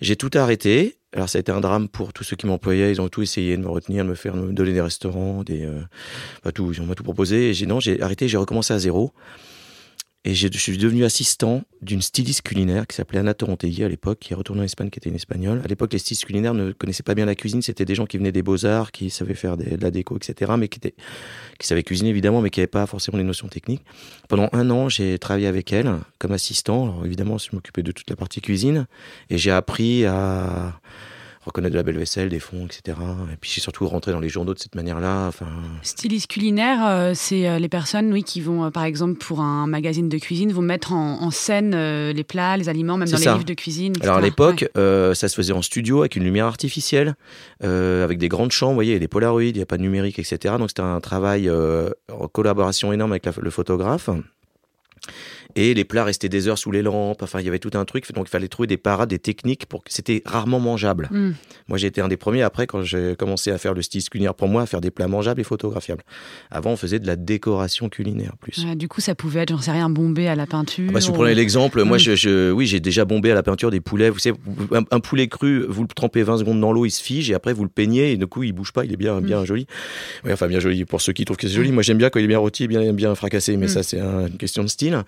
J'ai 0.00 0.16
tout 0.16 0.30
arrêté. 0.34 0.96
Alors 1.12 1.28
ça 1.28 1.38
a 1.38 1.40
été 1.40 1.52
un 1.52 1.60
drame 1.60 1.88
pour 1.88 2.12
tous 2.12 2.24
ceux 2.24 2.36
qui 2.36 2.46
m'employaient. 2.46 2.92
Ils 2.92 3.00
ont 3.00 3.08
tout 3.08 3.22
essayé 3.22 3.56
de 3.56 3.62
me 3.62 3.68
retenir, 3.68 4.04
de 4.04 4.10
me 4.10 4.14
faire 4.14 4.36
me 4.36 4.52
donner 4.52 4.72
des 4.72 4.80
restaurants, 4.80 5.42
des, 5.42 5.64
euh, 5.64 5.80
pas 6.42 6.52
tout. 6.52 6.72
On 6.80 6.86
m'a 6.86 6.94
tout 6.94 7.02
proposé. 7.04 7.54
J'ai 7.54 7.66
non, 7.66 7.80
j'ai 7.80 8.00
arrêté. 8.02 8.28
J'ai 8.28 8.36
recommencé 8.36 8.72
à 8.72 8.78
zéro. 8.78 9.12
Et 10.26 10.34
je 10.34 10.48
suis 10.56 10.78
devenu 10.78 11.04
assistant 11.04 11.64
d'une 11.82 12.00
styliste 12.00 12.40
culinaire 12.40 12.86
qui 12.86 12.96
s'appelait 12.96 13.18
Anna 13.18 13.34
Torontegui 13.34 13.84
à 13.84 13.88
l'époque, 13.90 14.20
qui 14.20 14.32
est 14.32 14.36
retournée 14.36 14.62
en 14.62 14.64
Espagne, 14.64 14.88
qui 14.88 14.98
était 14.98 15.10
une 15.10 15.16
espagnole. 15.16 15.60
À 15.62 15.68
l'époque, 15.68 15.92
les 15.92 15.98
stylistes 15.98 16.24
culinaires 16.24 16.54
ne 16.54 16.72
connaissaient 16.72 17.02
pas 17.02 17.14
bien 17.14 17.26
la 17.26 17.34
cuisine. 17.34 17.60
C'était 17.60 17.84
des 17.84 17.94
gens 17.94 18.06
qui 18.06 18.16
venaient 18.16 18.32
des 18.32 18.42
beaux-arts, 18.42 18.90
qui 18.90 19.10
savaient 19.10 19.34
faire 19.34 19.58
des- 19.58 19.76
de 19.76 19.82
la 19.82 19.90
déco, 19.90 20.16
etc., 20.16 20.52
mais 20.56 20.68
qui, 20.68 20.80
qui 20.80 21.66
savaient 21.66 21.82
cuisiner 21.82 22.08
évidemment, 22.08 22.40
mais 22.40 22.48
qui 22.48 22.60
n'avaient 22.60 22.68
pas 22.68 22.86
forcément 22.86 23.18
les 23.18 23.24
notions 23.24 23.48
techniques. 23.48 23.82
Pendant 24.30 24.48
un 24.52 24.70
an, 24.70 24.88
j'ai 24.88 25.18
travaillé 25.18 25.46
avec 25.46 25.74
elle 25.74 25.92
comme 26.18 26.32
assistant. 26.32 26.84
Alors 26.84 27.04
évidemment, 27.04 27.36
je 27.36 27.50
m'occupais 27.52 27.82
de 27.82 27.92
toute 27.92 28.08
la 28.08 28.16
partie 28.16 28.40
cuisine. 28.40 28.86
Et 29.28 29.36
j'ai 29.36 29.50
appris 29.50 30.06
à 30.06 30.80
reconnaître 31.44 31.72
de 31.72 31.78
la 31.78 31.82
belle 31.82 31.98
vaisselle, 31.98 32.28
des 32.28 32.38
fonds, 32.40 32.66
etc. 32.66 32.96
Et 33.32 33.36
puis 33.40 33.50
j'ai 33.54 33.60
surtout 33.60 33.86
rentré 33.86 34.12
dans 34.12 34.20
les 34.20 34.28
journaux 34.28 34.54
de 34.54 34.58
cette 34.58 34.74
manière-là. 34.74 35.26
Enfin, 35.28 35.46
Styliste 35.82 36.26
culinaire, 36.28 36.78
euh, 36.86 37.12
c'est 37.14 37.46
euh, 37.48 37.58
les 37.58 37.68
personnes, 37.68 38.12
oui, 38.12 38.22
qui 38.24 38.40
vont, 38.40 38.64
euh, 38.64 38.70
par 38.70 38.84
exemple, 38.84 39.18
pour 39.18 39.40
un 39.40 39.66
magazine 39.66 40.08
de 40.08 40.18
cuisine, 40.18 40.52
vont 40.52 40.62
mettre 40.62 40.92
en, 40.92 41.20
en 41.22 41.30
scène 41.30 41.74
les 42.10 42.24
plats, 42.24 42.56
les 42.56 42.68
aliments, 42.68 42.96
même 42.96 43.08
dans 43.08 43.16
les 43.18 43.24
livres 43.24 43.44
de 43.44 43.54
cuisine. 43.54 43.92
etc. 43.92 44.04
Alors 44.04 44.18
à 44.18 44.20
l'époque, 44.22 44.62
Ouais. 44.62 44.70
euh, 44.80 45.14
ça 45.14 45.28
se 45.28 45.34
faisait 45.34 45.52
en 45.52 45.62
studio 45.62 46.00
avec 46.00 46.16
une 46.16 46.24
lumière 46.24 46.46
artificielle, 46.46 47.14
euh, 47.62 48.02
avec 48.04 48.18
des 48.18 48.28
grandes 48.28 48.52
chambres, 48.52 48.72
vous 48.72 48.76
voyez, 48.76 48.98
des 48.98 49.08
polaroïdes, 49.08 49.56
il 49.56 49.58
n'y 49.58 49.62
a 49.62 49.66
pas 49.66 49.76
de 49.76 49.82
numérique, 49.82 50.18
etc. 50.18 50.54
Donc 50.58 50.70
c'était 50.70 50.82
un 50.82 51.00
travail 51.00 51.48
euh, 51.48 51.90
en 52.12 52.26
collaboration 52.28 52.92
énorme 52.92 53.12
avec 53.12 53.26
la- 53.26 53.32
le 53.40 53.50
photographe. 53.50 54.08
Et 55.56 55.74
les 55.74 55.84
plats 55.84 56.04
restaient 56.04 56.28
des 56.28 56.48
heures 56.48 56.58
sous 56.58 56.70
les 56.70 56.82
lampes. 56.82 57.22
Enfin, 57.22 57.40
il 57.40 57.46
y 57.46 57.48
avait 57.48 57.58
tout 57.58 57.70
un 57.74 57.84
truc. 57.84 58.10
Donc, 58.12 58.26
il 58.28 58.30
fallait 58.30 58.48
trouver 58.48 58.66
des 58.66 58.76
parades, 58.76 59.08
des 59.10 59.18
techniques 59.18 59.66
pour 59.66 59.84
que 59.84 59.92
c'était 59.92 60.22
rarement 60.26 60.60
mangeable. 60.60 61.08
Hmm. 61.10 61.32
Moi, 61.68 61.78
j'ai 61.78 61.86
été 61.86 62.00
un 62.00 62.08
des 62.08 62.16
premiers 62.16 62.42
après, 62.42 62.66
quand 62.66 62.82
j'ai 62.82 63.14
commencé 63.16 63.50
à 63.50 63.58
faire 63.58 63.74
le 63.74 63.82
style 63.82 64.02
culinaire 64.08 64.34
pour 64.34 64.48
moi, 64.48 64.62
à 64.62 64.66
faire 64.66 64.80
des 64.80 64.90
plats 64.90 65.08
mangeables 65.08 65.40
et 65.40 65.44
photographiables. 65.44 66.02
Avant, 66.50 66.72
on 66.72 66.76
faisait 66.76 66.98
de 66.98 67.06
la 67.06 67.16
décoration 67.16 67.88
culinaire 67.88 68.32
plus. 68.40 68.64
Ouais, 68.64 68.74
du 68.76 68.88
coup, 68.88 69.00
ça 69.00 69.14
pouvait 69.14 69.40
être, 69.40 69.50
j'en 69.50 69.58
sais 69.58 69.70
rien, 69.72 69.88
bombé 69.88 70.28
à 70.28 70.34
la 70.34 70.46
peinture. 70.46 70.86
Ah 70.88 70.92
bah, 70.92 71.00
si 71.00 71.08
vous 71.08 71.14
ou- 71.14 71.16
prenez 71.16 71.34
l'exemple, 71.34 71.82
moi, 71.84 71.96
Mm. 71.96 72.00
je, 72.00 72.14
je- 72.16 72.50
oui, 72.50 72.66
j'ai 72.66 72.80
déjà 72.80 73.04
bombé 73.04 73.30
à 73.30 73.34
la 73.34 73.42
peinture 73.42 73.70
des 73.70 73.80
poulets. 73.80 74.10
Vous 74.10 74.18
savez, 74.18 74.36
un, 74.72 74.82
un 74.90 75.00
poulet 75.00 75.28
cru, 75.28 75.64
vous 75.68 75.82
le 75.82 75.88
trempez 75.88 76.22
20 76.22 76.38
secondes 76.38 76.60
dans 76.60 76.72
l'eau, 76.72 76.84
il 76.84 76.90
se 76.90 77.02
fige, 77.02 77.30
et 77.30 77.34
après, 77.34 77.52
vous 77.52 77.62
le 77.64 77.70
peignez, 77.70 78.12
et 78.12 78.16
du 78.16 78.26
coup, 78.26 78.42
il 78.42 78.52
bouge 78.52 78.72
pas, 78.72 78.84
il 78.84 78.92
est 78.92 78.96
bien, 78.96 79.20
bien 79.20 79.44
joli. 79.44 79.66
Oui, 80.24 80.32
enfin, 80.32 80.48
bien 80.48 80.60
joli 80.60 80.84
pour 80.84 81.00
ceux 81.00 81.12
qui 81.12 81.24
trouvent 81.24 81.36
que 81.36 81.46
c'est 81.48 81.54
joli. 81.54 81.72
Moi, 81.72 81.82
j'aime 81.82 81.98
bien 81.98 82.10
quand 82.10 82.18
il 82.18 82.24
est 82.24 82.28
bien 82.28 82.38
rôti, 82.38 82.66
bien, 82.68 82.92
bien 82.92 83.14
fracassé, 83.14 83.56
mais 83.56 83.68
ça, 83.68 83.82
c'est 83.82 84.00
un- 84.00 84.26
une 84.26 84.36
question 84.36 84.62
de 84.62 84.68
style. 84.68 85.02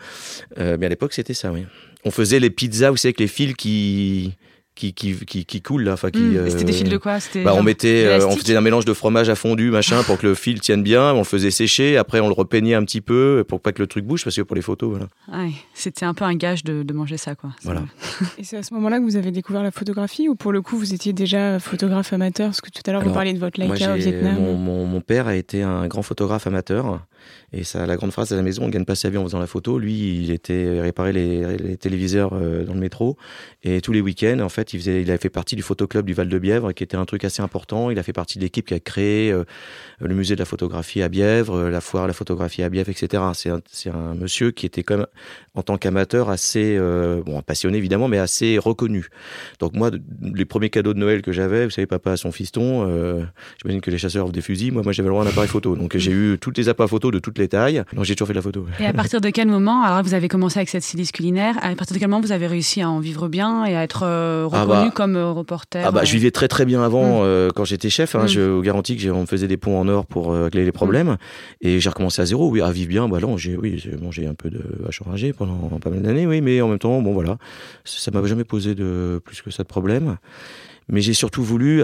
Euh, 0.59 0.77
mais 0.79 0.87
à 0.87 0.89
l'époque, 0.89 1.13
c'était 1.13 1.35
ça, 1.35 1.53
oui. 1.53 1.65
On 2.05 2.11
faisait 2.11 2.41
les 2.41 2.51
pizzas, 2.51 2.91
vous 2.91 2.97
savez, 2.97 3.11
avec 3.11 3.21
les 3.21 3.29
fils 3.29 3.55
qui, 3.55 4.35
qui, 4.77 4.93
qui, 4.93 5.45
qui, 5.45 5.63
là. 5.79 5.95
Enfin, 5.95 6.11
qui, 6.11 6.21
Hmm. 6.21 6.47
Et 6.47 6.51
C'était 6.51 6.65
des 6.65 6.73
euh, 6.73 6.77
fils 6.77 6.89
de 6.89 6.97
quoi? 6.97 7.19
C'était 7.21 7.43
bah, 7.43 7.55
on 7.55 7.63
mettait, 7.63 8.05
euh, 8.05 8.27
on 8.27 8.37
faisait 8.37 8.57
un 8.57 8.61
mélange 8.61 8.85
de 8.85 8.93
fromage 8.93 9.29
à 9.29 9.35
fondu, 9.35 9.71
machin, 9.71 10.03
pour 10.03 10.19
que 10.19 10.27
le 10.27 10.35
fil 10.35 10.61
tienne 10.61 10.83
bien. 10.83 11.13
On 11.13 11.19
le 11.19 11.25
faisait 11.25 11.51
sécher. 11.51 11.97
Après, 11.97 12.21
on 12.21 12.29
le 12.29 12.35
repeignait 12.35 12.75
un 12.75 12.85
petit 12.85 13.01
peu 13.01 13.45
pour 13.49 13.61
pas 13.61 13.73
que 13.73 13.81
le 13.81 13.87
truc 13.87 14.05
bouge, 14.05 14.25
parce 14.25 14.37
que 14.37 14.43
pour 14.43 14.57
les 14.57 14.63
photos, 14.63 14.91
voilà. 14.91 15.07
Ouais, 15.33 15.53
C'était 15.75 16.05
un 16.05 16.15
peu 16.15 16.25
un 16.25 16.35
gage 16.35 16.65
de, 16.65 16.83
de 16.83 16.93
manger 16.93 17.17
ça, 17.17 17.35
quoi. 17.35 17.51
Voilà. 17.63 17.83
Et 18.39 18.45
c'est 18.45 18.57
à 18.57 18.63
ce 18.63 18.75
moment-là 18.75 18.99
que 18.99 19.05
vous 19.05 19.17
avez 19.17 19.31
découvert 19.31 19.63
la 19.63 19.71
photographie 19.71 20.29
ou 20.29 20.35
pour 20.35 20.53
le 20.53 20.63
coup 20.63 20.77
vous 20.77 20.93
étiez 20.95 21.13
déjà 21.13 21.59
photographe 21.59 22.13
amateur? 22.13 22.49
Parce 22.49 22.61
que 22.61 22.71
tout 22.71 22.83
à 22.87 22.93
l'heure 22.93 23.03
vous 23.03 23.13
parliez 23.13 23.33
de 23.33 23.39
votre 23.39 23.61
Leica 23.61 23.95
au 23.95 23.97
Vietnam. 23.97 24.35
mon, 24.37 24.55
mon, 24.55 24.87
mon 24.87 25.01
père 25.01 25.27
a 25.27 25.37
été 25.37 25.63
un 25.63 25.87
grand 25.87 26.03
photographe 26.03 26.47
amateur. 26.47 27.01
Et 27.53 27.65
ça, 27.65 27.87
la 27.87 27.97
grande 27.97 28.13
phrase 28.13 28.33
à 28.33 28.37
la 28.37 28.43
maison, 28.43 28.65
on 28.65 28.69
gagne 28.69 28.85
pas 28.85 28.95
sa 28.95 29.09
vie 29.09 29.17
en 29.17 29.25
faisant 29.25 29.39
la 29.39 29.47
photo. 29.47 29.79
Lui, 29.79 30.23
il 30.23 30.31
était 30.31 30.81
réparer 30.81 31.13
les, 31.13 31.57
les 31.57 31.77
téléviseurs 31.77 32.31
euh, 32.35 32.65
dans 32.65 32.75
le 32.75 32.81
métro. 32.81 33.17
Et 33.65 33.81
tous 33.81 33.93
les 33.93 34.01
week-ends, 34.01 34.39
en 34.41 34.49
fait, 34.49 34.66
il, 34.73 34.81
faisait, 34.81 35.03
il 35.03 35.11
avait 35.11 35.19
fait 35.19 35.31
partie 35.31 35.57
du 35.57 35.63
photoclub 35.63 36.07
du 36.07 36.13
Val-de-Bièvre, 36.13 36.73
qui 36.73 36.83
était 36.83 36.97
un 36.97 37.05
truc 37.05 37.25
assez 37.25 37.43
important. 37.43 37.91
Il 37.91 37.99
a 37.99 38.03
fait 38.03 38.13
partie 38.13 38.39
de 38.39 38.45
l'équipe 38.45 38.67
qui 38.67 38.75
a 38.75 38.81
créé 38.81 39.31
euh, 39.33 39.45
le 40.01 40.15
musée 40.15 40.35
de 40.35 40.41
la 40.41 40.45
photographie 40.45 41.03
à 41.03 41.09
Bièvre, 41.09 41.55
euh, 41.55 41.71
la 41.71 41.81
foire 41.81 42.05
à 42.05 42.07
la 42.07 42.13
photographie 42.13 42.63
à 42.63 42.69
Bièvre, 42.69 42.91
etc. 42.91 43.23
C'est 43.73 43.91
un, 43.91 44.15
monsieur 44.15 44.51
qui 44.51 44.67
était 44.67 44.83
quand 44.83 44.99
même, 44.99 45.07
en 45.55 45.63
tant 45.63 45.77
qu'amateur, 45.79 46.31
assez, 46.31 46.77
euh, 46.79 47.23
bon, 47.25 47.41
passionné 47.43 47.79
évidemment, 47.79 48.09
mais 48.09 48.19
assez 48.19 48.59
reconnu. 48.59 49.09
Donc 49.61 49.75
moi, 49.75 49.91
les 50.23 50.45
premiers 50.45 50.71
cadeaux 50.71 50.95
de 50.95 50.99
Noël 50.99 51.23
que 51.23 51.33
j'avais, 51.33 51.65
vous 51.65 51.71
savez, 51.71 51.87
papa 51.87 52.13
à 52.13 52.17
son 52.17 52.33
fiston, 52.33 52.87
j'imagine 53.61 53.81
que 53.81 53.91
les 53.91 53.99
chasseurs 53.99 54.25
offrent 54.25 54.33
des 54.33 54.41
fusils, 54.41 54.73
moi, 54.73 54.83
moi 54.83 54.93
j'avais 54.93 55.09
le 55.09 55.13
droit 55.13 55.25
à 55.25 55.27
un 55.27 55.31
appareil 55.31 55.49
photo. 55.49 55.77
Donc 55.77 55.97
j'ai 55.99 56.13
eu 56.13 56.39
toutes 56.41 56.59
les 56.59 56.69
appareils 56.69 56.91
photo 56.91 57.11
de 57.11 57.19
toutes 57.19 57.39
les 57.39 57.49
tailles. 57.49 57.83
Donc 57.93 58.05
j'ai 58.05 58.15
toujours 58.15 58.29
fait 58.29 58.35
de 58.35 58.39
la 58.39 58.43
photo. 58.43 58.67
Et 58.81 58.87
à 58.87 58.93
partir 58.93 59.21
de 59.21 59.31
quel 59.31 59.49
moment, 59.49 59.83
alors 59.83 60.03
vous 60.03 60.15
avez 60.15 60.29
commencé 60.29 60.59
avec 60.59 60.69
cette 60.69 60.83
styliste 60.83 61.13
culinaire, 61.13 61.57
à 61.63 61.75
partir 61.75 61.95
de 61.95 61.99
quel 61.99 62.09
moment 62.09 62.21
vous 62.21 62.33
avez 62.33 62.47
réussi 62.47 62.83
à 62.83 62.91
en 62.91 63.01
vivre 63.01 63.29
bien 63.29 63.65
et 63.65 63.77
à 63.77 63.83
être 63.83 64.05
euh, 64.57 64.63
Ah 64.63 64.67
bah. 64.67 64.91
comme 64.95 65.17
euh, 65.17 65.33
reporter 65.33 65.83
Ah 65.87 65.91
bah, 65.91 66.01
euh, 66.03 66.05
je 66.05 66.13
vivais 66.13 66.31
très 66.31 66.49
très 66.49 66.65
bien 66.65 66.83
avant 66.83 67.21
euh, 67.23 67.51
quand 67.55 67.65
j'étais 67.65 67.91
chef. 67.91 68.15
Hein, 68.15 68.25
Mm. 68.25 68.29
Je 68.29 68.41
vous 68.41 68.63
garantis 68.63 68.97
que 68.97 69.09
on 69.11 69.23
me 69.23 69.27
faisait 69.27 69.49
des 69.49 69.57
ponts 69.57 69.79
en 69.79 69.89
or 69.89 70.07
pour 70.07 70.33
euh, 70.33 70.45
régler 70.45 70.65
les 70.65 70.73
problèmes. 70.73 71.17
Et 71.61 71.81
j'ai 71.81 71.89
recommencé 71.89 72.23
à 72.23 72.27
zéro. 72.27 72.51
Oui, 72.51 72.61
à 72.61 72.71
vivre 72.73 72.89
bien. 72.89 73.09
Bah 73.09 73.19
non, 73.21 73.37
j'ai 73.37 73.57
oui, 73.57 73.79
j'ai 73.79 73.97
mangé 73.97 74.27
un 74.27 74.35
peu 74.35 74.51
de 74.51 74.63
vache 74.81 75.01
enragée 75.03 75.33
pendant 75.33 75.55
pas 75.79 75.91
mal 75.91 76.03
d'années. 76.03 76.27
Oui, 76.27 76.41
mais 76.41 76.61
en 76.61 76.69
même 76.69 76.79
temps, 76.79 77.01
bon 77.03 77.13
voilà, 77.13 77.39
ça 77.85 78.11
m'a 78.11 78.25
jamais 78.27 78.45
posé 78.45 78.75
de 78.75 79.21
plus 79.25 79.43
que 79.43 79.51
ça 79.51 79.63
de 79.63 79.69
problème. 79.69 80.17
Mais 80.89 81.01
j'ai 81.01 81.15
surtout 81.15 81.43
voulu, 81.43 81.83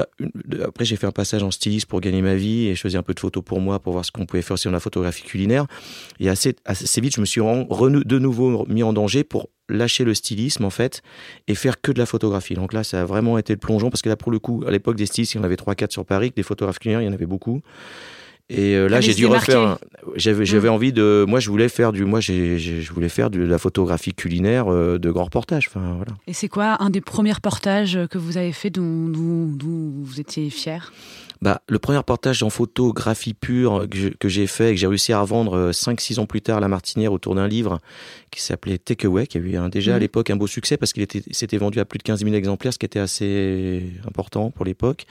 après 0.65 0.85
j'ai 0.85 0.95
fait 0.95 1.09
un 1.09 1.13
passage 1.13 1.43
en 1.43 1.51
styliste 1.51 1.87
pour 1.87 2.01
gagner 2.01 2.23
ma 2.23 2.37
vie 2.37 2.69
et 2.69 2.77
je 2.77 2.81
faisais 2.81 2.99
un 2.99 3.03
peu 3.03 3.15
de 3.15 3.21
photos 3.21 3.43
pour 3.43 3.61
moi 3.61 3.81
pour 3.81 3.93
voir 3.93 4.05
ce 4.05 4.13
qu'on 4.13 4.27
pouvait 4.27 4.43
faire 4.43 4.55
aussi 4.55 4.69
dans 4.69 4.73
la 4.73 4.79
photographie 4.81 5.25
culinaire. 5.25 5.67
Et 6.21 6.29
assez, 6.29 6.55
assez 6.65 7.01
vite, 7.01 7.17
je 7.17 7.21
me 7.21 7.27
suis 7.27 7.41
de 7.41 8.19
nouveau 8.19 8.65
mis 8.69 8.85
en 8.85 8.93
danger 8.93 9.25
pour 9.25 9.49
lâcher 9.73 10.05
le 10.05 10.15
stylisme 10.15 10.65
en 10.65 10.71
fait 10.71 11.03
et 11.49 11.55
faire 11.55 11.81
que 11.81 11.93
de 11.93 11.99
la 11.99 12.07
photographie. 12.07 12.55
Donc 12.55 12.73
là, 12.73 12.85
ça 12.85 13.03
a 13.03 13.05
vraiment 13.05 13.39
été 13.39 13.53
le 13.53 13.59
plongeon 13.59 13.91
parce 13.91 14.03
que 14.03 14.09
là, 14.09 14.17
pour 14.17 14.33
le 14.33 14.39
coup, 14.39 14.63
à 14.67 14.71
l'époque 14.71 14.97
des 14.97 15.07
stylistes, 15.07 15.35
il 15.35 15.39
y 15.39 15.41
en 15.41 15.45
avait 15.45 15.57
3-4 15.57 15.91
sur 15.91 16.05
Paris, 16.05 16.33
des 16.35 16.43
photographes 16.43 16.79
culinaires, 16.79 17.03
il 17.03 17.07
y 17.07 17.09
en 17.09 17.15
avait 17.15 17.27
beaucoup. 17.27 17.63
Et 18.49 18.75
euh, 18.75 18.87
là, 18.87 19.01
j'ai 19.01 19.15
dû 19.15 19.27
refaire. 19.27 19.79
J'avais, 20.17 20.45
j'avais 20.45 20.69
mmh. 20.69 20.73
envie 20.73 20.93
de. 20.93 21.25
Moi, 21.27 21.41
je 21.41 21.49
voulais 21.49 21.69
faire 21.69 21.93
du. 21.93 22.05
Moi, 22.05 22.21
j'ai, 22.21 22.59
je 22.59 22.93
voulais 22.93 23.09
faire 23.09 23.31
de 23.31 23.41
la 23.41 23.57
photographie 23.57 24.13
culinaire 24.13 24.71
euh, 24.71 24.99
de 24.99 25.11
grands 25.11 25.25
reportages. 25.25 25.69
Enfin, 25.69 25.95
voilà. 25.97 26.13
Et 26.27 26.35
c'est 26.35 26.49
quoi 26.49 26.77
un 26.81 26.91
des 26.91 27.01
premiers 27.01 27.33
reportages 27.33 27.99
que 28.11 28.19
vous 28.19 28.37
avez 28.37 28.53
fait 28.53 28.69
dont, 28.69 29.09
dont 29.09 29.93
vous 30.03 30.21
étiez 30.21 30.51
fier? 30.51 30.93
Bah, 31.43 31.61
le 31.69 31.81
premier 31.81 31.99
reportage 31.99 32.45
en 32.45 32.51
photographie 32.51 33.35
pure 33.35 33.89
que 34.21 34.29
j'ai 34.29 34.47
fait 34.47 34.71
et 34.71 34.75
que 34.75 34.81
j'ai 34.81 34.87
réussi 34.87 35.13
à 35.13 35.25
vendre 35.25 35.73
5-6 35.73 36.19
euh, 36.19 36.23
ans 36.23 36.27
plus 36.27 36.41
tard 36.41 36.59
à 36.59 36.61
La 36.61 36.69
Martinière 36.69 37.13
autour 37.13 37.35
d'un 37.35 37.49
livre 37.49 37.81
qui 38.31 38.41
s'appelait 38.41 38.79
Takeaway, 38.79 39.27
qui 39.27 39.39
a 39.39 39.41
eu 39.41 39.59
déjà 39.69 39.91
à 39.91 39.95
mhm. 39.97 40.03
l'époque 40.03 40.31
un 40.31 40.37
beau 40.37 40.47
succès 40.47 40.77
parce 40.77 40.93
qu'il 40.93 41.05
s'était 41.33 41.59
vendu 41.59 41.81
à 41.81 41.85
plus 41.85 41.99
de 41.99 42.05
15 42.05 42.21
000 42.21 42.33
exemplaires, 42.37 42.73
ce 42.73 42.79
qui 42.79 42.87
était 42.87 43.01
assez 43.01 43.83
important 44.07 44.53
pour 44.53 44.65
l'époque. 44.65 45.05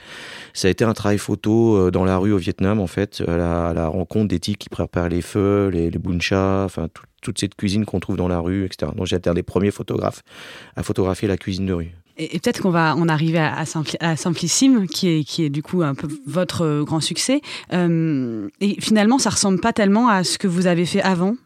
Ça 0.54 0.68
a 0.68 0.70
été 0.70 0.84
un 0.84 0.94
travail 0.94 1.18
photo 1.18 1.76
euh, 1.76 1.90
dans 1.90 2.06
la 2.06 2.16
rue 2.16 2.32
au 2.32 2.38
Vietnam, 2.38 2.80
en 2.80 2.86
fait, 2.86 3.22
à 3.28 3.36
la, 3.36 3.86
rencontre 3.88 4.28
des 4.28 4.40
types 4.40 4.56
qui 4.56 4.70
préparent 4.70 5.10
les 5.10 5.20
feux, 5.20 5.68
les, 5.68 5.90
les 5.90 5.98
buncha, 5.98 6.64
enfin, 6.64 6.88
toute 7.20 7.38
cette 7.38 7.56
cuisine 7.56 7.84
qu'on 7.84 8.00
trouve 8.00 8.16
dans 8.16 8.28
la 8.28 8.40
rue, 8.40 8.64
etc. 8.64 8.90
Donc 8.96 9.06
j'ai 9.06 9.16
été 9.16 9.28
un 9.28 9.34
des 9.34 9.42
premiers 9.42 9.70
photographes 9.70 10.22
à 10.76 10.82
photographier 10.82 11.28
la 11.28 11.36
cuisine 11.36 11.66
de 11.66 11.74
rue. 11.74 11.92
Et, 12.18 12.38
peut-être 12.38 12.62
qu'on 12.62 12.70
va 12.70 12.94
en 12.94 13.08
arriver 13.08 13.38
à, 13.38 13.64
Simplissime, 14.16 14.86
qui 14.86 15.08
est, 15.08 15.24
qui 15.24 15.44
est 15.44 15.50
du 15.50 15.62
coup 15.62 15.82
un 15.82 15.94
peu 15.94 16.08
votre 16.26 16.62
euh, 16.62 16.84
grand 16.84 17.00
succès. 17.00 17.40
Euh, 17.72 18.48
et 18.60 18.80
finalement, 18.80 19.18
ça 19.18 19.30
ressemble 19.30 19.60
pas 19.60 19.72
tellement 19.72 20.08
à 20.08 20.24
ce 20.24 20.38
que 20.38 20.46
vous 20.46 20.66
avez 20.66 20.86
fait 20.86 21.02
avant. 21.02 21.36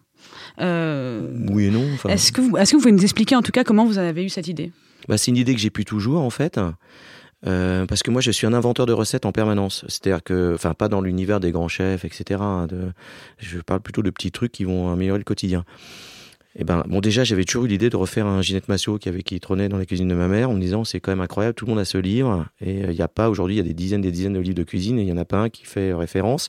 Euh, 0.60 1.30
oui 1.50 1.66
et 1.66 1.70
non. 1.70 1.84
Est-ce 2.08 2.32
que, 2.32 2.40
vous, 2.40 2.56
est 2.56 2.64
que 2.64 2.76
vous 2.76 2.82
pouvez 2.82 2.92
nous 2.92 3.04
expliquer 3.04 3.36
en 3.36 3.42
tout 3.42 3.52
cas 3.52 3.64
comment 3.64 3.84
vous 3.84 3.98
avez 3.98 4.24
eu 4.24 4.28
cette 4.28 4.48
idée? 4.48 4.72
Bah, 5.08 5.18
C'est 5.18 5.30
une 5.30 5.36
idée 5.36 5.54
que 5.54 5.60
j'ai 5.60 5.70
pu 5.70 5.84
toujours 5.84 6.22
en 6.22 6.30
fait. 6.30 6.58
parce 7.42 8.02
que 8.02 8.10
moi, 8.10 8.20
je 8.20 8.30
suis 8.30 8.46
un 8.46 8.52
inventeur 8.52 8.86
de 8.86 8.92
recettes 8.92 9.26
en 9.26 9.32
permanence. 9.32 9.84
C'est-à-dire 9.88 10.22
que, 10.24 10.54
enfin, 10.54 10.74
pas 10.74 10.88
dans 10.88 11.00
l'univers 11.00 11.40
des 11.40 11.52
grands 11.52 11.68
chefs, 11.68 12.04
etc. 12.04 12.40
De, 12.68 12.92
je 13.38 13.58
parle 13.58 13.80
plutôt 13.80 14.02
de 14.02 14.10
petits 14.10 14.32
trucs 14.32 14.52
qui 14.52 14.64
vont 14.64 14.90
améliorer 14.90 15.18
le 15.18 15.24
quotidien. 15.24 15.64
Et 16.56 16.60
eh 16.62 16.64
ben, 16.64 16.84
bon, 16.88 17.00
déjà, 17.00 17.22
j'avais 17.22 17.44
toujours 17.44 17.66
eu 17.66 17.68
l'idée 17.68 17.90
de 17.90 17.96
refaire 17.98 18.26
un 18.26 18.40
Ginette 18.40 18.68
Massot 18.68 18.96
qui 18.96 19.10
avait 19.10 19.22
qui 19.22 19.38
trônait 19.40 19.68
dans 19.68 19.76
la 19.76 19.84
cuisine 19.84 20.08
de 20.08 20.14
ma 20.14 20.26
mère, 20.26 20.48
en 20.48 20.54
me 20.54 20.60
disant 20.60 20.84
c'est 20.84 21.00
quand 21.00 21.12
même 21.12 21.20
incroyable, 21.20 21.54
tout 21.54 21.66
le 21.66 21.70
monde 21.72 21.78
a 21.78 21.84
ce 21.84 21.98
livre, 21.98 22.46
et 22.62 22.82
euh, 22.82 22.92
il 22.92 22.96
n'y 22.96 23.02
a 23.02 23.08
pas 23.08 23.28
aujourd'hui, 23.28 23.56
il 23.56 23.58
y 23.58 23.60
a 23.60 23.62
des 23.62 23.74
dizaines, 23.74 24.00
des 24.00 24.10
dizaines 24.10 24.32
de 24.32 24.40
livres 24.40 24.54
de 24.54 24.62
cuisine, 24.62 24.98
et 24.98 25.02
il 25.02 25.04
n'y 25.04 25.12
en 25.12 25.18
a 25.18 25.26
pas 25.26 25.36
un 25.36 25.50
qui 25.50 25.66
fait 25.66 25.92
référence. 25.92 26.48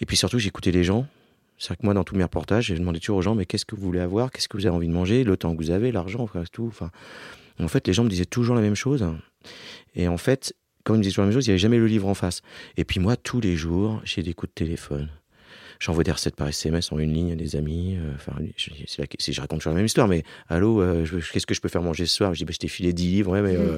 Et 0.00 0.06
puis 0.06 0.16
surtout, 0.16 0.38
j'écoutais 0.38 0.70
les 0.70 0.82
gens. 0.82 1.06
C'est-à-dire 1.58 1.80
que 1.82 1.84
moi, 1.84 1.92
dans 1.92 2.04
tous 2.04 2.16
mes 2.16 2.22
reportages, 2.22 2.68
j'ai 2.68 2.74
demandé 2.74 3.00
toujours 3.00 3.18
aux 3.18 3.22
gens, 3.22 3.34
mais 3.34 3.44
qu'est-ce 3.44 3.66
que 3.66 3.76
vous 3.76 3.82
voulez 3.82 4.00
avoir, 4.00 4.30
qu'est-ce 4.30 4.48
que 4.48 4.56
vous 4.56 4.64
avez 4.64 4.74
envie 4.74 4.88
de 4.88 4.94
manger, 4.94 5.24
le 5.24 5.36
temps 5.36 5.54
que 5.54 5.62
vous 5.62 5.70
avez, 5.70 5.92
l'argent, 5.92 6.20
enfin, 6.20 6.42
tout. 6.50 6.72
En 7.60 7.68
fait, 7.68 7.86
les 7.86 7.92
gens 7.92 8.04
me 8.04 8.08
disaient 8.08 8.24
toujours 8.24 8.54
la 8.54 8.62
même 8.62 8.74
chose. 8.74 9.04
Et 9.94 10.08
en 10.08 10.16
fait, 10.16 10.54
quand 10.84 10.94
ils 10.94 10.98
me 10.98 11.02
disaient 11.02 11.12
toujours 11.12 11.24
la 11.24 11.28
même 11.28 11.36
chose, 11.36 11.46
il 11.46 11.50
n'y 11.50 11.52
avait 11.52 11.58
jamais 11.58 11.76
le 11.76 11.86
livre 11.86 12.08
en 12.08 12.14
face. 12.14 12.40
Et 12.78 12.84
puis 12.86 12.98
moi, 12.98 13.16
tous 13.16 13.42
les 13.42 13.56
jours, 13.56 14.00
j'ai 14.04 14.22
des 14.22 14.32
coups 14.32 14.52
de 14.52 14.54
téléphone 14.54 15.10
J'envoie 15.84 16.02
des 16.02 16.12
recettes 16.12 16.34
par 16.34 16.48
SMS 16.48 16.92
en 16.92 16.98
une 16.98 17.12
ligne 17.12 17.32
à 17.32 17.34
des 17.34 17.56
amis. 17.56 17.98
Euh, 17.98 18.14
enfin, 18.14 18.32
je, 18.56 18.70
je, 18.88 19.40
raconte 19.42 19.58
toujours 19.58 19.72
la 19.72 19.76
même 19.76 19.84
histoire, 19.84 20.08
mais 20.08 20.22
allô, 20.48 20.80
euh, 20.80 21.04
qu'est-ce 21.30 21.44
que 21.44 21.52
je 21.52 21.60
peux 21.60 21.68
faire 21.68 21.82
manger 21.82 22.06
ce 22.06 22.16
soir? 22.16 22.32
Je 22.32 22.38
dis, 22.38 22.46
bah, 22.46 22.52
je 22.54 22.58
t'ai 22.58 22.68
filé 22.68 22.94
10 22.94 23.06
livres, 23.06 23.32
ouais, 23.32 23.42
mais 23.42 23.54
euh, 23.54 23.76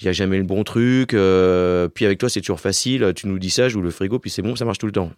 il 0.00 0.04
n'y 0.04 0.08
a 0.08 0.12
jamais 0.12 0.36
le 0.36 0.44
bon 0.44 0.62
truc. 0.62 1.08
puis 1.08 2.06
avec 2.06 2.18
toi, 2.18 2.28
c'est 2.28 2.42
toujours 2.42 2.60
facile. 2.60 3.12
Tu 3.16 3.26
nous 3.26 3.40
dis 3.40 3.50
ça, 3.50 3.68
je 3.68 3.76
le 3.76 3.90
frigo, 3.90 4.20
puis 4.20 4.30
c'est 4.30 4.40
bon, 4.40 4.54
ça 4.54 4.64
marche 4.64 4.78
tout 4.78 4.86
le 4.86 4.92
temps. 4.92 5.10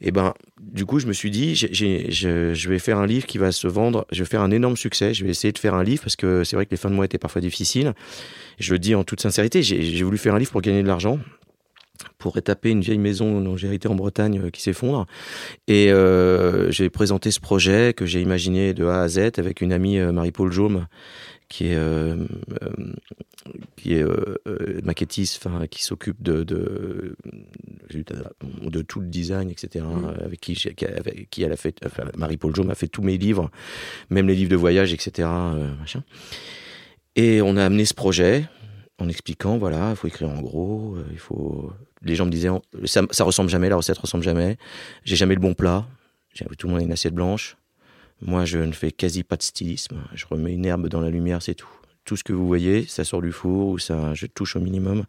Et 0.00 0.10
ben, 0.10 0.32
du 0.58 0.86
coup, 0.86 1.00
je 1.00 1.06
me 1.06 1.12
suis 1.12 1.30
dit, 1.30 1.54
je, 1.54 2.68
vais 2.70 2.78
faire 2.78 2.96
un 2.96 3.06
livre 3.06 3.26
qui 3.26 3.36
va 3.36 3.52
se 3.52 3.68
vendre. 3.68 4.06
Je 4.12 4.20
vais 4.22 4.28
faire 4.28 4.40
un 4.40 4.50
énorme 4.50 4.78
succès. 4.78 5.12
Je 5.12 5.22
vais 5.22 5.30
essayer 5.32 5.52
de 5.52 5.58
faire 5.58 5.74
un 5.74 5.84
livre 5.84 6.00
parce 6.02 6.16
que 6.16 6.44
c'est 6.44 6.56
vrai 6.56 6.64
que 6.64 6.70
les 6.70 6.78
fins 6.78 6.88
de 6.88 6.94
mois 6.94 7.04
étaient 7.04 7.18
parfois 7.18 7.42
difficiles. 7.42 7.92
Je 8.58 8.72
le 8.72 8.78
dis 8.78 8.94
en 8.94 9.04
toute 9.04 9.20
sincérité. 9.20 9.62
J'ai 9.62 10.02
voulu 10.02 10.16
faire 10.16 10.34
un 10.34 10.38
livre 10.38 10.50
pour 10.50 10.62
gagner 10.62 10.82
de 10.82 10.88
l'argent 10.88 11.18
pour 12.18 12.36
étaper 12.36 12.70
une 12.70 12.80
vieille 12.80 12.98
maison 12.98 13.40
dont 13.40 13.56
j'ai 13.56 13.66
hérité 13.66 13.88
en 13.88 13.94
Bretagne 13.94 14.40
euh, 14.44 14.50
qui 14.50 14.62
s'effondre. 14.62 15.06
Et 15.68 15.92
euh, 15.92 16.70
j'ai 16.70 16.90
présenté 16.90 17.30
ce 17.30 17.40
projet 17.40 17.94
que 17.94 18.06
j'ai 18.06 18.20
imaginé 18.20 18.74
de 18.74 18.84
A 18.86 19.02
à 19.02 19.08
Z 19.08 19.38
avec 19.38 19.60
une 19.60 19.72
amie 19.72 19.98
euh, 19.98 20.12
Marie-Paul 20.12 20.52
Jaume 20.52 20.86
qui 21.48 21.66
est 21.66 21.78
qui 23.74 23.94
est 23.94 24.04
maquettiste, 24.84 25.44
enfin 25.44 25.66
qui 25.66 25.82
s'occupe 25.82 26.22
de, 26.22 26.44
de, 26.44 27.16
de 27.90 28.82
tout 28.82 29.00
le 29.00 29.08
design, 29.08 29.50
etc. 29.50 29.84
Mmh. 29.84 30.24
Avec 30.24 30.40
qui 30.40 30.56
avec 30.80 31.28
qui 31.28 31.42
elle 31.42 31.50
a 31.50 31.56
fait, 31.56 31.80
Marie-Paul 32.16 32.54
Jaume 32.54 32.70
a 32.70 32.76
fait 32.76 32.86
tous 32.86 33.02
mes 33.02 33.18
livres, 33.18 33.50
même 34.10 34.28
les 34.28 34.36
livres 34.36 34.50
de 34.50 34.56
voyage, 34.56 34.92
etc. 34.92 35.28
machin. 35.80 36.04
Et 37.16 37.42
on 37.42 37.56
a 37.56 37.64
amené 37.64 37.84
ce 37.84 37.94
projet 37.94 38.44
en 39.00 39.08
expliquant, 39.08 39.58
voilà, 39.58 39.90
il 39.90 39.96
faut 39.96 40.08
écrire 40.08 40.28
en 40.28 40.40
gros, 40.40 40.96
il 41.12 41.18
faut 41.18 41.72
les 42.02 42.14
gens 42.14 42.26
me 42.26 42.30
disaient 42.30 42.48
ça, 42.84 43.02
ça 43.10 43.24
ressemble 43.24 43.50
jamais, 43.50 43.68
la 43.68 43.76
recette 43.76 43.98
ressemble 43.98 44.24
jamais. 44.24 44.56
J'ai 45.04 45.16
jamais 45.16 45.34
le 45.34 45.40
bon 45.40 45.54
plat. 45.54 45.86
Tout 46.58 46.66
le 46.66 46.72
monde 46.72 46.82
a 46.82 46.84
une 46.84 46.92
assiette 46.92 47.14
blanche. 47.14 47.56
Moi, 48.22 48.44
je 48.44 48.58
ne 48.58 48.72
fais 48.72 48.92
quasi 48.92 49.22
pas 49.22 49.36
de 49.36 49.42
stylisme. 49.42 49.98
Je 50.14 50.24
remets 50.28 50.52
une 50.52 50.64
herbe 50.64 50.88
dans 50.88 51.00
la 51.00 51.10
lumière, 51.10 51.42
c'est 51.42 51.54
tout. 51.54 51.68
Tout 52.06 52.16
ce 52.16 52.24
que 52.24 52.32
vous 52.32 52.46
voyez, 52.46 52.86
ça 52.86 53.04
sort 53.04 53.20
du 53.20 53.30
four 53.30 53.68
ou 53.68 53.78
ça, 53.78 54.14
je 54.14 54.26
touche 54.26 54.56
au 54.56 54.60
minimum. 54.60 55.04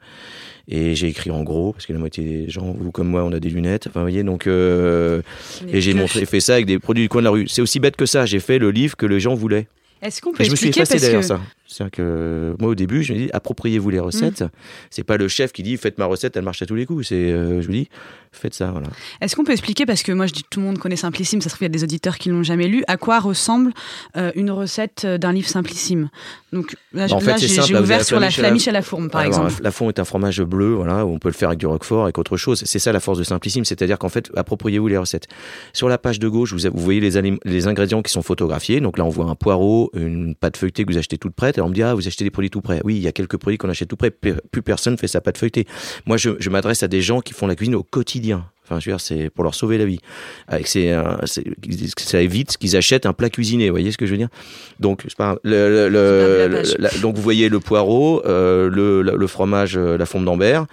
Et 0.68 0.94
j'ai 0.94 1.08
écrit 1.08 1.32
en 1.32 1.42
gros, 1.42 1.72
parce 1.72 1.86
que 1.86 1.94
la 1.94 2.00
moitié 2.00 2.24
des 2.24 2.50
gens, 2.50 2.74
vous 2.78 2.92
comme 2.92 3.08
moi, 3.08 3.24
on 3.24 3.32
a 3.32 3.40
des 3.40 3.50
lunettes. 3.50 3.88
Enfin, 3.88 4.02
vous 4.02 4.06
voyez, 4.06 4.24
donc, 4.24 4.46
euh, 4.46 5.22
et 5.68 5.80
j'ai 5.80 5.94
montré, 5.94 6.26
fait 6.26 6.42
ça 6.42 6.56
avec 6.56 6.66
des 6.66 6.80
produits 6.80 7.04
du 7.04 7.10
coin 7.10 7.22
de 7.22 7.26
la 7.26 7.32
rue. 7.32 7.48
C'est 7.48 7.62
aussi 7.62 7.80
bête 7.80 7.96
que 7.96 8.06
ça. 8.06 8.26
J'ai 8.26 8.40
fait 8.40 8.60
le 8.60 8.72
livre 8.72 8.98
que 8.98 9.06
les 9.06 9.20
gens 9.20 9.34
voulaient. 9.34 9.68
Est-ce 10.02 10.22
qu'on 10.22 10.34
peut 10.34 10.44
je 10.44 10.52
me 10.52 10.56
suis 10.56 10.70
effacé 10.70 11.00
derrière 11.00 11.24
ça. 11.24 11.40
C'est-à-dire 11.72 11.92
que 11.92 12.56
moi, 12.60 12.70
au 12.70 12.76
début, 12.76 13.04
je 13.04 13.14
me 13.14 13.18
dis, 13.18 13.30
appropriez-vous 13.32 13.90
les 13.90 14.00
recettes. 14.00 14.40
Ce 14.40 14.44
mm. 14.44 14.50
C'est 14.90 15.04
pas 15.04 15.18
le 15.18 15.28
chef 15.28 15.52
qui 15.54 15.64
dit, 15.64 15.78
faites 15.78 15.98
ma 15.98 16.06
recette, 16.06 16.36
elle 16.36 16.44
marche 16.44 16.62
à 16.62 16.66
tous 16.66 16.76
les 16.76 16.86
coups. 16.86 17.08
C'est, 17.08 17.16
euh, 17.16 17.62
je 17.62 17.68
vous 17.68 17.74
dis, 17.74 17.90
faites 18.32 18.54
ça. 18.54 18.72
Voilà. 18.72 18.88
Est-ce 19.22 19.36
qu'on 19.36 19.44
peut 19.44 19.54
expliquer, 19.54 19.86
parce 19.86 20.04
que 20.04 20.12
moi, 20.12 20.26
je 20.26 20.34
dis 20.34 20.44
tout 20.50 20.60
le 20.60 20.66
monde 20.66 20.78
connaît 20.78 20.96
Simplissime, 20.96 21.42
ça 21.42 21.50
se 21.50 21.56
trouve, 21.56 21.64
il 21.64 21.72
y 21.72 21.74
a 21.74 21.78
des 21.78 21.84
auditeurs 21.84 22.18
qui 22.18 22.30
l'ont 22.30 22.44
jamais 22.44 22.68
lu, 22.68 22.84
à 22.88 22.98
quoi 22.98 23.20
ressemble 23.20 23.72
euh, 24.18 24.32
une 24.36 24.52
recette 24.52 25.06
d'un 25.06 25.32
livre 25.32 25.48
Simplissime? 25.48 26.10
Donc 26.52 26.76
là, 26.94 27.08
bah, 27.08 27.38
j'ai 27.38 27.76
ouvert 27.78 28.04
sur 28.04 28.20
la 28.20 28.30
flamiche 28.30 28.68
à 28.68 28.72
la 28.72 28.82
fourme, 28.82 29.10
par 29.10 29.22
exemple. 29.22 29.54
La 29.64 29.72
fourme 29.72 29.90
est 29.90 30.00
un 30.00 30.06
fromage 30.06 30.42
bleu, 30.42 30.74
voilà, 30.74 31.06
où 31.06 31.14
on 31.14 31.20
peut 31.20 31.30
le 31.30 31.34
faire 31.34 31.50
avec 31.50 31.60
du 31.60 31.66
roquefort, 31.66 32.04
avec 32.04 32.18
autre 32.18 32.36
chose. 32.36 32.62
C'est 32.66 32.80
ça 32.80 32.92
la 32.92 33.00
force 33.00 33.18
de 33.18 33.24
Simplissime, 33.24 33.64
c'est-à-dire 33.66 33.98
qu'en 33.98 34.10
fait, 34.10 34.30
appropriez-vous 34.36 34.88
les 34.88 34.98
recettes. 34.98 35.28
Sur 35.74 35.88
la 35.88 35.98
page 35.98 36.20
de 36.20 36.28
gauche, 36.28 36.54
vous, 36.54 36.70
vous 36.70 36.84
voyez 36.84 37.00
les, 37.00 37.38
les 37.44 37.68
ingrédients 37.68 38.02
qui 38.02 38.12
sont 38.12 38.22
photographiés. 38.22 38.82
Donc 38.82 38.98
là, 38.98 39.06
on 39.06 39.10
voit 39.10 39.26
un 39.26 39.36
poireau, 39.36 39.92
une 39.94 40.36
pâte 40.36 40.58
feuilletée 40.58 40.84
que 40.84 40.92
vous 40.92 40.98
achetez 40.98 41.18
toute 41.18 41.34
prête. 41.34 41.58
Et 41.62 41.64
on 41.64 41.70
me 41.70 41.74
dit, 41.74 41.84
ah, 41.84 41.94
vous 41.94 42.08
achetez 42.08 42.28
des 42.28 42.50
tout 42.50 42.62
près. 42.62 42.82
Oui, 42.84 42.96
il 42.96 43.02
y 43.02 43.08
a 43.08 43.12
quelques 43.12 43.38
produits 43.38 43.58
qu'on 43.58 43.70
achète 43.70 43.88
tout 43.88 43.96
près. 43.96 44.10
Plus 44.10 44.62
personne 44.64 44.98
fait 44.98 45.08
sa 45.08 45.22
pâte 45.22 45.38
feuilletée. 45.38 45.68
Moi, 46.08 46.18
je, 46.18 46.50
m'adresse 46.50 46.82
à 46.82 46.88
des 46.88 47.02
gens 47.02 47.22
qui 47.22 47.34
font 47.34 47.46
la 47.46 47.56
cuisine 47.56 47.76
au 47.76 47.84
quotidien. 47.84 48.46
Enfin, 48.64 48.80
je 48.80 48.90
veux 48.90 48.96
dire, 48.96 49.02
c'est 49.02 49.30
pour 49.30 49.44
leur 49.44 49.54
sauver 49.54 49.78
la 49.78 49.86
vie. 49.86 50.00
Avec 50.48 50.68
ces, 50.68 50.98
ça 51.98 52.22
évite 52.22 52.58
qu'ils 52.58 52.76
achètent 52.76 53.06
un 53.06 53.14
plat 53.14 53.30
cuisiné. 53.30 53.70
Vous 53.70 53.74
voyez 53.74 53.92
ce 53.92 53.98
que 53.98 54.06
je 54.08 54.12
veux 54.12 54.18
dire? 54.18 54.30
Donc, 54.80 55.06
le, 55.44 57.00
donc 57.02 57.16
vous 57.16 57.22
voyez 57.22 57.50
le 57.50 57.60
poireau, 57.60 58.24
euh, 58.26 58.70
le, 58.70 59.28
fromage, 59.28 59.78
euh, 59.78 59.98
la 59.98 60.06
forme 60.06 60.26
d'Ambert 60.26 60.66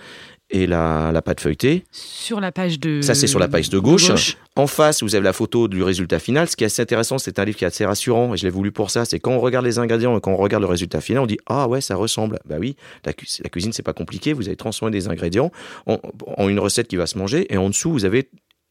et 0.50 0.66
la, 0.66 1.10
la, 1.12 1.22
pâte 1.22 1.40
feuilletée. 1.40 1.84
Sur 1.92 2.40
la 2.40 2.52
page 2.52 2.80
de. 2.80 3.00
Ça, 3.02 3.14
c'est 3.14 3.26
sur 3.26 3.38
la 3.38 3.48
page 3.48 3.70
de 3.70 3.78
gauche. 3.78 4.36
En 4.56 4.66
face, 4.66 5.02
vous 5.02 5.14
avez 5.14 5.24
la 5.24 5.32
photo 5.32 5.68
du 5.68 5.82
résultat 5.82 6.18
final. 6.18 6.48
Ce 6.48 6.56
qui 6.56 6.64
est 6.64 6.66
assez 6.66 6.82
intéressant, 6.82 7.18
c'est 7.18 7.38
un 7.38 7.44
livre 7.44 7.56
qui 7.56 7.64
est 7.64 7.68
assez 7.68 7.84
rassurant, 7.84 8.34
et 8.34 8.36
je 8.36 8.44
l'ai 8.44 8.50
voulu 8.50 8.72
pour 8.72 8.90
ça. 8.90 9.04
C'est 9.04 9.20
quand 9.20 9.32
on 9.32 9.40
regarde 9.40 9.64
les 9.64 9.78
ingrédients 9.78 10.16
et 10.16 10.20
quand 10.20 10.32
on 10.32 10.36
regarde 10.36 10.62
le 10.62 10.68
résultat 10.68 11.00
final, 11.00 11.22
on 11.22 11.26
dit 11.26 11.38
Ah 11.46 11.68
ouais, 11.68 11.80
ça 11.80 11.96
ressemble. 11.96 12.38
Bah 12.44 12.56
oui, 12.58 12.76
la, 13.04 13.12
la 13.42 13.50
cuisine, 13.50 13.72
c'est 13.72 13.82
pas 13.82 13.92
compliqué. 13.92 14.32
Vous 14.32 14.48
avez 14.48 14.56
transformé 14.56 14.90
des 14.92 15.08
ingrédients 15.08 15.52
en, 15.86 15.98
en 16.36 16.48
une 16.48 16.58
recette 16.58 16.88
qui 16.88 16.96
va 16.96 17.06
se 17.06 17.18
manger, 17.18 17.52
et 17.52 17.56
en 17.56 17.68
dessous, 17.68 17.92
vous 17.92 18.04
avez 18.04 18.30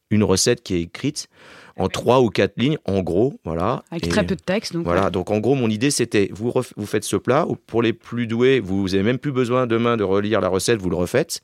une 0.10 0.24
recette 0.24 0.64
qui 0.64 0.76
est 0.76 0.82
écrite 0.82 1.28
en 1.78 1.88
trois 1.90 2.22
ou 2.22 2.30
quatre 2.30 2.54
lignes, 2.58 2.78
en 2.86 3.02
gros, 3.02 3.34
voilà. 3.46 3.84
Avec 3.92 4.10
très 4.10 4.26
peu 4.26 4.36
de 4.36 4.42
texte. 4.42 4.74
Donc 4.74 4.84
voilà, 4.84 5.10
donc 5.10 5.32
en 5.32 5.40
gros, 5.40 5.56
mon 5.56 5.70
idée, 5.70 5.92
c'était, 5.92 6.30
vous, 6.34 6.54
vous 6.76 6.86
faites 6.86 7.04
ce 7.04 7.16
plat, 7.16 7.46
pour 7.68 7.82
les 7.82 7.94
plus 7.94 8.28
doués, 8.28 8.60
vous 8.60 8.90
n'avez 8.90 9.04
même 9.04 9.20
plus 9.20 9.32
besoin 9.32 9.68
demain 9.68 9.98
de 9.98 10.04
relire 10.04 10.42
la 10.42 10.50
recette, 10.50 10.82
vous 10.82 10.90
le 10.90 10.96
refaites. 10.96 11.42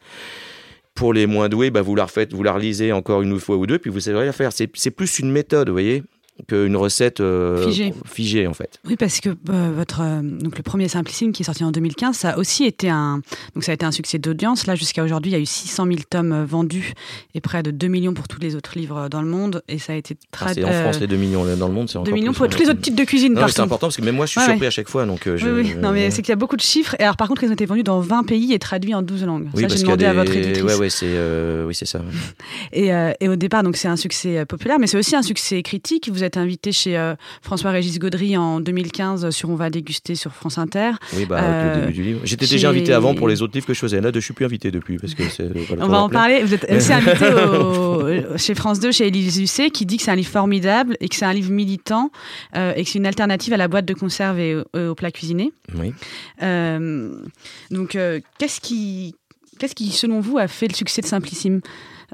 Pour 0.95 1.13
les 1.13 1.25
moins 1.25 1.49
doués, 1.49 1.71
bah, 1.71 1.81
vous 1.81 1.95
la 1.95 2.05
refaites, 2.05 2.33
vous 2.33 2.43
la 2.43 2.53
relisez 2.53 2.91
encore 2.91 3.21
une 3.23 3.39
fois 3.39 3.57
ou 3.57 3.65
deux, 3.65 3.79
puis 3.79 3.89
vous 3.89 3.99
savez 3.99 4.25
la 4.25 4.31
faire. 4.31 4.51
C'est 4.51 4.91
plus 4.91 5.19
une 5.19 5.31
méthode, 5.31 5.69
vous 5.69 5.73
voyez 5.73 6.03
qu'une 6.47 6.75
recette 6.75 7.19
euh, 7.19 7.63
Figée. 7.67 7.93
figée, 8.05 8.47
en 8.47 8.53
fait. 8.53 8.79
Oui, 8.87 8.95
parce 8.97 9.19
que 9.19 9.29
euh, 9.29 9.71
votre 9.75 10.01
euh, 10.01 10.21
donc 10.21 10.57
le 10.57 10.63
premier 10.63 10.87
Simplissime 10.87 11.31
qui 11.31 11.43
est 11.43 11.45
sorti 11.45 11.63
en 11.63 11.71
2015, 11.71 12.15
ça 12.17 12.31
a 12.31 12.37
aussi 12.37 12.65
été 12.65 12.89
un 12.89 13.21
donc 13.53 13.63
ça 13.63 13.71
a 13.71 13.75
été 13.75 13.85
un 13.85 13.91
succès 13.91 14.17
d'audience. 14.17 14.65
Là, 14.65 14.75
jusqu'à 14.75 15.03
aujourd'hui, 15.03 15.31
il 15.31 15.35
y 15.35 15.37
a 15.37 15.41
eu 15.41 15.45
600 15.45 15.85
000 15.85 15.97
tomes 16.09 16.43
vendus 16.43 16.93
et 17.35 17.41
près 17.41 17.61
de 17.63 17.71
2 17.71 17.87
millions 17.87 18.13
pour 18.13 18.27
tous 18.27 18.39
les 18.39 18.55
autres 18.55 18.71
livres 18.77 19.09
dans 19.09 19.21
le 19.21 19.27
monde. 19.27 19.61
Et 19.67 19.77
ça 19.79 19.93
a 19.93 19.95
été 19.95 20.15
Ah, 20.19 20.27
traduit. 20.31 20.63
c'est 20.63 20.69
en 20.69 20.81
France 20.81 20.99
les 20.99 21.07
2 21.07 21.15
millions 21.15 21.45
dans 21.55 21.67
le 21.67 21.73
monde, 21.73 21.87
c'est 21.87 21.95
2 21.95 21.99
encore 22.01 22.13
millions 22.13 22.33
pour 22.33 22.47
tous 22.49 22.59
les 22.59 22.69
autres 22.69 22.81
types 22.81 22.95
de 22.95 23.03
cuisine. 23.03 23.39
C'est 23.49 23.59
important 23.61 23.87
parce 23.87 23.97
que 23.97 24.01
même 24.01 24.15
moi 24.15 24.25
je 24.25 24.31
suis 24.31 24.39
Ouais, 24.39 24.45
surpris 24.45 24.61
ouais. 24.61 24.67
à 24.67 24.71
chaque 24.71 24.89
fois. 24.89 25.05
Donc, 25.05 25.21
Oui, 25.27 25.41
oui. 25.43 25.75
Non, 25.79 25.91
mais 25.91 26.09
c'est 26.11 26.21
qu'il 26.23 26.29
y 26.29 26.33
a 26.33 26.35
beaucoup 26.37 26.55
de 26.57 26.61
chiffres. 26.61 26.95
Et 26.99 27.03
alors, 27.03 27.15
par 27.17 27.27
contre, 27.27 27.43
ils 27.43 27.49
ont 27.49 27.53
été 27.53 27.65
vendus 27.67 27.83
dans 27.83 27.99
20 27.99 28.23
pays 28.23 28.53
et 28.53 28.59
traduits 28.59 28.95
en 28.95 29.01
12 29.03 29.23
langues. 29.25 29.49
oui, 29.53 29.63
ça, 29.69 29.75
j'ai 29.75 29.83
demandé 29.83 30.05
à 30.05 30.13
votre 30.13 30.31
des- 30.31 30.39
éditrice. 30.39 30.63
Ouais, 30.63 30.75
ouais, 30.75 30.89
c'est 30.89 31.15
oui, 31.65 31.75
c'est 31.75 31.85
ça. 31.85 32.01
Et, 32.73 32.89
et 33.19 33.27
au 33.29 33.35
départ, 33.35 33.61
donc 33.63 33.77
c'est 33.77 33.87
un 33.87 33.95
succès 33.95 34.45
populaire, 34.45 34.79
mais 34.79 34.87
c'est 34.87 34.97
aussi 34.97 35.15
un 35.15 35.21
succès 35.21 35.61
critique. 35.61 36.09
Vous 36.11 36.22
êtes 36.23 36.37
invité 36.37 36.71
chez 36.71 36.97
euh, 36.97 37.15
François-Régis 37.41 37.99
Gaudry 37.99 38.37
en 38.37 38.59
2015 38.59 39.29
sur 39.31 39.49
On 39.49 39.55
va 39.55 39.69
déguster 39.69 40.15
sur 40.15 40.31
France 40.33 40.57
Inter. 40.57 40.91
Oui, 41.15 41.25
bah, 41.25 41.39
Euh, 41.43 41.75
le 41.75 41.81
début 41.81 41.93
du 41.93 42.03
livre. 42.03 42.19
J'étais 42.23 42.45
déjà 42.47 42.69
invité 42.69 42.93
avant 42.93 43.13
pour 43.15 43.27
les 43.27 43.41
autres 43.41 43.53
livres 43.53 43.67
que 43.67 43.73
je 43.73 43.79
faisais. 43.79 44.01
Là, 44.01 44.11
je 44.13 44.19
suis 44.19 44.33
plus 44.33 44.45
invité 44.45 44.71
depuis 44.71 44.97
parce 44.97 45.13
que 45.13 45.23
voilà, 45.67 45.85
On 45.85 45.87
va 45.89 46.01
en 46.01 46.09
parler. 46.09 46.43
Vous 46.43 46.53
êtes 46.53 46.65
aussi 46.71 46.93
invité 46.93 47.25
au- 47.33 48.37
chez 48.37 48.55
France 48.55 48.79
2, 48.79 48.91
chez 48.91 49.07
Élise 49.07 49.39
Lucet, 49.39 49.69
qui 49.69 49.85
dit 49.85 49.97
que 49.97 50.03
c'est 50.03 50.11
un 50.11 50.15
livre 50.15 50.29
formidable 50.31 50.97
et 50.99 51.09
que 51.09 51.15
c'est 51.15 51.25
un 51.25 51.33
livre 51.33 51.51
militant 51.51 52.11
euh, 52.55 52.73
et 52.75 52.83
que 52.83 52.89
c'est 52.89 52.99
une 52.99 53.05
alternative 53.05 53.53
à 53.53 53.57
la 53.57 53.67
boîte 53.67 53.85
de 53.85 53.93
conserve 53.93 54.39
et 54.39 54.55
au, 54.55 54.63
au 54.91 54.95
plat 54.95 55.11
cuisiné. 55.11 55.51
Oui. 55.77 55.93
Euh, 56.41 57.11
donc, 57.71 57.95
euh, 57.95 58.19
qu'est-ce 58.39 58.59
qui, 58.61 59.15
qu'est-ce 59.59 59.75
qui, 59.75 59.91
selon 59.91 60.19
vous, 60.19 60.37
a 60.37 60.47
fait 60.47 60.67
le 60.67 60.73
succès 60.75 61.01
de 61.01 61.07
Simplissime? 61.07 61.61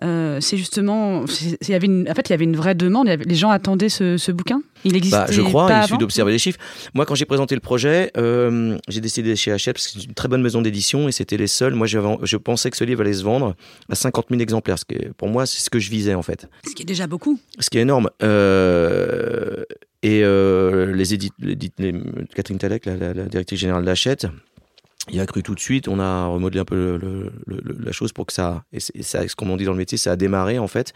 Euh, 0.03 0.39
c'est 0.41 0.57
justement, 0.57 1.25
il 1.61 1.69
y 1.69 1.73
avait 1.73 1.87
une, 1.87 2.07
en 2.09 2.13
fait, 2.13 2.29
il 2.29 2.31
y 2.31 2.33
avait 2.33 2.45
une 2.45 2.55
vraie 2.55 2.75
demande. 2.75 3.09
avait- 3.09 3.25
les 3.25 3.35
gens 3.35 3.49
attendaient 3.49 3.89
ce, 3.89 4.17
ce 4.17 4.31
bouquin. 4.31 4.61
Il 4.85 4.95
existait 4.95 5.17
Bah, 5.17 5.27
je 5.29 5.41
crois, 5.41 5.67
pas 5.67 5.81
il 5.81 5.87
suffit 5.87 5.97
d'observer 5.97 6.31
les 6.31 6.39
chiffres. 6.39 6.59
Moi, 6.93 7.05
quand 7.05 7.15
j'ai 7.15 7.25
présenté 7.25 7.53
le 7.55 7.59
projet, 7.61 8.11
euh, 8.17 8.77
j'ai 8.87 9.01
décidé 9.01 9.35
chez 9.35 9.51
Hachette, 9.51 9.75
parce 9.75 9.87
que 9.87 9.99
c'est 9.99 10.05
une 10.05 10.13
très 10.13 10.27
bonne 10.29 10.41
maison 10.41 10.61
d'édition, 10.61 11.09
et 11.09 11.11
c'était 11.11 11.35
les 11.37 11.47
seuls. 11.47 11.75
Moi, 11.75 11.85
je 11.87 12.37
pensais 12.37 12.69
que 12.71 12.77
ce 12.77 12.83
livre 12.85 13.01
allait 13.01 13.13
se 13.13 13.23
vendre 13.23 13.55
à 13.89 13.95
50 13.95 14.27
000 14.29 14.41
exemplaires. 14.41 14.79
Ce 14.79 14.85
qui 14.85 14.95
est- 14.95 15.11
pour 15.17 15.27
moi, 15.27 15.45
c'est 15.45 15.59
ce 15.59 15.69
que 15.69 15.79
je 15.79 15.89
visais, 15.89 16.13
en 16.15 16.21
fait. 16.23 16.47
Ce 16.67 16.73
qui 16.73 16.83
est 16.83 16.85
déjà 16.85 17.07
beaucoup. 17.07 17.37
Ce 17.59 17.69
qui 17.69 17.77
est 17.77 17.81
énorme. 17.81 18.09
Euh, 18.23 19.63
et 20.01 20.21
les 20.21 21.03
les- 21.77 21.93
Catherine 22.35 22.57
Talek, 22.57 22.85
la, 22.85 22.95
la- 22.95 23.13
la 23.13 23.25
directrice 23.25 23.59
générale 23.59 23.83
d'Hachette, 23.83 24.27
il 25.11 25.19
a 25.19 25.25
cru 25.25 25.43
tout 25.43 25.55
de 25.55 25.59
suite. 25.59 25.87
On 25.87 25.99
a 25.99 26.25
remodelé 26.27 26.59
un 26.59 26.65
peu 26.65 26.75
le- 26.75 27.31
le- 27.45 27.61
le- 27.63 27.77
la 27.83 27.91
chose 27.91 28.11
pour 28.13 28.25
que 28.25 28.33
ça, 28.33 28.63
et 28.73 28.79
ça, 28.79 29.27
ce 29.27 29.35
qu'on 29.35 29.55
dit 29.57 29.65
dans 29.65 29.71
le 29.71 29.77
métier, 29.77 29.97
ça 29.97 30.11
a 30.11 30.15
démarré 30.15 30.59
en 30.59 30.67
fait. 30.67 30.93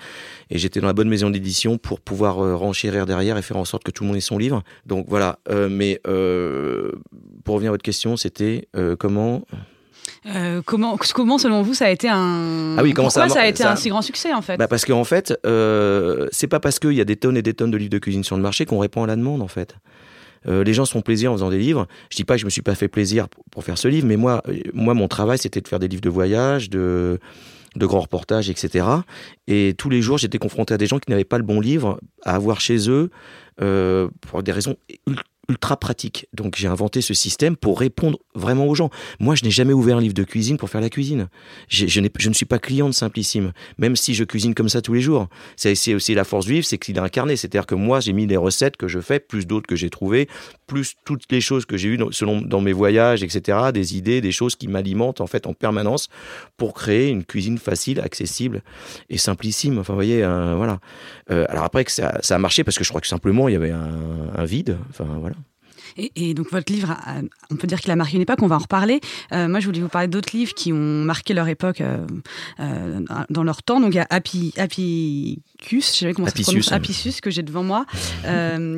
Et 0.49 0.57
j'étais 0.57 0.79
dans 0.79 0.87
la 0.87 0.93
bonne 0.93 1.09
maison 1.09 1.29
d'édition 1.29 1.77
pour 1.77 1.99
pouvoir 1.99 2.43
euh, 2.43 2.55
renchérir 2.55 3.05
derrière 3.05 3.37
et 3.37 3.41
faire 3.41 3.57
en 3.57 3.65
sorte 3.65 3.83
que 3.83 3.91
tout 3.91 4.03
le 4.03 4.07
monde 4.07 4.17
ait 4.17 4.21
son 4.21 4.37
livre. 4.37 4.63
Donc 4.85 5.05
voilà. 5.09 5.39
Euh, 5.49 5.69
mais 5.69 5.99
euh, 6.07 6.91
pour 7.43 7.55
revenir 7.55 7.71
à 7.71 7.73
votre 7.73 7.83
question, 7.83 8.17
c'était 8.17 8.67
euh, 8.75 8.95
comment? 8.95 9.43
Euh, 10.25 10.61
comment, 10.65 10.97
comment, 11.13 11.37
selon 11.37 11.61
vous, 11.63 11.73
ça 11.73 11.85
a 11.85 11.89
été 11.89 12.07
un. 12.09 12.75
Ah 12.77 12.83
oui, 12.83 12.93
comment 12.93 13.07
Pourquoi 13.09 13.27
ça 13.27 13.33
a- 13.33 13.35
ça 13.35 13.41
a 13.41 13.47
été 13.47 13.63
ça- 13.63 13.71
un 13.73 13.75
si 13.75 13.89
grand 13.89 14.01
succès 14.01 14.33
en 14.33 14.41
fait? 14.41 14.55
Bah 14.57 14.67
parce 14.69 14.85
qu'en 14.85 15.03
fait, 15.03 15.33
euh, 15.45 16.27
c'est 16.31 16.47
pas 16.47 16.59
parce 16.61 16.79
qu'il 16.79 16.93
y 16.93 17.01
a 17.01 17.05
des 17.05 17.15
tonnes 17.17 17.35
et 17.37 17.41
des 17.41 17.53
tonnes 17.53 17.71
de 17.71 17.77
livres 17.77 17.89
de 17.91 17.99
cuisine 17.99 18.23
sur 18.23 18.35
le 18.37 18.41
marché 18.41 18.65
qu'on 18.65 18.79
répond 18.79 19.03
à 19.03 19.07
la 19.07 19.15
demande 19.17 19.41
en 19.41 19.47
fait. 19.49 19.75
Euh, 20.47 20.63
les 20.63 20.73
gens 20.73 20.85
se 20.85 20.91
font 20.91 21.01
plaisir 21.01 21.31
en 21.31 21.35
faisant 21.35 21.49
des 21.49 21.57
livres. 21.59 21.87
Je 22.09 22.15
dis 22.17 22.23
pas 22.23 22.35
que 22.35 22.41
je 22.41 22.45
me 22.45 22.49
suis 22.49 22.61
pas 22.61 22.75
fait 22.75 22.87
plaisir 22.87 23.27
pour, 23.51 23.63
faire 23.63 23.77
ce 23.77 23.87
livre, 23.87 24.07
mais 24.07 24.17
moi, 24.17 24.41
euh, 24.47 24.59
moi, 24.73 24.93
mon 24.93 25.07
travail, 25.07 25.37
c'était 25.37 25.61
de 25.61 25.67
faire 25.67 25.79
des 25.79 25.87
livres 25.87 26.01
de 26.01 26.09
voyage, 26.09 26.69
de 26.69 27.19
de 27.75 27.87
grands 27.87 28.01
reportages, 28.01 28.51
etc. 28.51 28.85
Et 29.47 29.73
tous 29.75 29.89
les 29.89 30.03
jours, 30.03 30.19
j'étais 30.19 30.37
confronté 30.37 30.75
à 30.75 30.77
des 30.77 30.85
gens 30.85 30.99
qui 30.99 31.09
n'avaient 31.09 31.23
pas 31.23 31.39
le 31.39 31.43
bon 31.43 31.59
livre 31.59 31.99
à 32.23 32.35
avoir 32.35 32.61
chez 32.61 32.87
eux 32.87 33.09
euh, 33.61 34.09
pour 34.21 34.43
des 34.43 34.51
raisons 34.51 34.75
ul- 35.07 35.17
ultra 35.49 35.77
pratiques. 35.77 36.27
Donc 36.33 36.55
j'ai 36.55 36.67
inventé 36.67 37.01
ce 37.01 37.13
système 37.13 37.57
pour 37.57 37.79
répondre 37.79 38.17
vraiment 38.33 38.65
aux 38.65 38.75
gens. 38.75 38.89
Moi, 39.19 39.35
je 39.35 39.43
n'ai 39.43 39.51
jamais 39.51 39.73
ouvert 39.73 39.97
un 39.97 40.01
livre 40.01 40.13
de 40.13 40.23
cuisine 40.23 40.57
pour 40.57 40.69
faire 40.69 40.81
la 40.81 40.89
cuisine. 40.89 41.27
Je, 41.67 41.99
ne 41.99 42.33
suis 42.33 42.45
pas 42.45 42.59
client 42.59 42.87
de 42.87 42.93
Simplissime, 42.93 43.51
même 43.77 43.95
si 43.95 44.13
je 44.13 44.23
cuisine 44.23 44.53
comme 44.53 44.69
ça 44.69 44.81
tous 44.81 44.93
les 44.93 45.01
jours. 45.01 45.27
C'est 45.57 45.93
aussi 45.93 46.15
la 46.15 46.23
force 46.23 46.47
livre, 46.47 46.65
c'est 46.65 46.77
qu'il 46.77 46.95
est 46.95 46.99
incarné. 46.99 47.35
C'est-à-dire 47.35 47.65
que 47.65 47.75
moi, 47.75 47.99
j'ai 47.99 48.13
mis 48.13 48.25
les 48.25 48.37
recettes 48.37 48.77
que 48.77 48.87
je 48.87 48.99
fais, 48.99 49.19
plus 49.19 49.45
d'autres 49.45 49.67
que 49.67 49.75
j'ai 49.75 49.89
trouvées, 49.89 50.29
plus 50.67 50.95
toutes 51.03 51.29
les 51.31 51.41
choses 51.41 51.65
que 51.65 51.77
j'ai 51.77 51.89
eues 51.89 51.97
dans, 51.97 52.11
selon, 52.11 52.41
dans 52.41 52.61
mes 52.61 52.73
voyages, 52.73 53.23
etc. 53.23 53.71
Des 53.73 53.97
idées, 53.97 54.21
des 54.21 54.31
choses 54.31 54.55
qui 54.55 54.67
m'alimentent 54.67 55.21
en 55.21 55.27
fait 55.27 55.45
en 55.45 55.53
permanence 55.53 56.09
pour 56.57 56.73
créer 56.73 57.09
une 57.09 57.25
cuisine 57.25 57.57
facile, 57.57 57.99
accessible 57.99 58.63
et 59.09 59.17
simplissime. 59.17 59.77
Enfin, 59.79 59.93
vous 59.93 59.97
voyez, 59.97 60.23
euh, 60.23 60.55
voilà. 60.55 60.79
Euh, 61.31 61.45
alors 61.49 61.65
après 61.65 61.83
que 61.83 61.91
ça, 61.91 62.19
ça 62.21 62.35
a 62.35 62.39
marché 62.39 62.63
parce 62.63 62.77
que 62.77 62.83
je 62.83 62.89
crois 62.89 63.01
que 63.01 63.07
simplement 63.07 63.47
il 63.49 63.53
y 63.53 63.57
avait 63.57 63.71
un, 63.71 64.29
un 64.35 64.45
vide. 64.45 64.77
Enfin 64.89 65.05
voilà. 65.19 65.35
Et, 65.97 66.11
et 66.15 66.33
donc 66.33 66.51
votre 66.51 66.71
livre, 66.71 66.95
on 67.51 67.55
peut 67.55 67.67
dire 67.67 67.79
qu'il 67.79 67.91
a 67.91 67.95
marqué 67.95 68.15
une 68.15 68.21
époque, 68.21 68.39
on 68.41 68.47
va 68.47 68.55
en 68.55 68.59
reparler. 68.59 68.99
Euh, 69.31 69.47
moi, 69.47 69.59
je 69.59 69.65
voulais 69.65 69.79
vous 69.79 69.87
parler 69.89 70.07
d'autres 70.07 70.35
livres 70.35 70.53
qui 70.53 70.73
ont 70.73 71.03
marqué 71.03 71.33
leur 71.33 71.47
époque 71.47 71.81
euh, 71.81 72.05
euh, 72.59 72.99
dans 73.29 73.43
leur 73.43 73.63
temps. 73.63 73.79
Donc 73.79 73.93
il 73.93 73.97
y 73.97 73.99
a 73.99 74.07
Happy, 74.09 74.53
je 74.55 75.79
sais 75.79 76.07
pas 76.07 76.13
comment 76.13 76.27
ça 76.27 76.35
se 76.35 76.41
prononce, 76.43 76.71
Apicius. 76.71 76.71
Apicius, 76.71 77.21
que 77.21 77.29
j'ai 77.31 77.43
devant 77.43 77.63
moi, 77.63 77.85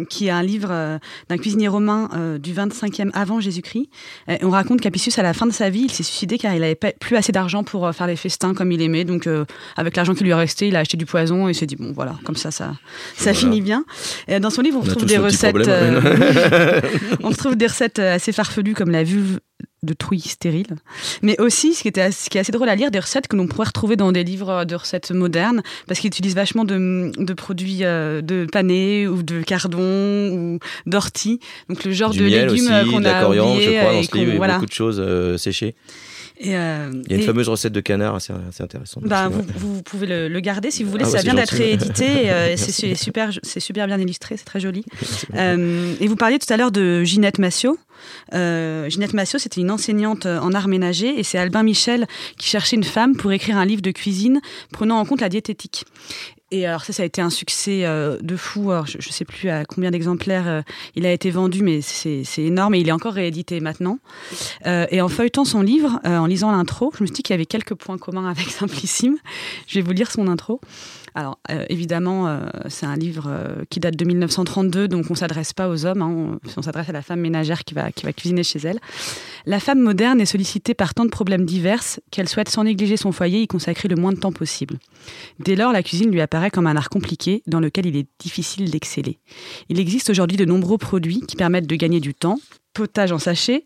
qui 0.10 0.28
est 0.28 0.32
un 0.32 0.44
livre 0.44 1.00
d'un 1.30 1.38
cuisinier 1.38 1.68
romain 1.68 2.10
du 2.40 2.54
25e 2.54 3.12
avant 3.14 3.40
Jésus-Christ. 3.40 3.90
On 4.42 4.50
raconte 4.50 4.82
qu'Apicius, 4.82 5.18
à 5.18 5.24
la 5.24 5.34
fin 5.34 5.46
de 5.46 5.52
sa 5.52 5.70
vie, 5.70 5.84
il 5.86 5.92
s'est 5.92 6.04
suicidé 6.04 6.38
car 6.38 6.54
il 6.54 6.62
n'avait 6.62 6.76
plus 6.76 7.16
assez 7.16 7.32
d'argent 7.32 7.64
pour 7.64 7.92
faire 7.94 8.08
les 8.08 8.16
festins 8.16 8.54
comme 8.54 8.72
il 8.72 8.82
aimait. 8.82 9.06
Donc 9.06 9.28
avec 9.76 9.96
l'argent 9.96 10.14
qui 10.14 10.24
lui 10.24 10.32
est 10.32 10.36
resté, 10.36 10.68
il 10.68 10.76
a 10.76 10.80
acheté 10.80 10.98
du 10.98 11.06
poison 11.06 11.48
et 11.48 11.52
il 11.52 11.56
s'est 11.56 11.66
dit, 11.66 11.76
bon 11.76 11.92
voilà, 11.94 12.16
comme 12.24 12.36
ça, 12.36 12.52
ça, 12.52 12.74
ça 13.16 13.32
Voilà. 13.32 13.38
finit 13.40 13.62
bien. 13.62 13.86
Et 14.28 14.40
dans 14.40 14.50
son 14.50 14.62
livre, 14.62 14.78
on, 14.78 14.82
On 14.82 14.86
retrouve 14.86 15.06
des 15.06 15.18
recettes... 15.18 15.56
euh, 17.12 17.16
on 17.24 17.30
retrouve 17.30 17.56
des 17.56 17.68
recettes 17.68 18.00
euh, 18.00 18.16
assez 18.16 18.32
farfelues 18.32 18.74
comme 18.74 18.92
la 18.92 19.04
vulve 19.04 19.40
de 19.84 19.94
trouille 19.94 20.20
stérile, 20.20 20.66
mais 21.22 21.40
aussi 21.40 21.76
ce 21.76 21.84
qui, 21.84 21.88
était, 21.88 22.02
assez- 22.02 22.26
ce 22.26 22.30
qui 22.32 22.38
est 22.38 22.42
assez 22.42 22.52
drôle 22.52 22.70
à 22.70 22.76
lire, 22.76 22.90
des 22.90 23.00
recettes 23.00 23.28
que 23.28 23.36
l'on 23.36 23.46
pourrait 23.46 23.68
retrouver 23.68 23.96
dans 23.96 24.12
des 24.12 24.24
livres 24.24 24.66
de 24.66 24.74
recettes 24.76 25.12
modernes, 25.12 25.62
parce 25.88 26.00
qu'ils 26.00 26.08
utilisent 26.08 26.34
vachement 26.34 26.64
de, 26.66 27.12
de 27.16 27.34
produits 27.34 27.84
euh, 27.84 28.22
de 28.22 28.48
panais 28.52 29.06
ou 29.06 29.22
de 29.22 29.42
cardon 29.44 29.80
ou 30.32 30.60
d'ortie, 30.88 31.40
donc 31.70 31.84
le 31.84 31.92
genre 31.92 32.10
du 32.12 32.20
de 32.20 32.26
miel 32.26 32.48
légumes 32.48 32.68
euh, 32.72 32.86
qu'on 32.90 33.04
a 33.06 33.22
coriandre, 33.22 33.52
oublié 33.54 33.74
je 33.74 33.80
crois, 33.80 33.92
dans 33.94 34.00
et 34.00 34.04
ce 34.04 34.10
qu'on- 34.10 34.18
livre, 34.20 34.32
et 34.34 34.38
voilà. 34.38 34.54
beaucoup 34.56 34.66
de 34.66 34.72
choses 34.74 35.00
euh, 35.00 35.38
séchées. 35.38 35.76
Et, 36.38 36.56
euh, 36.58 36.90
Il 37.06 37.12
y 37.12 37.14
a 37.14 37.18
une 37.18 37.22
et- 37.24 37.26
fameuse 37.26 37.48
recette 37.50 37.72
de 37.74 37.80
canard 37.80 38.16
assez, 38.16 38.34
assez 38.50 38.62
intéressante. 38.64 39.04
bah, 39.06 39.30
vous, 39.30 39.82
pouvez 39.84 40.06
le, 40.08 40.28
le 40.28 40.40
garder 40.42 40.70
si 40.72 40.84
vous 40.84 40.92
voulez, 40.92 41.06
Ah 41.06 41.10
ça 41.10 41.18
ouais, 41.18 41.24
vient 41.24 41.34
d'être 41.34 41.52
réédité, 41.56 42.06
euh, 42.30 42.56
c'est 42.58 42.96
super, 42.96 43.30
super 43.44 43.88
bien 43.88 43.98
illustré, 44.00 44.36
c'est 44.38 44.44
très 44.46 44.60
joli. 44.60 44.84
Euh, 45.36 45.94
et 46.00 46.08
vous 46.08 46.16
parliez 46.16 46.38
tout 46.40 46.52
à 46.54 46.58
l'heure 46.58 46.72
de 46.72 47.04
Ginette 47.04 47.40
Massiot. 47.40 47.78
Euh, 48.34 48.90
Ginette 48.90 49.14
Massiot, 49.14 49.40
c'était 49.40 49.62
une 49.62 49.72
enseignante 49.72 50.26
en 50.26 50.54
art 50.54 50.68
ménager 50.68 51.20
et 51.20 51.24
c'est 51.24 51.38
Albin 51.38 51.64
Michel 51.64 52.08
qui 52.38 52.48
cherchait 52.48 52.76
une 52.76 52.84
femme 52.84 53.16
pour 53.16 53.32
écrire 53.32 53.58
un 53.58 53.66
livre 53.66 53.82
de 53.82 53.92
cuisine 53.92 54.42
prenant 54.72 54.98
en 54.98 55.06
compte 55.06 55.22
la 55.22 55.30
diététique. 55.30 55.86
Et 56.52 56.66
alors 56.66 56.84
ça, 56.84 56.94
ça 56.94 57.04
a 57.04 57.06
été 57.06 57.22
un 57.22 57.30
succès 57.30 57.86
euh, 57.86 58.18
de 58.22 58.36
fou. 58.36 58.72
Je 58.86 58.98
ne 58.98 59.12
sais 59.12 59.26
plus 59.26 59.50
à 59.50 59.66
combien 59.66 59.90
d'exemplaires 59.90 60.48
euh, 60.48 60.62
il 60.96 61.06
a 61.06 61.12
été 61.12 61.32
vendu, 61.32 61.64
mais 61.64 61.82
c'est 61.82 62.24
énorme 62.38 62.76
et 62.76 62.80
il 62.80 62.88
est 62.88 62.92
encore 62.94 63.14
réédité 63.14 63.60
maintenant. 63.60 64.00
Euh, 64.66 64.86
et 64.92 65.02
en 65.02 65.10
feuilletant 65.10 65.44
son 65.44 65.62
livre, 65.62 66.00
en 66.04 66.28
lisant 66.28 66.52
l'intro, 66.52 66.92
je 66.98 67.04
me 67.04 67.08
suis 67.08 67.16
dit 67.16 67.24
qu'il 67.24 67.34
y 67.34 67.36
avait 67.36 67.46
quelques 67.46 67.74
points 67.74 67.98
communs 67.98 68.30
avec 68.30 68.50
Simplissime. 68.50 69.18
Je 69.68 69.80
vais 69.80 69.82
vous 69.82 69.92
lire 69.92 70.12
son 70.12 70.28
intro. 70.28 70.62
Alors, 71.18 71.40
euh, 71.50 71.66
évidemment, 71.70 72.28
euh, 72.28 72.42
c'est 72.68 72.86
un 72.86 72.98
livre 72.98 73.28
euh, 73.28 73.64
qui 73.70 73.80
date 73.80 73.96
de 73.96 74.04
1932, 74.04 74.90
donc 74.90 75.06
on 75.10 75.14
ne 75.14 75.18
s'adresse 75.18 75.54
pas 75.54 75.70
aux 75.70 75.86
hommes, 75.86 76.02
hein, 76.02 76.40
on, 76.58 76.62
s'adresse 76.62 76.90
à 76.90 76.92
la 76.92 77.02
femme 77.02 77.22
ménagère 77.22 77.64
qui 77.64 77.74
va, 77.74 77.90
cuisiner 77.92 78.44
chez 78.44 78.60
elle. 78.60 78.80
La 79.46 79.62
femme 79.62 79.80
moderne 79.80 80.20
est 80.20 80.26
sollicitée 80.26 80.74
par 80.74 80.94
tant 80.94 81.06
de 81.06 81.10
problèmes 81.10 81.46
divers 81.46 81.82
qu'elle 82.12 82.28
souhaite 82.28 82.50
sans 82.50 82.66
négliger 82.66 82.98
son 82.98 83.14
foyer 83.14 83.42
y 83.42 83.48
consacrer 83.48 83.88
le 83.88 83.96
moins 83.96 84.12
de 84.12 84.20
temps 84.20 84.34
possible. 84.34 84.78
Dès 85.40 85.56
lors, 85.56 85.72
la 85.72 85.84
cuisine 85.84 86.12
lui 86.12 86.20
apparaît 86.20 86.52
comme 86.52 86.68
un 86.68 86.76
art 86.76 86.90
compliqué 86.90 87.44
dans 87.48 87.62
lequel 87.62 87.86
il 87.86 87.96
est 87.96 88.08
difficile 88.20 88.70
d'exceller. 88.70 89.18
Il 89.70 89.80
existe 89.80 90.10
aujourd'hui 90.10 90.36
de 90.36 90.46
nombreux 90.46 90.78
produits 90.78 91.22
qui 91.22 91.38
permettent 91.38 91.68
de 91.68 91.76
gagner 91.78 92.02
du 92.02 92.14
temps, 92.14 92.40
potage 92.74 93.14
en 93.14 93.20
sachet, 93.20 93.64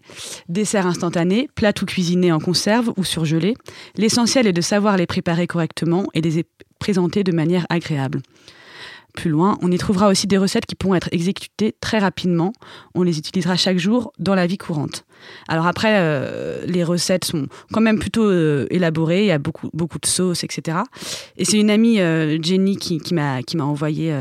dessert 0.49 0.85
instantané, 0.85 1.49
plats 1.55 1.73
tout 1.73 1.87
cuisinés 1.87 2.31
en 2.31 2.39
conserve 2.39 2.93
ou 2.95 3.03
surgelés. 3.03 3.55
L'essentiel 3.95 4.45
est 4.45 4.53
de 4.53 4.61
savoir 4.61 4.97
les 4.97 5.07
préparer 5.07 5.47
correctement 5.47 6.05
et 6.13 6.21
les 6.21 6.37
présenter 6.79 7.23
de 7.23 7.31
manière 7.31 7.65
agréable. 7.69 8.21
Plus 9.13 9.29
loin, 9.29 9.57
on 9.61 9.71
y 9.71 9.77
trouvera 9.77 10.07
aussi 10.07 10.27
des 10.27 10.37
recettes 10.37 10.65
qui 10.65 10.75
pourront 10.75 10.95
être 10.95 11.09
exécutées 11.11 11.75
très 11.81 11.97
rapidement. 11.97 12.53
On 12.93 13.01
les 13.03 13.17
utilisera 13.17 13.55
chaque 13.55 13.77
jour 13.77 14.13
dans 14.19 14.35
la 14.35 14.45
vie 14.45 14.57
courante. 14.57 15.03
Alors 15.47 15.65
après, 15.65 15.97
euh, 15.99 16.63
les 16.65 16.83
recettes 16.83 17.25
sont 17.25 17.47
quand 17.73 17.81
même 17.81 17.99
plutôt 17.99 18.23
euh, 18.23 18.67
élaborées. 18.69 19.23
Il 19.23 19.27
y 19.27 19.31
a 19.31 19.39
beaucoup, 19.39 19.69
de 19.73 20.05
sauces, 20.05 20.43
etc. 20.43 20.77
Et 21.37 21.45
c'est 21.45 21.59
une 21.59 21.71
amie, 21.71 21.99
euh, 21.99 22.37
Jenny, 22.41 22.77
qui, 22.77 23.01
m'a 23.13 23.41
envoyé 23.59 24.13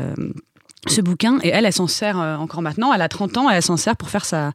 ce 0.87 1.01
bouquin 1.01 1.39
et 1.43 1.49
elle, 1.49 1.65
elle 1.65 1.73
s'en 1.73 1.87
sert 1.87 2.19
euh, 2.19 2.35
encore 2.35 2.61
maintenant. 2.61 2.93
Elle 2.93 3.01
a 3.01 3.09
30 3.09 3.37
ans, 3.37 3.49
elle 3.49 3.61
s'en 3.61 3.75
sert 3.75 3.97
pour 3.97 4.09
faire 4.09 4.23
sa, 4.23 4.53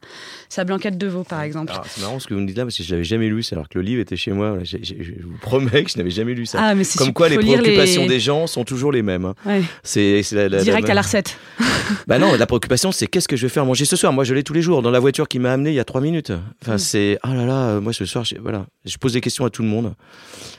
sa 0.49 0.63
blanquette 0.63 0.97
de 0.97 1.07
veau, 1.07 1.23
par 1.23 1.41
exemple. 1.41 1.71
c'est 1.85 2.01
marrant 2.01 2.19
ce 2.19 2.27
que 2.27 2.33
vous 2.33 2.39
me 2.39 2.47
dites 2.47 2.57
là 2.57 2.63
parce 2.63 2.77
que 2.77 2.83
je 2.83 2.91
l'avais 2.91 3.03
jamais 3.03 3.27
lu, 3.27 3.43
alors 3.51 3.69
que 3.69 3.77
le 3.77 3.83
livre 3.83 4.01
était 4.01 4.15
chez 4.15 4.31
moi. 4.31 4.57
Je, 4.63 4.77
vous 5.23 5.37
promets 5.41 5.83
que 5.83 5.91
je 5.91 5.97
n'avais 5.97 6.09
jamais 6.09 6.33
lu 6.33 6.45
ça. 6.45 6.59
Ah, 6.61 6.73
Comme 6.97 7.13
quoi, 7.13 7.29
les 7.29 7.37
préoccupations 7.37 8.07
des 8.07 8.19
gens 8.19 8.47
sont 8.47 8.63
toujours 8.63 8.91
les 8.91 9.03
mêmes. 9.03 9.25
Hein. 9.45 9.61
C'est 9.83 10.21
direct 10.63 10.89
à 10.89 10.93
la 10.93 11.01
recette. 11.01 11.37
bah 12.07 12.17
non, 12.17 12.35
la 12.35 12.47
préoccupation, 12.47 12.91
c'est 12.91 13.07
qu'est-ce 13.07 13.27
que 13.27 13.35
je 13.35 13.43
vais 13.43 13.53
faire 13.53 13.65
manger 13.65 13.85
ce 13.85 13.95
soir? 13.95 14.11
Moi, 14.11 14.23
je 14.23 14.33
l'ai 14.33 14.43
tous 14.43 14.53
les 14.53 14.61
jours 14.61 14.81
dans 14.81 14.91
la 14.91 14.99
voiture 14.99 15.27
qui 15.27 15.39
m'a 15.39 15.53
amené 15.53 15.69
il 15.69 15.75
y 15.75 15.79
a 15.79 15.85
trois 15.85 16.01
minutes. 16.01 16.31
Enfin, 16.61 16.75
mm. 16.75 16.79
c'est 16.79 17.19
oh 17.23 17.33
là 17.33 17.45
là, 17.45 17.79
moi 17.79 17.93
ce 17.93 18.05
soir, 18.05 18.25
voilà, 18.41 18.65
je 18.85 18.97
pose 18.97 19.13
des 19.13 19.21
questions 19.21 19.45
à 19.45 19.49
tout 19.49 19.61
le 19.61 19.67
monde. 19.67 19.93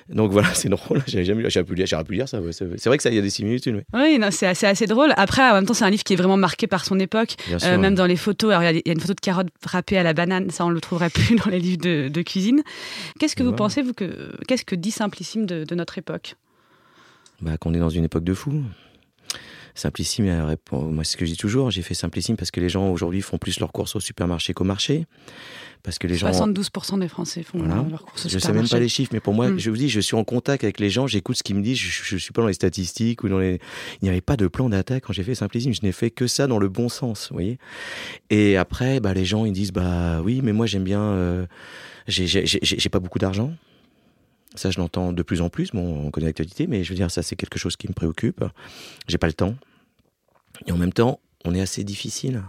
Donc 0.09 0.31
voilà, 0.31 0.49
c'est 0.55 0.69
drôle. 0.69 1.03
J'avais 1.07 1.25
jamais 1.25 1.43
lu, 1.43 1.51
j'aurais 1.51 1.65
pu, 1.65 1.75
lire 1.75 2.29
ça. 2.29 2.41
C'est 2.53 2.87
vrai 2.87 2.97
que 2.97 3.03
ça, 3.03 3.11
il 3.11 3.17
y 3.17 3.19
a 3.19 3.23
des 3.23 3.31
similitudes. 3.31 3.83
Oui, 3.93 4.19
non, 4.19 4.29
c'est 4.31 4.47
assez, 4.47 4.67
assez 4.67 4.87
drôle. 4.87 5.13
Après, 5.17 5.56
même 5.57 5.67
temps, 5.67 5.75
c'est 5.75 5.85
un 5.85 5.91
livre 5.91 6.05
qui 6.05 6.13
est 6.13 6.17
vraiment 6.17 6.37
marqué 6.37 6.67
par 6.67 6.85
son 6.85 6.99
époque, 6.99 7.37
euh, 7.51 7.79
même 7.79 7.95
dans 7.95 8.07
les 8.07 8.17
photos. 8.17 8.51
Alors, 8.53 8.63
il 8.63 8.83
y, 8.85 8.91
a 8.91 8.93
une 8.93 9.01
photo 9.01 9.15
de 9.15 9.21
carotte 9.21 9.49
râpée 9.65 9.99
à 9.99 10.03
la 10.03 10.13
banane, 10.13 10.51
ça 10.51 10.65
on 10.65 10.71
le 10.71 10.81
trouverait 10.81 11.11
plus 11.11 11.37
dans 11.45 11.51
les 11.51 11.59
livres 11.59 11.83
de, 11.83 12.23
cuisine. 12.23 12.63
Qu'est-ce 13.19 13.37
que 13.37 13.43
vous 13.43 13.53
pensez, 13.53 13.83
vous, 13.83 13.93
que 13.93 14.33
qu'est-ce 14.47 14.65
que 14.65 14.75
dit 14.75 14.91
Simplissime 14.91 15.47
de, 15.47 15.75
notre 15.75 15.99
époque? 15.99 16.37
Bah, 17.41 17.59
Qu'on 17.59 17.75
est 17.75 17.79
dans 17.79 17.91
une 17.91 18.05
époque 18.05 18.25
de 18.25 18.35
fou. 18.35 18.63
Simplissime, 19.77 20.57
moi 20.73 21.05
c'est 21.05 21.13
ce 21.13 21.17
que 21.17 21.27
je 21.27 21.33
dis 21.33 21.37
toujours, 21.37 21.71
j'ai 21.71 21.83
fait 21.83 21.95
Simplissime 21.95 22.37
parce 22.37 22.51
que 22.51 22.61
les 22.61 22.69
gens 22.69 22.89
aujourd'hui 22.89 23.21
font 23.21 23.39
plus 23.39 23.61
leurs 23.61 23.73
courses 23.73 23.95
au 23.95 24.01
supermarché 24.01 24.55
qu'au 24.55 24.65
marché. 24.65 25.07
Parce 25.83 25.99
que 25.99 26.09
les 26.09 26.17
72% 26.17 26.99
des 26.99 27.07
Français 27.07 27.43
font 27.45 27.63
leurs 27.63 28.03
courses 28.03 28.27
au 28.27 28.29
supermarché. 28.29 28.31
Je 28.31 28.39
sais 28.39 28.53
même 28.53 28.69
pas 28.69 28.81
les 28.81 28.89
chiffres, 28.89 29.11
mais 29.13 29.21
pour 29.21 29.35
moi, 29.35 29.49
hmm. 29.49 29.59
je 29.59 29.71
vous 29.71 29.77
dis, 29.77 29.89
je 29.89 30.01
suis 30.01 30.17
en 30.17 30.25
contact 30.25 30.65
avec 30.65 30.81
les 30.81 30.91
gens, 30.91 31.07
j'écoute 31.07 31.37
ce 31.37 31.43
qu'ils 31.43 31.55
me 31.55 31.63
disent, 31.63 31.79
je, 31.79 32.15
ne 32.15 32.19
suis 32.19 32.33
pas 32.33 32.41
dans 32.41 32.49
les 32.49 32.55
statistiques 32.55 33.23
ou 33.23 33.29
dans 33.29 33.39
les. 33.39 33.61
Il 34.01 34.05
n'y 34.05 34.09
avait 34.09 34.21
pas 34.21 34.37
de 34.37 34.49
plan 34.49 34.69
d'attaque 34.69 35.05
quand 35.07 35.13
j'ai 35.13 35.23
fait 35.23 35.35
Simplissime, 35.35 35.75
je 35.75 35.83
n'ai 35.83 35.93
fait 35.93 36.11
que 36.11 36.27
ça 36.27 36.47
dans 36.47 36.59
le 36.59 36.69
bon 36.69 36.89
sens, 36.89 37.29
vous 37.29 37.35
voyez. 37.35 37.59
Et 38.31 38.57
après, 38.57 38.99
bah, 38.99 39.15
les 39.15 39.25
gens 39.25 39.45
ils 39.45 39.53
disent, 39.53 39.73
bah 39.73 40.23
oui, 40.23 40.41
mais 40.43 40.53
moi 40.53 40.67
j'aime 40.67 40.85
bien, 40.85 41.03
euh, 41.03 41.47
j'ai 42.09 42.89
pas 42.89 43.01
beaucoup 43.01 43.19
d'argent. 43.19 43.53
Ça, 44.55 44.71
je 44.71 44.79
l'entends 44.79 45.13
de 45.13 45.23
plus 45.23 45.41
en 45.41 45.51
plus. 45.51 45.73
Bon, 45.73 46.07
on 46.07 46.11
connaît 46.11 46.27
l'actualité, 46.27 46.67
mais 46.67 46.85
je 46.85 46.91
veux 46.91 46.97
dire, 46.97 47.11
ça, 47.11 47.23
c'est 47.23 47.37
quelque 47.37 47.59
chose 47.59 47.77
qui 47.77 47.89
me 47.89 47.93
préoccupe. 47.93 48.45
J'ai 49.09 49.19
pas 49.19 49.27
le 49.27 49.33
temps. 49.35 49.55
Et 50.67 50.73
en 50.73 50.79
même 50.79 50.93
temps, 50.93 51.21
on 51.45 51.55
est 51.55 51.61
assez 51.61 51.85
difficile. 51.85 52.43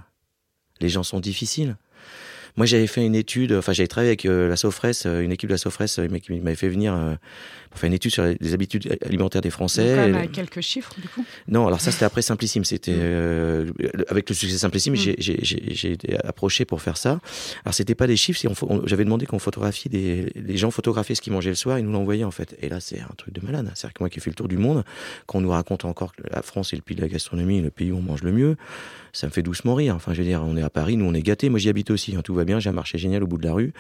Les 0.80 0.90
gens 0.90 1.04
sont 1.04 1.20
difficiles. 1.20 1.76
Moi, 2.58 2.66
j'avais 2.66 2.88
fait 2.88 3.06
une 3.06 3.16
étude, 3.16 3.54
enfin, 3.54 3.72
j'avais 3.72 3.88
travaillé 3.88 4.10
avec 4.10 4.26
euh, 4.26 4.50
la 4.50 4.56
Sofres, 4.56 5.06
euh, 5.06 5.22
une 5.22 5.32
équipe 5.32 5.48
de 5.48 5.54
la 5.54 5.60
Sofres 5.60 5.86
euh, 6.00 6.08
qui 6.20 6.32
m'avait 6.40 6.56
fait 6.56 6.70
venir 6.70 7.18
pour 7.70 7.80
faire 7.80 7.88
une 7.88 7.94
étude 7.94 8.12
sur 8.12 8.24
les 8.24 8.54
habitudes 8.54 8.98
alimentaires 9.06 9.42
des 9.42 9.52
Français. 9.52 10.08
Donc, 10.08 10.16
avec 10.16 10.32
quelques 10.32 10.62
chiffres, 10.62 10.94
du 11.00 11.08
coup 11.08 11.24
Non, 11.48 11.68
alors 11.68 11.80
ça, 11.80 11.92
c'était 11.92 12.06
après 12.06 12.24
Simplissime. 12.24 12.66
C'était 12.66 12.96
mm. 12.96 13.74
avec 14.10 14.28
le 14.28 14.36
succès 14.36 14.58
Simplissime, 14.58 14.94
mm. 14.94 15.16
j'ai 15.20 15.92
été 15.92 16.18
approché 16.26 16.66
pour 16.66 16.82
faire 16.82 16.98
ça. 16.98 17.20
Alors, 17.64 17.76
c'était 17.76 17.96
pas 17.96 18.08
des 18.08 18.18
chiffres, 18.18 18.42
j'avais 18.86 19.06
demandé 19.06 19.28
qu'on 19.28 19.40
photographie 19.40 19.90
des 19.90 20.32
les 20.36 20.58
gens 20.58 20.72
photographiaient 20.72 21.16
ce 21.16 21.22
qu'ils 21.22 21.34
mangeaient 21.34 21.50
le 21.50 21.56
soir, 21.56 21.78
ils 21.78 21.86
nous 21.86 21.92
l'envoyaient 21.92 22.24
en 22.24 22.32
fait. 22.32 22.58
Et 22.62 22.70
là, 22.70 22.80
c'est 22.80 23.00
un 23.00 23.14
truc 23.18 23.34
de 23.34 23.46
malade. 23.46 23.70
C'est-à-dire 23.76 23.94
que 23.94 24.04
moi 24.04 24.10
qui 24.10 24.18
ai 24.18 24.22
fait 24.22 24.32
le 24.32 24.36
tour 24.36 24.48
du 24.48 24.58
monde, 24.58 24.84
quand 25.28 25.38
on 25.38 25.42
nous 25.42 25.50
raconte 25.52 25.86
encore 25.86 26.16
que 26.16 26.24
la 26.32 26.42
France 26.42 26.74
est 26.74 26.76
le 26.76 26.82
pays 26.82 26.96
de 26.96 27.02
la 27.02 27.08
gastronomie, 27.08 27.62
le 27.62 27.70
pays 27.70 27.92
où 27.92 27.98
on 27.98 28.02
mange 28.02 28.24
le 28.24 28.32
mieux, 28.32 28.58
ça 29.14 29.28
me 29.28 29.32
fait 29.32 29.44
doucement 29.44 29.76
rire. 29.76 29.96
Enfin, 29.96 30.14
je 30.14 30.20
veux 30.22 30.28
dire, 30.28 30.44
on 30.44 30.58
est 30.58 30.62
à 30.62 30.70
Paris, 30.70 30.98
nous 30.98 31.06
on 31.06 31.14
est 31.14 31.22
gâtés. 31.22 31.50
Moi, 31.50 31.60
j'y 31.60 31.70
habite 31.70 31.92
aussi. 31.92 32.16
Hein, 32.16 32.22
tout 32.24 32.34
va 32.34 32.46
bien, 32.48 32.60
j'ai 32.60 32.72
un 32.72 32.74
marché 32.74 32.98
génial 32.98 33.24
au 33.24 33.28
bout 33.28 33.38
de 33.38 33.46
la 33.46 33.54
rue 33.54 33.74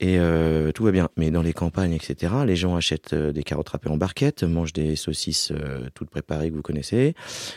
et 0.00 0.18
euh, 0.18 0.72
tout 0.72 0.84
va 0.84 0.92
bien. 0.92 1.08
Mais 1.16 1.30
dans 1.30 1.42
les 1.42 1.52
campagnes, 1.52 1.92
etc., 1.92 2.32
les 2.46 2.56
gens 2.56 2.76
achètent 2.76 3.12
euh, 3.12 3.32
des 3.32 3.42
carottes 3.42 3.70
râpées 3.70 3.88
en 3.88 3.96
barquette, 3.96 4.42
mangent 4.42 4.72
des 4.72 4.96
saucisses 4.96 5.52
euh, 5.52 5.88
toutes 5.94 6.10
préparées 6.10 6.50
que 6.50 6.54
vous 6.54 6.62
connaissez, 6.62 7.14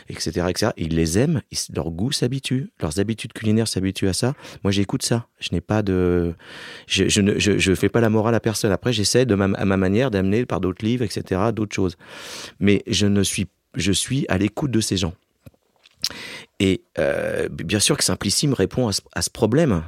etc., 0.08 0.46
etc. 0.48 0.72
Ils 0.76 0.94
les 0.94 1.18
aiment, 1.18 1.40
leur 1.74 1.90
goût 1.90 2.12
s'habitue, 2.12 2.70
leurs 2.80 2.98
habitudes 2.98 3.32
culinaires 3.32 3.68
s'habituent 3.68 4.08
à 4.08 4.12
ça. 4.12 4.34
Moi, 4.64 4.70
j'écoute 4.70 5.02
ça. 5.02 5.26
Je 5.38 5.50
n'ai 5.52 5.60
pas 5.60 5.82
de, 5.82 6.34
je, 6.86 7.08
je 7.08 7.20
ne, 7.20 7.38
je, 7.38 7.58
je, 7.58 7.74
fais 7.74 7.88
pas 7.88 8.00
la 8.00 8.10
morale 8.10 8.34
à 8.34 8.40
personne. 8.40 8.72
Après, 8.72 8.92
j'essaie 8.92 9.26
de 9.26 9.34
ma, 9.34 9.44
à 9.44 9.64
ma 9.64 9.76
manière 9.76 10.10
d'amener 10.10 10.44
par 10.46 10.60
d'autres 10.60 10.84
livres, 10.84 11.04
etc., 11.04 11.40
d'autres 11.54 11.74
choses. 11.74 11.96
Mais 12.58 12.82
je 12.86 13.06
ne 13.06 13.22
suis, 13.22 13.48
je 13.74 13.92
suis 13.92 14.26
à 14.28 14.38
l'écoute 14.38 14.70
de 14.70 14.80
ces 14.80 14.96
gens. 14.96 15.14
Et 16.58 16.82
bien 17.50 17.80
sûr 17.80 17.96
que 17.96 18.04
Simplissime 18.04 18.52
répond 18.52 18.88
à 18.88 19.22
ce, 19.22 19.30
problème. 19.30 19.82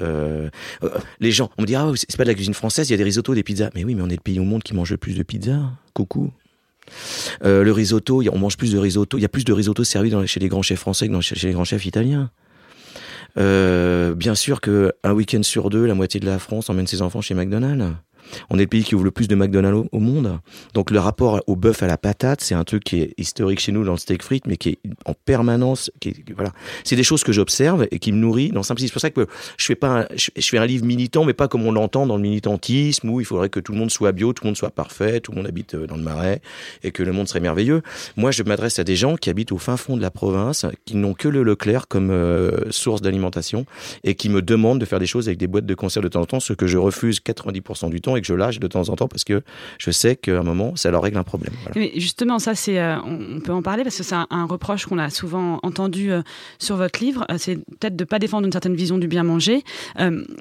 Euh, 0.00 0.48
euh, 0.82 0.90
les 1.20 1.30
gens, 1.30 1.50
on 1.58 1.62
me 1.62 1.66
dit 1.66 1.74
ah 1.74 1.90
c'est 1.94 2.16
pas 2.16 2.24
de 2.24 2.28
la 2.28 2.34
cuisine 2.34 2.54
française, 2.54 2.88
il 2.88 2.92
y 2.92 2.94
a 2.94 2.96
des 2.96 3.04
risottos, 3.04 3.34
des 3.34 3.42
pizzas. 3.42 3.70
Mais 3.74 3.84
oui, 3.84 3.94
mais 3.94 4.02
on 4.02 4.08
est 4.08 4.16
le 4.16 4.20
pays 4.20 4.40
au 4.40 4.44
monde 4.44 4.62
qui 4.62 4.74
mange 4.74 4.90
le 4.90 4.96
plus 4.96 5.14
de 5.14 5.22
pizzas. 5.22 5.62
Coucou. 5.94 6.32
le 7.42 7.70
risotto, 7.70 8.22
on 8.32 8.38
mange 8.38 8.56
plus 8.56 8.72
de 8.72 8.78
risotto. 8.78 9.18
Il 9.18 9.22
y 9.22 9.24
a 9.24 9.28
plus 9.28 9.44
de 9.44 9.52
risotto 9.52 9.84
servis 9.84 10.10
dans, 10.10 10.24
chez 10.26 10.40
les 10.40 10.48
grands 10.48 10.62
chefs 10.62 10.80
français 10.80 11.08
que 11.08 11.20
chez 11.20 11.46
les 11.46 11.52
grands 11.52 11.64
chefs 11.64 11.86
italiens. 11.86 12.30
bien 13.36 14.34
sûr 14.34 14.60
que 14.60 14.92
un 15.02 15.12
week-end 15.12 15.42
sur 15.42 15.70
deux, 15.70 15.86
la 15.86 15.94
moitié 15.94 16.20
de 16.20 16.26
la 16.26 16.38
France 16.38 16.70
emmène 16.70 16.86
ses 16.86 17.02
enfants 17.02 17.20
chez 17.20 17.34
McDonald's. 17.34 17.94
On 18.50 18.58
est 18.58 18.62
le 18.62 18.66
pays 18.66 18.84
qui 18.84 18.94
ouvre 18.94 19.04
le 19.04 19.10
plus 19.10 19.28
de 19.28 19.34
McDonald's 19.34 19.88
au 19.92 19.98
monde. 19.98 20.40
Donc 20.74 20.90
le 20.90 20.98
rapport 20.98 21.42
au 21.46 21.56
bœuf 21.56 21.82
à 21.82 21.86
la 21.86 21.96
patate, 21.96 22.40
c'est 22.40 22.54
un 22.54 22.64
truc 22.64 22.84
qui 22.84 23.00
est 23.00 23.14
historique 23.18 23.60
chez 23.60 23.72
nous 23.72 23.84
dans 23.84 23.92
le 23.92 23.98
steak 23.98 24.22
frites, 24.22 24.46
mais 24.46 24.56
qui 24.56 24.70
est 24.70 24.78
en 25.04 25.14
permanence. 25.14 25.90
Qui 26.00 26.14
voilà, 26.34 26.52
c'est 26.84 26.96
des 26.96 27.02
choses 27.02 27.24
que 27.24 27.32
j'observe 27.32 27.86
et 27.90 27.98
qui 27.98 28.12
me 28.12 28.18
nourrit 28.18 28.50
dans 28.50 28.62
simplicité. 28.62 28.88
C'est 28.88 28.92
pour 28.92 29.00
ça 29.00 29.26
que 29.26 29.32
je 29.56 29.64
fais 29.64 29.74
pas, 29.74 30.02
un, 30.02 30.06
je, 30.14 30.30
fais 30.48 30.58
un 30.58 30.66
livre 30.66 30.84
militant, 30.84 31.24
mais 31.24 31.32
pas 31.32 31.48
comme 31.48 31.66
on 31.66 31.72
l'entend 31.72 32.06
dans 32.06 32.16
le 32.16 32.22
militantisme 32.22 33.08
où 33.08 33.20
il 33.20 33.26
faudrait 33.26 33.48
que 33.48 33.60
tout 33.60 33.72
le 33.72 33.78
monde 33.78 33.90
soit 33.90 34.12
bio, 34.12 34.32
tout 34.32 34.44
le 34.44 34.48
monde 34.48 34.56
soit 34.56 34.70
parfait, 34.70 35.20
tout 35.20 35.32
le 35.32 35.36
monde 35.36 35.46
habite 35.46 35.74
euh, 35.74 35.86
dans 35.86 35.96
le 35.96 36.02
marais 36.02 36.40
et 36.82 36.90
que 36.90 37.02
le 37.02 37.12
monde 37.12 37.28
serait 37.28 37.40
merveilleux. 37.40 37.82
Moi, 38.16 38.30
je 38.30 38.42
m'adresse 38.42 38.78
à 38.78 38.84
des 38.84 38.96
gens 38.96 39.16
qui 39.16 39.30
habitent 39.30 39.52
au 39.52 39.58
fin 39.58 39.76
fond 39.76 39.96
de 39.96 40.02
la 40.02 40.10
province, 40.10 40.66
qui 40.84 40.96
n'ont 40.96 41.14
que 41.14 41.28
le 41.28 41.42
Leclerc 41.42 41.88
comme 41.88 42.10
euh, 42.10 42.70
source 42.70 43.00
d'alimentation 43.02 43.66
et 44.04 44.14
qui 44.14 44.28
me 44.28 44.42
demandent 44.42 44.80
de 44.80 44.84
faire 44.84 44.98
des 44.98 45.06
choses 45.06 45.28
avec 45.28 45.38
des 45.38 45.46
boîtes 45.46 45.66
de 45.66 45.74
conserve 45.74 46.04
de 46.04 46.08
temps 46.08 46.22
en 46.22 46.26
temps, 46.26 46.40
ce 46.40 46.52
que 46.52 46.66
je 46.66 46.78
refuse 46.78 47.20
90% 47.24 47.90
du 47.90 48.00
temps 48.00 48.15
et 48.16 48.20
que 48.20 48.26
je 48.26 48.34
lâche 48.34 48.58
de 48.58 48.66
temps 48.66 48.88
en 48.88 48.96
temps 48.96 49.08
parce 49.08 49.24
que 49.24 49.42
je 49.78 49.90
sais 49.90 50.16
qu'à 50.16 50.38
un 50.38 50.42
moment, 50.42 50.76
ça 50.76 50.90
leur 50.90 51.02
règle 51.02 51.18
un 51.18 51.24
problème. 51.24 51.52
Mais 51.74 51.92
justement, 51.96 52.38
ça, 52.38 52.54
c'est, 52.54 52.78
euh, 52.78 52.96
on 53.04 53.40
peut 53.40 53.52
en 53.52 53.62
parler 53.62 53.82
parce 53.82 53.96
que 53.96 54.02
c'est 54.02 54.14
un, 54.14 54.46
reproche 54.46 54.86
qu'on 54.86 54.98
a 54.98 55.10
souvent 55.10 55.58
entendu 55.62 56.12
euh, 56.12 56.22
sur 56.58 56.76
votre 56.76 57.00
livre. 57.00 57.26
Euh, 57.30 57.36
c'est 57.38 57.56
peut-être 57.56 57.96
de 57.96 58.04
ne 58.04 58.06
pas 58.06 58.18
défendre 58.18 58.46
une 58.46 58.52
certaine 58.52 58.76
vision 58.76 58.98
du 58.98 59.08
bien 59.08 59.24
manger. 59.24 59.62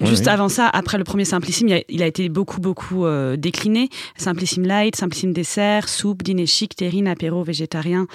juste 0.01 0.27
avant 0.27 0.49
ça, 0.49 0.67
après 0.67 0.97
le 0.97 1.03
premier 1.03 1.25
Simplissime, 1.25 1.79
il 1.89 2.03
a, 2.03 2.07
été 2.07 2.29
beaucoup, 2.29 2.61
beaucoup 2.61 3.05
décliné. 3.37 3.89
Simplissime 4.17 4.65
Light, 4.65 4.95
Simplissime 4.95 5.33
Dessert, 5.33 5.89
soupe, 5.89 6.23
dîner 6.23 6.45
chic, 6.45 6.75
terrine, 6.75 7.07
apéro, 7.07 7.43
végétarien, 7.43 8.07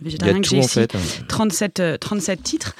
végétarien 0.00 0.40
que 0.40 0.48
j'ai 0.48 0.58
ici. 0.58 0.80
37, 1.28 1.82
37 2.00 2.42
titres. 2.42 2.74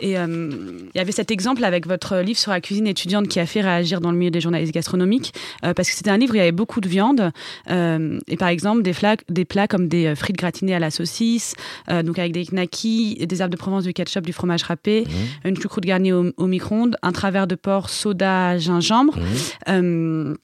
Et 0.00 0.12
il 0.12 0.90
y 0.94 0.98
avait 0.98 1.12
cet 1.12 1.30
exemple 1.30 1.64
avec 1.64 1.86
votre 1.86 2.18
livre 2.18 2.38
sur 2.38 2.50
la 2.50 2.60
cuisine 2.60 2.86
étudiante 2.86 3.28
qui 3.28 3.40
a 3.40 3.46
fait 3.46 3.60
réagir 3.60 4.00
dans 4.00 4.10
le 4.10 4.16
milieu 4.16 4.30
des 4.30 4.40
journalistes 4.40 4.72
gastronomiques, 4.72 5.32
parce 5.62 5.88
que 5.88 5.94
c'était 5.94 6.10
un 6.10 6.18
livre 6.18 6.32
où 6.32 6.36
il 6.36 6.38
y 6.38 6.42
avait 6.42 6.52
beaucoup 6.52 6.80
de 6.80 6.88
viande. 6.88 7.32
Euh, 7.70 8.18
et 8.28 8.36
par 8.36 8.48
exemple, 8.48 8.82
des, 8.82 8.94
des 9.28 9.44
plats 9.44 9.68
comme 9.68 9.88
des 9.88 10.06
euh, 10.06 10.14
frites 10.14 10.36
gratinées 10.36 10.74
à 10.74 10.78
la 10.78 10.90
saucisse, 10.90 11.54
euh, 11.90 12.02
donc 12.02 12.18
avec 12.18 12.32
des 12.32 12.44
knackis, 12.44 13.26
des 13.26 13.42
herbes 13.42 13.52
de 13.52 13.56
Provence, 13.56 13.84
du 13.84 13.92
ketchup, 13.92 14.24
du 14.24 14.32
fromage 14.32 14.62
râpé, 14.62 15.04
mmh. 15.04 15.48
une 15.48 15.56
choucroute 15.56 15.84
garnie 15.84 16.12
au, 16.12 16.46
micro-ondes, 16.46 16.96
un 17.02 17.12
travers 17.12 17.46
de 17.46 17.54
porc, 17.54 17.90
soda, 17.90 18.58
gingembre. 18.58 19.18
Mmh. 19.66 20.34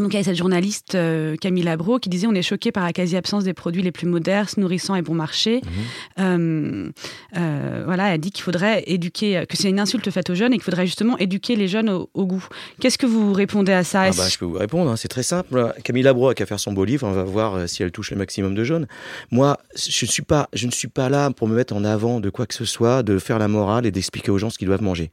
Donc 0.00 0.14
il 0.14 0.16
y 0.16 0.20
a 0.20 0.24
cette 0.24 0.36
journaliste 0.36 0.94
euh, 0.94 1.36
Camille 1.36 1.64
Labro 1.64 1.98
qui 1.98 2.08
disait 2.08 2.26
on 2.26 2.34
est 2.34 2.42
choqué 2.42 2.72
par 2.72 2.84
la 2.84 2.92
quasi-absence 2.92 3.44
des 3.44 3.54
produits 3.54 3.82
les 3.82 3.92
plus 3.92 4.06
modernes, 4.06 4.48
nourrissants 4.56 4.94
et 4.94 5.02
bon 5.02 5.14
marché. 5.14 5.60
Mhm. 5.64 5.72
Euh, 6.20 6.90
euh, 7.36 7.82
voilà, 7.84 8.14
elle 8.14 8.20
dit 8.20 8.30
qu'il 8.30 8.44
faudrait 8.44 8.84
éduquer, 8.86 9.44
que 9.48 9.56
c'est 9.56 9.68
une 9.68 9.80
insulte 9.80 10.10
faite 10.10 10.30
aux 10.30 10.34
jeunes 10.34 10.52
et 10.52 10.56
qu'il 10.56 10.64
faudrait 10.64 10.86
justement 10.86 11.18
éduquer 11.18 11.56
les 11.56 11.68
jeunes 11.68 11.88
au, 11.88 12.26
goût. 12.26 12.46
Qu'est-ce 12.80 12.98
que 12.98 13.06
vous 13.06 13.32
répondez 13.32 13.72
à 13.72 13.84
ça? 13.84 14.02
Ah 14.02 14.10
bah, 14.16 14.28
Je 14.28 14.38
peux 14.38 14.44
vous 14.44 14.58
répondre, 14.58 14.90
hein, 14.90 14.96
c'est 14.96 15.08
très 15.08 15.22
simple. 15.22 15.72
Camille 15.82 16.02
Labro 16.02 16.28
a 16.28 16.34
qu'à 16.34 16.46
faire 16.46 16.60
son 16.60 16.72
beau 16.72 16.84
livre, 16.84 17.06
on 17.06 17.12
va 17.12 17.24
voir 17.24 17.68
si 17.68 17.82
elle 17.82 17.90
touche 17.90 18.10
le 18.10 18.16
maximum 18.16 18.54
de 18.54 18.64
jeunes. 18.64 18.86
Moi, 19.30 19.58
je, 19.74 20.06
suis 20.06 20.22
pas, 20.22 20.48
je 20.52 20.66
ne 20.66 20.72
suis 20.72 20.88
pas 20.88 21.08
là 21.08 21.30
pour 21.30 21.48
me 21.48 21.56
mettre 21.56 21.74
en 21.74 21.84
avant 21.84 22.20
de 22.20 22.30
quoi 22.30 22.46
que 22.46 22.54
ce 22.54 22.64
soit, 22.64 23.02
de 23.02 23.18
faire 23.18 23.38
la 23.38 23.48
morale 23.48 23.86
et 23.86 23.90
d'expliquer 23.90 24.30
aux 24.30 24.38
gens 24.38 24.50
ce 24.50 24.58
qu'ils 24.58 24.68
doivent 24.68 24.82
manger. 24.82 25.10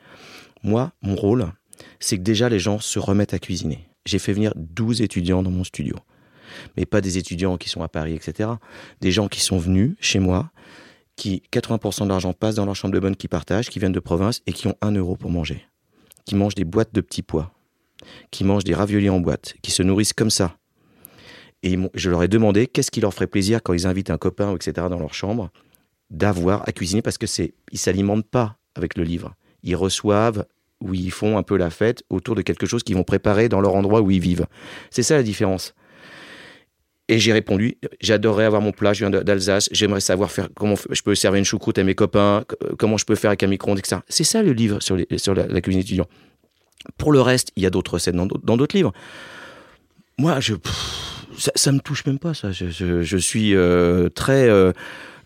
Moi, 0.64 0.92
mon 1.02 1.16
rôle, 1.16 1.48
c'est 2.00 2.18
que 2.18 2.24
déjà 2.24 2.50
les 2.50 2.60
gens 2.60 2.80
se 2.80 3.00
remettent 3.00 3.34
à 3.34 3.40
cuisiner 3.40 3.88
j'ai 4.06 4.20
fait 4.20 4.34
venir 4.34 4.54
12 4.56 5.02
étudiants 5.02 5.44
dans 5.44 5.52
mon 5.52 5.64
studio. 5.64 5.96
Mais 6.78 6.86
pas 6.86 7.02
des 7.02 7.18
étudiants 7.18 7.58
qui 7.58 7.70
sont 7.70 7.82
à 7.82 7.88
Paris, 7.88 8.14
etc. 8.14 8.50
Des 9.02 9.12
gens 9.12 9.28
qui 9.28 9.42
sont 9.42 9.58
venus 9.58 9.96
chez 10.00 10.20
moi, 10.20 10.52
qui 11.16 11.44
80% 11.52 12.04
de 12.04 12.10
l'argent 12.10 12.34
passe 12.34 12.56
dans 12.56 12.66
leur 12.66 12.76
chambre 12.76 12.94
de 12.94 13.00
bonne, 13.00 13.16
qui 13.16 13.28
partagent, 13.28 13.70
qui 13.70 13.80
viennent 13.80 13.92
de 13.92 14.00
province 14.00 14.42
et 14.46 14.54
qui 14.54 14.68
ont 14.68 14.76
1 14.82 14.92
euro 14.92 15.16
pour 15.16 15.32
manger. 15.32 15.66
Qui 16.26 16.36
mangent 16.36 16.56
des 16.56 16.66
boîtes 16.66 16.94
de 16.94 17.02
petits 17.02 17.24
pois. 17.24 17.52
Qui 18.32 18.44
mangent 18.44 18.64
des 18.64 18.76
raviolis 18.76 19.10
en 19.10 19.20
boîte. 19.20 19.56
Qui 19.62 19.72
se 19.72 19.84
nourrissent 19.84 20.14
comme 20.14 20.30
ça. 20.30 20.58
Et 21.64 21.78
je 21.94 22.10
leur 22.10 22.22
ai 22.22 22.28
demandé 22.28 22.68
qu'est-ce 22.68 22.92
qui 22.92 23.02
leur 23.02 23.14
ferait 23.14 23.28
plaisir 23.28 23.62
quand 23.64 23.74
ils 23.74 23.88
invitent 23.88 24.12
un 24.12 24.18
copain, 24.18 24.54
etc., 24.56 24.88
dans 24.90 25.00
leur 25.00 25.14
chambre, 25.14 25.50
d'avoir 26.12 26.68
à 26.68 26.72
cuisiner 26.72 27.02
parce 27.02 27.18
que 27.18 27.28
c'est, 27.28 27.56
ils 27.72 27.80
s'alimentent 27.80 28.30
pas 28.30 28.58
avec 28.76 28.98
le 28.98 29.04
livre. 29.04 29.34
Ils 29.64 29.76
reçoivent 29.76 30.46
où 30.82 30.94
ils 30.94 31.12
font 31.12 31.38
un 31.38 31.44
peu 31.44 31.58
la 31.58 31.70
fête 31.70 32.04
autour 32.10 32.36
de 32.36 32.42
quelque 32.42 32.66
chose 32.66 32.84
qu'ils 32.84 32.96
vont 32.96 33.04
préparer 33.04 33.50
dans 33.50 33.62
leur 33.62 33.76
endroit 33.76 34.02
où 34.02 34.12
ils 34.12 34.20
vivent. 34.20 34.46
C'est 34.90 35.04
ça 35.04 35.16
la 35.16 35.24
différence. 35.24 35.74
Et 37.08 37.20
j'ai 37.20 37.34
répondu, 37.34 37.78
j'adorerais 38.02 38.46
avoir 38.46 38.62
mon 38.62 38.72
plat, 38.72 38.94
je 38.94 39.06
viens 39.06 39.12
d'Alsace, 39.12 39.70
j'aimerais 39.72 40.00
savoir 40.00 40.32
faire 40.32 40.50
comment 40.56 40.74
je 40.90 41.02
peux 41.04 41.14
servir 41.14 41.38
une 41.38 41.46
choucroute 41.46 41.78
à 41.78 41.84
mes 41.84 41.94
copains, 41.94 42.44
comment 42.80 42.98
je 42.98 43.06
peux 43.06 43.14
faire 43.14 43.30
avec 43.30 43.44
un 43.44 43.48
micro-ondes, 43.48 43.78
etc. 43.78 44.02
C'est 44.10 44.24
ça 44.24 44.42
le 44.42 44.54
livre 44.54 44.80
sur, 44.82 44.96
la, 44.96 45.62
cuisine 45.62 45.82
étudiante. 45.82 46.10
Pour 46.98 47.12
le 47.12 47.22
reste, 47.22 47.52
il 47.56 47.64
y 47.64 47.68
a 47.68 47.70
d'autres 47.70 47.94
recettes 47.94 48.16
dans 48.16 48.58
d'autres 48.58 48.76
livres. 48.76 48.92
Moi, 50.18 50.40
je, 50.40 50.56
ça, 51.38 51.72
ne 51.72 51.78
me 51.78 51.82
touche 51.82 52.06
même 52.06 52.20
pas, 52.20 52.34
ça. 52.34 52.52
Je, 52.52 53.18
suis 53.18 53.56
euh, 53.56 54.10
très... 54.10 54.50
Euh, 54.50 54.72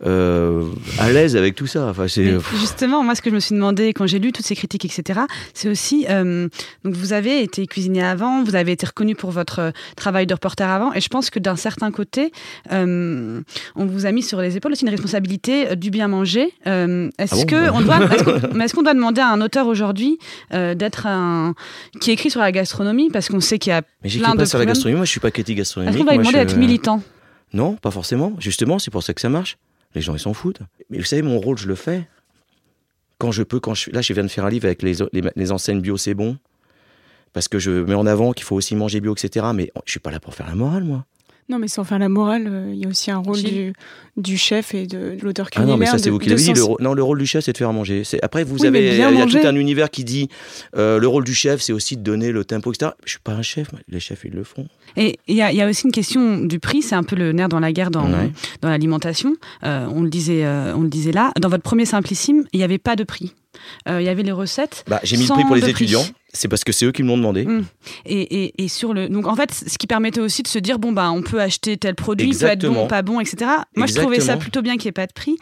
euh, 0.05 0.65
à 0.97 1.12
l'aise 1.12 1.35
avec 1.35 1.55
tout 1.55 1.67
ça. 1.67 1.88
Enfin, 1.88 2.07
c'est... 2.07 2.38
Justement, 2.57 3.03
moi, 3.03 3.15
ce 3.15 3.21
que 3.21 3.29
je 3.29 3.35
me 3.35 3.39
suis 3.39 3.55
demandé 3.55 3.93
quand 3.93 4.07
j'ai 4.07 4.19
lu 4.19 4.31
toutes 4.31 4.45
ces 4.45 4.55
critiques, 4.55 4.85
etc., 4.85 5.21
c'est 5.53 5.69
aussi. 5.69 6.05
Euh, 6.09 6.47
donc, 6.83 6.95
vous 6.95 7.13
avez 7.13 7.43
été 7.43 7.67
cuisinier 7.67 8.03
avant, 8.03 8.43
vous 8.43 8.55
avez 8.55 8.71
été 8.71 8.85
reconnu 8.85 9.15
pour 9.15 9.31
votre 9.31 9.59
euh, 9.59 9.71
travail 9.95 10.25
de 10.25 10.33
reporter 10.33 10.69
avant, 10.69 10.93
et 10.93 11.01
je 11.01 11.09
pense 11.09 11.29
que 11.29 11.39
d'un 11.39 11.55
certain 11.55 11.91
côté, 11.91 12.31
on 12.69 13.43
vous 13.75 14.05
a 14.05 14.12
mis 14.12 14.23
sur 14.23 14.41
les 14.41 14.55
épaules 14.55 14.71
aussi 14.71 14.83
une 14.83 14.89
responsabilité 14.89 15.75
du 15.75 15.89
bien 15.89 16.07
manger. 16.07 16.53
est-ce 16.65 17.41
ah 17.41 17.45
que 17.45 17.69
on 17.71 17.81
doit, 17.81 17.99
est-ce 18.63 18.73
qu'on, 18.73 18.83
doit 18.83 18.93
demander 18.93 19.21
à 19.21 19.29
un 19.29 19.41
auteur 19.41 19.67
aujourd'hui 19.67 20.17
d'être 20.51 21.07
un 21.07 21.55
qui 21.99 22.12
écrit 22.12 22.29
sur 22.29 22.41
la 22.41 22.51
gastronomie? 22.51 23.09
Parce 23.09 23.29
qu'on 23.29 23.39
sait 23.39 23.59
qu'il 23.59 23.71
y 23.71 23.73
a 23.73 23.81
mais 24.03 24.09
j'écris 24.09 24.38
pas 24.38 24.45
sur 24.45 24.59
la 24.59 24.65
gastronomie. 24.65 24.97
Moi, 24.97 25.05
je 25.05 25.12
suis 25.12 25.19
pas 25.19 25.31
critique 25.31 25.57
gastronomique. 25.57 25.95
Est-ce 25.95 26.03
qu'on 26.03 26.09
va 26.09 26.17
demander 26.17 26.38
d'être 26.38 26.57
militant? 26.57 27.01
Non, 27.53 27.75
pas 27.75 27.91
forcément. 27.91 28.33
Justement, 28.39 28.79
c'est 28.79 28.91
pour 28.91 29.03
ça 29.03 29.13
que 29.13 29.21
ça 29.21 29.29
marche. 29.29 29.57
Les 29.95 30.02
gens, 30.02 30.15
ils 30.15 30.19
s'en 30.19 30.34
foutent. 30.34 30.62
Mais 30.89 30.97
vous 30.97 31.04
savez, 31.04 31.21
mon 31.21 31.39
rôle, 31.39 31.58
je 31.58 31.67
le 31.67 31.75
fais. 31.75 32.08
Quand 33.17 33.32
je 33.32 33.43
peux, 33.43 33.60
quand 33.60 33.73
je 33.73 33.91
Là, 33.91 34.02
je 34.02 34.13
viens 34.13 34.23
de 34.23 34.30
faire 34.30 34.45
un 34.45 34.49
livre 34.49 34.65
avec 34.65 34.82
les, 34.82 34.95
les, 35.36 35.52
enseignes 35.52 35.82
bio, 35.82 35.97
c'est 35.97 36.13
bon. 36.13 36.38
Parce 37.34 37.47
que 37.47 37.60
je 37.60 37.71
mets 37.71 37.95
en 37.95 38.06
avant 38.06 38.34
qu'il 38.34 38.45
faut 38.45 38.56
aussi 38.56 38.75
manger 38.75 39.02
bio, 39.02 39.13
etc. 39.13 39.47
Mais 39.54 39.71
je 39.86 39.91
suis 39.91 39.99
pas 39.99 40.12
là 40.12 40.19
pour 40.19 40.34
faire 40.34 40.47
la 40.47 40.56
morale, 40.56 40.84
moi. 40.84 41.06
Non, 41.49 41.57
mais 41.57 41.67
sans 41.67 41.83
faire 41.83 41.97
la 41.97 42.09
morale, 42.09 42.47
euh, 42.47 42.71
il 42.71 42.79
y 42.79 42.85
a 42.85 42.88
aussi 42.88 43.09
un 43.09 43.17
rôle 43.17 43.41
du, 43.41 43.73
du, 44.17 44.38
chef 44.38 44.75
et 44.75 44.85
de, 44.85 45.17
l'auteur 45.21 45.49
culinaire. 45.49 45.73
Ah 45.73 45.77
non, 45.77 45.79
mais 45.79 45.88
ça, 45.88 45.97
c'est 45.97 46.12
vous 46.12 46.19
qui 46.19 46.29
l'avez 46.29 46.43
dit. 46.43 46.53
Le, 46.53 46.83
non, 46.83 46.93
le 46.93 47.01
rôle 47.01 47.17
du 47.17 47.25
chef, 47.25 47.43
c'est 47.43 47.53
de 47.53 47.57
faire 47.57 47.73
manger. 47.73 48.03
Après, 48.21 48.43
vous 48.43 48.65
avez. 48.65 48.95
Il 48.95 48.97
y 48.97 49.01
a 49.01 49.25
tout 49.25 49.47
un 49.47 49.55
univers 49.55 49.89
qui 49.89 50.03
dit 50.03 50.29
euh, 50.77 50.99
le 50.99 51.07
rôle 51.07 51.23
du 51.23 51.33
chef, 51.33 51.62
c'est 51.62 51.73
aussi 51.73 51.97
de 51.97 52.03
donner 52.03 52.31
le 52.31 52.45
tempo, 52.45 52.71
etc. 52.71 52.91
Je 53.03 53.12
suis 53.12 53.19
pas 53.19 53.33
un 53.33 53.41
chef. 53.41 53.69
Les 53.88 53.99
chefs, 53.99 54.25
ils 54.25 54.33
le 54.33 54.43
font. 54.43 54.67
Et 54.95 55.17
il 55.27 55.35
y, 55.35 55.39
y, 55.39 55.62
a 55.62 55.67
aussi 55.67 55.85
une 55.85 55.91
question 55.91 56.38
du 56.38 56.59
prix. 56.59 56.83
C'est 56.83 56.95
un 56.95 57.03
peu 57.03 57.15
le 57.15 57.31
nerf 57.31 57.49
dans 57.49 57.59
la 57.59 57.71
guerre 57.71 57.89
dans, 57.89 58.07
dans 58.62 58.69
l'alimentation. 58.69 59.35
Euh, 59.63 59.88
on, 59.91 60.03
le 60.03 60.09
disait, 60.09 60.45
on 60.47 60.81
le 60.81 60.89
disait 60.89 61.12
là. 61.12 61.31
Dans 61.39 61.49
votre 61.49 61.63
premier 61.63 61.85
Simplissime, 61.85 62.45
il 62.53 62.57
n'y 62.57 62.63
avait 62.63 62.77
pas 62.77 62.95
de 62.95 63.03
prix. 63.03 63.33
Il 63.88 64.03
y 64.03 64.09
avait 64.09 64.23
les 64.23 64.31
recettes. 64.31 64.85
Bah, 64.88 64.99
J'ai 65.01 65.17
mis 65.17 65.25
le 65.25 65.33
prix 65.33 65.45
pour 65.45 65.55
les 65.55 65.67
étudiants. 65.67 66.05
C'est 66.31 66.47
parce 66.47 66.63
que 66.63 66.71
c'est 66.71 66.85
eux 66.85 66.91
qui 66.91 67.01
me 67.01 67.07
l'ont 67.07 67.17
demandé. 67.17 67.43
Mmh. 67.43 67.65
Et, 68.05 68.43
et, 68.43 68.63
et, 68.63 68.67
sur 68.67 68.93
le 68.93 69.09
donc 69.09 69.25
en 69.25 69.35
fait 69.35 69.51
ce 69.51 69.77
qui 69.79 69.87
permettait 69.87 70.21
aussi 70.21 70.43
de 70.43 70.47
se 70.47 70.59
dire 70.59 70.77
bon 70.77 70.91
bah 70.91 71.09
on 71.11 71.23
peut 71.23 71.41
acheter 71.41 71.75
tel 71.77 71.95
produit 71.95 72.29
il 72.29 72.37
peut 72.37 72.45
être 72.45 72.67
bon 72.67 72.87
pas 72.87 73.01
bon 73.01 73.19
etc. 73.19 73.49
Moi 73.75 73.87
je 73.87 73.95
trouvais 73.95 74.19
ça 74.19 74.37
plutôt 74.37 74.61
bien 74.61 74.77
qu'il 74.77 74.85
n'y 74.85 74.89
ait 74.89 74.91
pas 74.91 75.07
de 75.07 75.13
prix. 75.13 75.37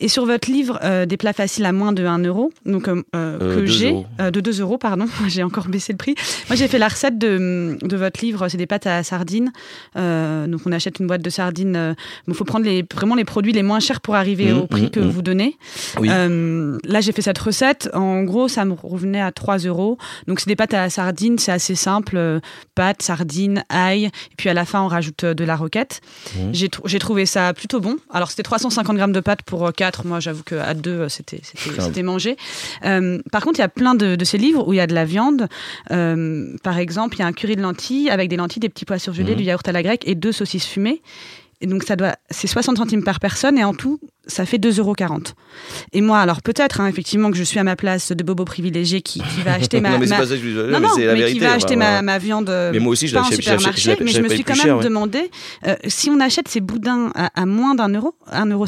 Et 0.00 0.08
sur 0.08 0.26
votre 0.26 0.50
livre 0.50 0.80
euh, 0.82 1.06
des 1.06 1.16
plats 1.16 1.32
faciles 1.32 1.64
à 1.64 1.72
moins 1.72 1.92
de 1.92 2.04
1 2.04 2.24
euro 2.24 2.52
donc 2.66 2.88
euh, 2.88 3.02
euh, 3.14 3.54
que 3.54 3.66
j'ai 3.66 3.94
de 4.18 4.40
2 4.40 4.60
euros 4.60 4.78
pardon 4.78 5.06
j'ai 5.28 5.44
encore 5.44 5.68
baissé 5.68 5.92
le 5.92 5.98
prix. 5.98 6.16
Moi 6.48 6.56
j'ai 6.56 6.66
fait 6.66 6.78
la 6.78 6.88
recette 6.88 7.18
de, 7.18 7.78
de 7.80 7.96
votre 7.96 8.24
livre 8.24 8.48
c'est 8.48 8.58
des 8.58 8.66
pâtes 8.66 8.86
à 8.86 9.04
sardines 9.04 9.52
donc 9.94 10.60
on 10.66 10.72
achète 10.72 10.98
une 10.98 11.06
boîte 11.06 11.22
de 11.22 11.30
sardines 11.30 11.94
il 12.26 12.34
faut 12.34 12.44
prendre 12.44 12.64
les 12.64 12.84
vraiment 12.92 13.14
les 13.14 13.24
produits 13.24 13.52
les 13.52 13.62
moins 13.62 13.80
chers 13.80 14.00
pour 14.00 14.16
arriver 14.16 14.52
mmh, 14.52 14.58
au 14.58 14.66
prix 14.66 14.82
mmh, 14.86 14.90
que 14.90 15.00
vous 15.00 15.22
donnez. 15.22 15.56
là 16.00 17.00
j'ai 17.00 17.12
fait 17.12 17.22
cette 17.22 17.38
recette 17.38 17.88
en 17.94 18.24
gros 18.24 18.48
ça 18.48 18.64
me 18.64 18.74
revenait 18.74 19.20
à 19.20 19.30
3 19.30 19.58
euros 19.58 19.98
donc 20.31 20.31
c'est 20.40 20.48
des 20.48 20.56
pâtes 20.56 20.74
à 20.74 20.82
la 20.82 20.90
sardine, 20.90 21.38
c'est 21.38 21.52
assez 21.52 21.74
simple, 21.74 22.16
euh, 22.16 22.40
pâtes, 22.74 23.02
sardines, 23.02 23.64
ail, 23.68 24.06
et 24.06 24.10
puis 24.36 24.48
à 24.48 24.54
la 24.54 24.64
fin 24.64 24.82
on 24.82 24.88
rajoute 24.88 25.24
euh, 25.24 25.34
de 25.34 25.44
la 25.44 25.56
roquette. 25.56 26.00
Mmh. 26.36 26.52
J'ai 26.52 26.98
trouvé 26.98 27.26
ça 27.26 27.52
plutôt 27.54 27.80
bon. 27.80 27.96
Alors 28.10 28.30
c'était 28.30 28.42
350 28.42 28.96
grammes 28.96 29.12
de 29.12 29.20
pâtes 29.20 29.42
pour 29.42 29.72
4, 29.72 30.00
euh, 30.04 30.08
moi 30.08 30.20
j'avoue 30.20 30.42
qu'à 30.42 30.74
2 30.74 31.08
c'était 31.08 32.02
mangé. 32.02 32.36
par 32.80 33.42
contre 33.42 33.58
il 33.58 33.62
y 33.62 33.64
a 33.64 33.68
plein 33.68 33.94
de, 33.94 34.24
ces 34.24 34.38
livres 34.38 34.66
où 34.66 34.72
il 34.72 34.76
y 34.76 34.80
a 34.80 34.86
de 34.86 34.94
la 34.94 35.04
viande. 35.04 35.48
par 35.88 36.78
exemple 36.78 37.16
il 37.16 37.20
y 37.20 37.22
a 37.22 37.26
un 37.26 37.32
curry 37.32 37.56
de 37.56 37.62
lentilles 37.62 38.10
avec 38.10 38.28
des 38.28 38.36
lentilles, 38.36 38.60
des 38.60 38.68
petits 38.68 38.84
pois 38.84 38.98
surgelés, 38.98 39.34
mmh. 39.34 39.38
du 39.38 39.44
yaourt 39.44 39.68
à 39.68 39.72
la 39.72 39.82
grecque 39.82 40.02
et 40.06 40.14
deux 40.14 40.32
saucisses 40.32 40.66
fumées. 40.66 41.02
Et 41.62 41.66
donc, 41.66 41.84
ça 41.84 41.94
doit, 41.94 42.16
c'est 42.28 42.48
60 42.48 42.76
centimes 42.76 43.04
par 43.04 43.20
personne 43.20 43.56
et 43.56 43.62
en 43.62 43.72
tout, 43.72 44.00
ça 44.26 44.44
fait 44.44 44.58
2,40 44.58 44.80
euros. 44.80 44.94
Et 45.92 46.00
moi, 46.00 46.18
alors 46.18 46.42
peut-être, 46.42 46.80
hein, 46.80 46.88
effectivement, 46.88 47.30
que 47.30 47.36
je 47.36 47.44
suis 47.44 47.60
à 47.60 47.64
ma 47.64 47.76
place 47.76 48.10
de 48.10 48.24
bobo 48.24 48.44
privilégié 48.44 49.00
qui, 49.00 49.20
qui 49.20 49.42
va 49.44 49.54
acheter 49.54 49.80
ma. 49.80 49.90
non, 49.90 49.98
mais 50.00 50.08
c'est 50.08 50.16
pas 50.16 50.26
ça 50.26 50.36
que 50.36 50.42
je 50.42 50.70
non, 50.70 50.80
non, 50.80 50.88
mais, 50.96 51.06
la 51.06 51.14
vérité, 51.14 51.38
qui 51.38 51.44
va 51.44 51.52
acheter 51.52 51.76
ma, 51.76 52.02
ma, 52.02 52.18
viande. 52.18 52.50
Mais 52.72 52.80
moi 52.80 52.92
aussi, 52.92 53.06
je 53.06 53.14
pas 53.14 53.24
supermarché, 53.24 53.96
mais 54.00 54.10
je 54.10 54.20
me 54.20 54.28
suis 54.28 54.42
quand 54.42 54.62
même 54.62 54.80
demandé 54.80 55.30
euh, 55.66 55.76
si 55.86 56.10
on 56.10 56.18
achète 56.18 56.48
ces 56.48 56.60
boudins 56.60 57.12
à, 57.14 57.46
moins 57.46 57.76
d'un 57.76 57.90
euro, 57.90 58.16
1,50 58.32 58.52
euro, 58.52 58.66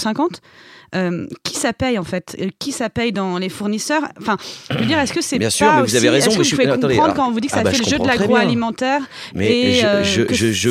euh, 0.95 1.27
qui 1.43 1.57
ça 1.57 1.73
paye 1.73 1.99
en 1.99 2.05
fait? 2.05 2.37
Euh, 2.41 2.51
Qui 2.61 2.71
ça 2.71 2.89
paye 2.89 3.11
dans 3.11 3.39
les 3.39 3.49
fournisseurs? 3.49 4.03
Enfin, 4.21 4.37
je 4.71 4.79
veux 4.79 4.87
dire, 4.87 5.01
est-ce 5.01 5.13
que 5.13 5.21
c'est 5.21 5.39
bien 5.39 5.51
sûr, 5.51 5.67
mais 5.73 5.83
vous 5.83 5.97
avez 5.97 6.11
raison. 6.11 6.31
Est-ce 6.31 6.39
que 6.39 6.45
vous 6.45 6.63
pouvez 6.63 6.97
comprendre 6.97 7.15
quand 7.15 7.29
on 7.29 7.33
vous 7.33 7.41
dit 7.41 7.49
que 7.49 7.55
ça 7.55 7.61
ah 7.61 7.65
bah, 7.65 7.73
fait 7.73 7.83
le 7.83 7.91
jeu 7.91 7.99
de 7.99 8.07
l'agroalimentaire 8.07 9.01
Mais 9.35 9.75
je, 10.05 10.25
je, 10.33 10.53
je, 10.53 10.71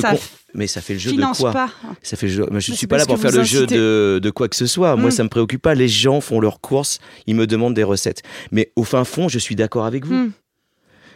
mais 0.53 0.67
ça 0.67 0.81
fait 0.81 0.93
le 0.93 0.99
jeu 0.99 1.13
de 1.13 1.37
quoi 1.37 1.51
pas. 1.51 1.69
Ça 2.01 2.15
fait 2.15 2.27
le 2.27 2.33
jeu. 2.33 2.45
je 2.59 2.71
ne 2.71 2.75
suis 2.75 2.87
pas 2.87 2.97
là 2.97 3.05
pour 3.05 3.19
faire 3.19 3.31
le 3.31 3.43
jeu 3.43 3.65
de, 3.65 4.19
de, 4.21 4.29
quoi 4.29 4.47
que 4.47 4.55
ce 4.55 4.65
soit. 4.65 4.95
Moi, 4.95 5.09
mm. 5.09 5.11
ça 5.11 5.23
me 5.23 5.29
préoccupe 5.29 5.61
pas. 5.61 5.75
Les 5.75 5.87
gens 5.87 6.21
font 6.21 6.39
leurs 6.39 6.61
courses, 6.61 6.99
ils 7.27 7.35
me 7.35 7.47
demandent 7.47 7.73
des 7.73 7.83
recettes. 7.83 8.21
Mais 8.51 8.71
au 8.75 8.83
fin 8.83 9.03
fond, 9.03 9.27
je 9.29 9.39
suis 9.39 9.55
d'accord 9.55 9.85
avec 9.85 10.05
vous. 10.05 10.13
Mm. 10.13 10.31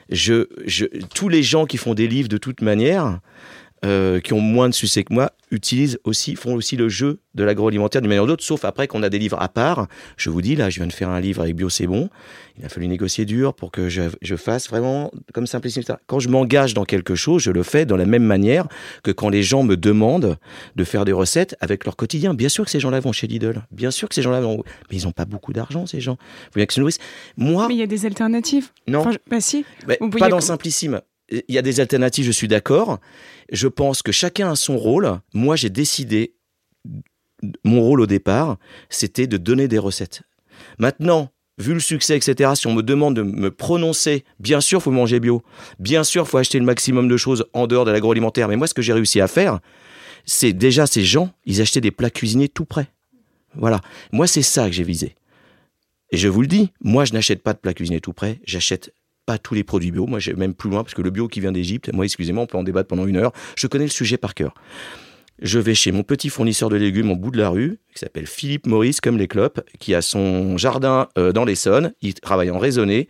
Je, 0.10 0.47
je, 0.65 0.86
tous 1.13 1.30
les 1.30 1.43
gens 1.43 1.65
qui 1.65 1.78
font 1.78 1.93
des 1.93 2.08
livres 2.08 2.30
de 2.30 2.38
toute 2.38 2.62
manière, 2.62 3.19
euh, 3.86 4.20
qui 4.20 4.34
ont 4.34 4.40
moins 4.40 4.70
de 4.70 4.74
succès 4.74 5.04
que 5.04 5.13
moi, 5.13 5.32
utilisent 5.52 6.00
aussi, 6.04 6.36
font 6.36 6.56
aussi 6.56 6.76
le 6.76 6.90
jeu 6.90 7.20
de 7.36 7.44
l'agroalimentaire 7.44 8.02
d'une 8.02 8.10
manière 8.10 8.24
ou 8.24 8.28
d'autre, 8.28 8.44
sauf 8.44 8.66
après 8.66 8.88
qu'on 8.88 9.04
a 9.04 9.10
des 9.10 9.20
livres 9.20 9.40
à 9.40 9.50
part. 9.50 9.88
Je 10.18 10.30
vous 10.30 10.42
dis, 10.42 10.56
là, 10.56 10.70
je 10.70 10.80
viens 10.80 10.88
de 10.88 10.94
faire 10.94 11.10
un 11.10 11.20
livre 11.20 11.42
avec 11.42 11.56
Bio 11.56 11.70
C'est 11.70 11.86
Bon. 11.88 12.10
Il 12.58 12.66
a 12.66 12.70
fallu 12.70 12.88
négocier 12.88 13.26
dur 13.26 13.54
pour 13.54 13.72
que 13.72 13.88
je, 13.88 14.04
je 14.22 14.36
fasse 14.36 14.68
vraiment 14.70 15.12
comme 15.34 15.46
simplicité. 15.46 15.94
Quand 16.08 16.20
je 16.20 16.30
m'engage 16.30 16.74
dans 16.74 16.86
quelque 16.86 17.16
chose, 17.16 17.44
je 17.44 17.52
le 17.52 17.62
fais 17.63 17.86
de 17.86 17.94
la 17.94 18.06
même 18.06 18.24
manière 18.24 18.68
que 19.04 19.12
quand 19.12 19.30
les 19.30 19.44
gens 19.44 19.63
me 19.63 19.78
demandent 19.78 20.38
de 20.76 20.84
faire 20.84 21.06
des 21.06 21.13
recettes 21.13 21.56
avec 21.60 21.86
leur 21.86 21.96
quotidien. 21.96 22.34
Bien 22.34 22.50
sûr 22.50 22.66
que 22.66 22.72
ces 22.72 22.80
gens-là 22.80 23.00
vont 23.00 23.12
chez 23.12 23.28
Lidl. 23.28 23.62
Bien 23.72 23.92
sûr 23.92 24.10
que 24.10 24.16
ces 24.16 24.24
gens-là 24.24 24.42
vont. 24.42 24.63
Mais 24.90 24.98
ils 24.98 25.04
n'ont 25.04 25.12
pas 25.12 25.26
beaucoup 25.26 25.54
d'argent, 25.54 25.86
ces 25.86 26.02
gens. 26.02 26.18
Vous 26.20 26.54
voyez 26.54 26.68
que 26.68 26.74
se 26.74 26.80
nourrissent. 26.80 27.00
Moi. 27.38 27.68
Mais 27.68 27.76
il 27.76 27.80
y 27.80 27.84
a 27.84 27.88
des 27.88 28.06
alternatives. 28.06 28.70
Non. 28.88 29.06
bah 29.30 29.40
si. 29.40 29.66
pas 30.20 30.30
dans 30.30 30.42
Simplissime 30.42 31.02
il 31.30 31.56
y 31.56 31.58
a 31.58 31.62
des 31.62 31.80
alternatives, 31.80 32.26
je 32.26 32.32
suis 32.32 32.48
d'accord. 32.48 33.00
Je 33.52 33.68
pense 33.68 34.02
que 34.02 34.12
chacun 34.12 34.52
a 34.52 34.56
son 34.56 34.78
rôle. 34.78 35.20
Moi, 35.34 35.56
j'ai 35.56 35.70
décidé, 35.70 36.36
mon 37.64 37.82
rôle 37.82 38.02
au 38.02 38.08
départ, 38.08 38.58
c'était 38.90 39.28
de 39.28 39.38
donner 39.38 39.68
des 39.68 39.78
recettes. 39.78 40.24
Maintenant, 40.80 41.30
vu 41.58 41.74
le 41.74 41.80
succès, 41.80 42.18
etc., 42.18 42.52
si 42.56 42.68
on 42.68 42.74
me 42.74 42.84
demande 42.84 43.16
de 43.16 43.22
me 43.24 43.52
prononcer, 43.52 44.24
bien 44.40 44.62
sûr, 44.62 44.82
faut 44.82 44.92
manger 44.92 45.20
bio. 45.20 45.44
Bien 45.80 46.04
sûr, 46.04 46.28
faut 46.28 46.38
acheter 46.38 46.60
le 46.60 46.66
maximum 46.66 47.08
de 47.08 47.18
choses 47.18 47.46
en 47.54 47.68
dehors 47.68 47.86
de 47.86 47.92
l'agroalimentaire. 47.92 48.48
Mais 48.48 48.56
moi, 48.56 48.68
ce 48.68 48.74
que 48.74 48.82
j'ai 48.82 48.94
réussi 48.94 49.22
à 49.22 49.28
faire, 49.28 49.60
c'est 50.26 50.54
déjà 50.54 50.86
ces 50.86 51.04
gens, 51.04 51.32
ils 51.46 51.62
achetaient 51.62 51.82
des 51.82 51.92
plats 51.92 52.10
cuisinés 52.10 52.50
tout 52.50 52.66
prêts. 52.66 52.90
Voilà. 53.56 53.82
Moi, 54.12 54.28
c'est 54.28 54.42
ça 54.42 54.68
que 54.68 54.74
j'ai 54.74 54.84
visé. 54.84 55.16
Et 56.12 56.18
je 56.18 56.28
vous 56.28 56.42
le 56.42 56.48
dis, 56.48 56.72
moi, 56.82 57.06
je 57.06 57.14
n'achète 57.14 57.42
pas 57.42 57.54
de 57.54 57.60
plats 57.60 57.74
cuisinés 57.74 58.02
tout 58.02 58.14
prêts, 58.14 58.40
j'achète 58.46 58.94
pas 59.28 59.38
tous 59.38 59.54
les 59.54 59.63
produits 59.63 59.92
bio. 59.92 60.08
Moi, 60.08 60.18
j'ai 60.18 60.34
même 60.34 60.56
plus 60.56 60.72
loin, 60.72 60.84
parce 60.84 60.96
que 60.96 61.04
le 61.04 61.12
bio 61.12 61.28
qui 61.28 61.42
vient 61.42 61.52
d'Égypte, 61.52 61.92
moi, 61.94 62.06
excusez-moi, 62.06 62.44
on 62.44 62.48
peut 62.48 62.58
en 62.58 62.63
débattre 62.63 62.88
pendant 62.88 63.06
une 63.06 63.18
heure. 63.18 63.34
Je 63.56 63.68
connais 63.68 63.84
le 63.84 63.92
sujet 63.92 64.18
par 64.18 64.34
cœur. 64.34 64.56
Je 65.40 65.60
vais 65.60 65.76
chez 65.76 65.92
mon 65.92 66.02
petit 66.02 66.30
fournisseur 66.30 66.70
de 66.70 66.78
légumes 66.78 67.12
au 67.12 67.16
bout 67.16 67.30
de 67.30 67.38
la 67.38 67.50
rue, 67.50 67.78
qui 67.94 68.00
s'appelle 68.00 68.26
Philippe 68.26 68.66
Maurice, 68.66 69.02
comme 69.02 69.18
les 69.18 69.28
clopes, 69.28 69.62
qui 69.78 69.94
a 69.94 70.02
son 70.02 70.58
jardin 70.58 71.10
euh, 71.20 71.32
dans 71.32 71.46
l'Essonne. 71.46 71.94
Il 72.02 72.16
travaille 72.16 72.50
en 72.50 72.58
raisonné. 72.58 73.08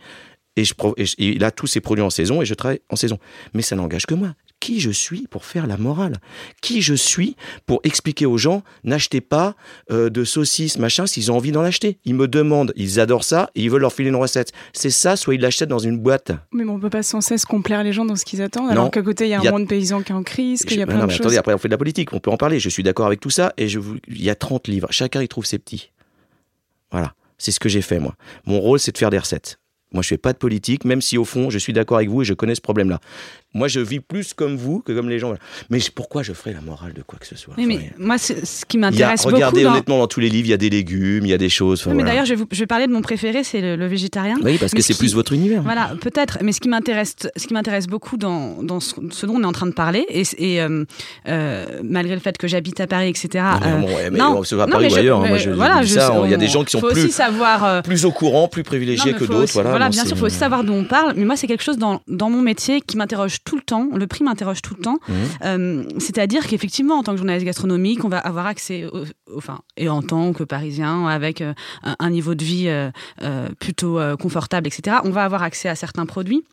Et, 0.56 0.64
et 0.98 1.06
il 1.18 1.44
a 1.44 1.52
tous 1.52 1.68
ses 1.68 1.80
produits 1.80 2.02
en 2.02 2.10
saison 2.10 2.42
et 2.42 2.44
je 2.44 2.52
travaille 2.52 2.80
en 2.90 2.96
saison. 2.96 3.18
Mais 3.54 3.62
ça 3.62 3.76
n'engage 3.76 4.06
que 4.06 4.14
moi 4.14 4.34
qui 4.60 4.80
je 4.80 4.90
suis 4.90 5.26
pour 5.28 5.44
faire 5.44 5.66
la 5.66 5.76
morale? 5.76 6.16
Qui 6.62 6.82
je 6.82 6.94
suis 6.94 7.36
pour 7.66 7.80
expliquer 7.84 8.26
aux 8.26 8.38
gens 8.38 8.62
n'achetez 8.84 9.20
pas 9.20 9.54
euh, 9.90 10.10
de 10.10 10.24
saucisses, 10.24 10.78
machin, 10.78 11.06
s'ils 11.06 11.30
ont 11.32 11.36
envie 11.36 11.52
d'en 11.52 11.62
acheter 11.62 11.98
Ils 12.04 12.14
me 12.14 12.28
demandent, 12.28 12.72
ils 12.76 13.00
adorent 13.00 13.24
ça 13.24 13.50
et 13.54 13.62
ils 13.62 13.70
veulent 13.70 13.82
leur 13.82 13.92
filer 13.92 14.08
une 14.08 14.16
recette. 14.16 14.52
C'est 14.72 14.90
ça, 14.90 15.16
soit 15.16 15.34
ils 15.34 15.40
l'achètent 15.40 15.68
dans 15.68 15.78
une 15.78 15.98
boîte. 15.98 16.32
Mais 16.52 16.64
on 16.64 16.78
peut 16.78 16.90
pas 16.90 17.02
sans 17.02 17.20
cesse 17.20 17.44
complaire 17.44 17.82
les 17.84 17.92
gens 17.92 18.04
dans 18.04 18.16
ce 18.16 18.24
qu'ils 18.24 18.42
attendent, 18.42 18.70
alors 18.70 18.90
qu'à 18.90 19.02
côté 19.02 19.24
il 19.26 19.30
y 19.30 19.34
a 19.34 19.40
un 19.40 19.50
monde 19.50 19.68
paysan 19.68 20.02
qui 20.02 20.12
est 20.12 20.14
en 20.14 20.22
crise, 20.22 20.62
qu'il 20.64 20.78
y 20.78 20.82
a 20.82 20.86
plein 20.86 21.06
de 21.06 21.10
choses. 21.10 21.20
Attendez, 21.20 21.38
après 21.38 21.54
on 21.54 21.58
fait 21.58 21.68
de 21.68 21.74
la 21.74 21.78
politique, 21.78 22.12
on 22.12 22.20
peut 22.20 22.30
en 22.30 22.36
parler. 22.36 22.60
Je 22.60 22.68
suis 22.68 22.82
d'accord 22.82 23.06
avec 23.06 23.20
tout 23.20 23.30
ça 23.30 23.52
et 23.56 23.68
je 23.68 23.78
vous... 23.78 23.96
il 24.08 24.22
y 24.22 24.30
a 24.30 24.34
30 24.34 24.68
livres. 24.68 24.88
Chacun 24.90 25.22
y 25.22 25.28
trouve 25.28 25.46
ses 25.46 25.58
petits. 25.58 25.90
Voilà, 26.90 27.14
c'est 27.36 27.52
ce 27.52 27.60
que 27.60 27.68
j'ai 27.68 27.82
fait 27.82 27.98
moi. 27.98 28.14
Mon 28.46 28.60
rôle, 28.60 28.80
c'est 28.80 28.92
de 28.92 28.98
faire 28.98 29.10
des 29.10 29.18
recettes. 29.18 29.58
Moi, 29.92 30.02
je 30.02 30.08
fais 30.08 30.18
pas 30.18 30.32
de 30.32 30.38
politique, 30.38 30.84
même 30.84 31.00
si 31.00 31.16
au 31.16 31.24
fond, 31.24 31.48
je 31.48 31.58
suis 31.58 31.72
d'accord 31.72 31.96
avec 31.96 32.10
vous 32.10 32.22
et 32.22 32.24
je 32.24 32.34
connais 32.34 32.54
ce 32.54 32.60
problème-là. 32.60 33.00
Moi, 33.54 33.66
je 33.66 33.80
vis 33.80 34.00
plus 34.00 34.34
comme 34.34 34.56
vous 34.56 34.80
que 34.80 34.92
comme 34.92 35.08
les 35.08 35.18
gens. 35.18 35.32
Mais 35.70 35.78
pourquoi 35.94 36.22
je 36.22 36.34
ferais 36.34 36.52
la 36.52 36.60
morale 36.60 36.92
de 36.92 37.00
quoi 37.00 37.18
que 37.18 37.26
ce 37.26 37.34
soit? 37.34 37.54
Oui, 37.56 37.64
mais 37.64 37.92
moi, 37.98 38.18
ce 38.18 38.66
qui 38.66 38.76
m'intéresse 38.76 39.22
beaucoup. 39.22 39.34
Regardez, 39.34 39.64
honnêtement, 39.64 39.98
dans 39.98 40.06
tous 40.06 40.20
les 40.20 40.28
livres, 40.28 40.46
il 40.46 40.50
y 40.50 40.54
a 40.54 40.58
des 40.58 40.68
légumes, 40.68 41.24
il 41.24 41.30
y 41.30 41.32
a 41.32 41.38
des 41.38 41.48
choses. 41.48 41.86
Oui, 41.86 41.94
mais 41.94 42.04
d'ailleurs, 42.04 42.26
je, 42.26 42.34
je, 42.34 42.58
vais 42.58 42.66
parler 42.66 42.86
de 42.86 42.92
mon 42.92 43.00
préféré, 43.00 43.44
c'est 43.44 43.62
le, 43.62 43.86
végétarien. 43.86 44.36
Oui, 44.42 44.58
parce 44.58 44.72
que 44.72 44.82
c'est 44.82 44.96
plus 44.98 45.14
votre 45.14 45.32
univers. 45.32 45.62
Voilà, 45.62 45.92
peut-être. 46.00 46.38
Mais 46.42 46.52
ce 46.52 46.60
qui 46.60 46.68
m'intéresse, 46.68 47.16
ce 47.36 47.46
qui 47.46 47.54
m'intéresse 47.54 47.86
beaucoup 47.86 48.18
dans, 48.18 48.62
dans 48.62 48.80
ce, 48.80 49.24
dont 49.24 49.36
on 49.36 49.42
est 49.42 49.46
en 49.46 49.52
train 49.52 49.66
de 49.66 49.72
parler, 49.72 50.04
et, 50.10 50.24
et 50.36 50.60
euh, 50.60 50.84
euh, 51.26 51.80
malgré 51.82 52.14
le 52.14 52.20
fait 52.20 52.36
que 52.36 52.46
j'habite 52.46 52.80
à 52.80 52.86
Paris, 52.86 53.08
etc. 53.08 53.44
Non, 53.60 53.60
mais, 53.60 53.80
bon, 53.80 53.86
ouais, 53.86 54.10
mais 54.10 54.18
non, 54.18 54.42
à 54.42 54.66
Paris 54.66 54.92
ou 54.92 54.96
ailleurs. 54.96 55.22
Hein, 55.22 55.28
moi, 55.28 55.38
je, 55.38 55.50
voilà, 55.50 55.86
ça. 55.86 56.14
Il 56.24 56.30
y 56.30 56.34
a 56.34 56.36
des 56.36 56.48
gens 56.48 56.64
qui 56.64 56.72
sont 56.72 56.80
plus, 56.80 57.10
savoir, 57.10 57.64
euh, 57.64 57.80
plus 57.80 58.04
au 58.04 58.12
courant, 58.12 58.46
plus 58.46 58.62
privilégiés 58.62 59.14
que 59.14 59.24
d'autres. 59.24 59.62
Voilà, 59.62 59.77
voilà 59.78 59.90
bien 59.90 60.04
sûr, 60.04 60.16
il 60.16 60.18
faut 60.18 60.26
aussi 60.26 60.36
savoir 60.36 60.64
d'où 60.64 60.72
on 60.72 60.84
parle. 60.84 61.14
Mais 61.16 61.24
moi, 61.24 61.36
c'est 61.36 61.46
quelque 61.46 61.62
chose 61.62 61.78
dans, 61.78 62.00
dans 62.06 62.30
mon 62.30 62.42
métier 62.42 62.80
qui 62.80 62.96
m'interroge 62.96 63.38
tout 63.44 63.56
le 63.56 63.62
temps. 63.62 63.88
Le 63.94 64.06
prix 64.06 64.24
m'interroge 64.24 64.62
tout 64.62 64.74
le 64.76 64.82
temps. 64.82 64.98
Mmh. 65.08 65.12
Euh, 65.44 65.84
c'est-à-dire 65.98 66.46
qu'effectivement, 66.46 66.96
en 66.96 67.02
tant 67.02 67.12
que 67.12 67.18
journaliste 67.18 67.46
gastronomique, 67.46 68.04
on 68.04 68.08
va 68.08 68.18
avoir 68.18 68.46
accès, 68.46 68.84
enfin, 69.36 69.60
et 69.76 69.88
en 69.88 70.02
tant 70.02 70.32
que 70.32 70.44
Parisien, 70.44 71.06
avec 71.06 71.40
euh, 71.40 71.52
un, 71.98 72.10
niveau 72.10 72.34
de 72.34 72.44
vie 72.44 72.68
euh, 72.68 73.48
plutôt 73.60 73.98
confortable, 74.18 74.66
etc., 74.66 74.98
on 75.04 75.10
va 75.10 75.24
avoir 75.24 75.42
accès 75.42 75.68
à 75.68 75.74
certains 75.74 76.06
produits 76.06 76.44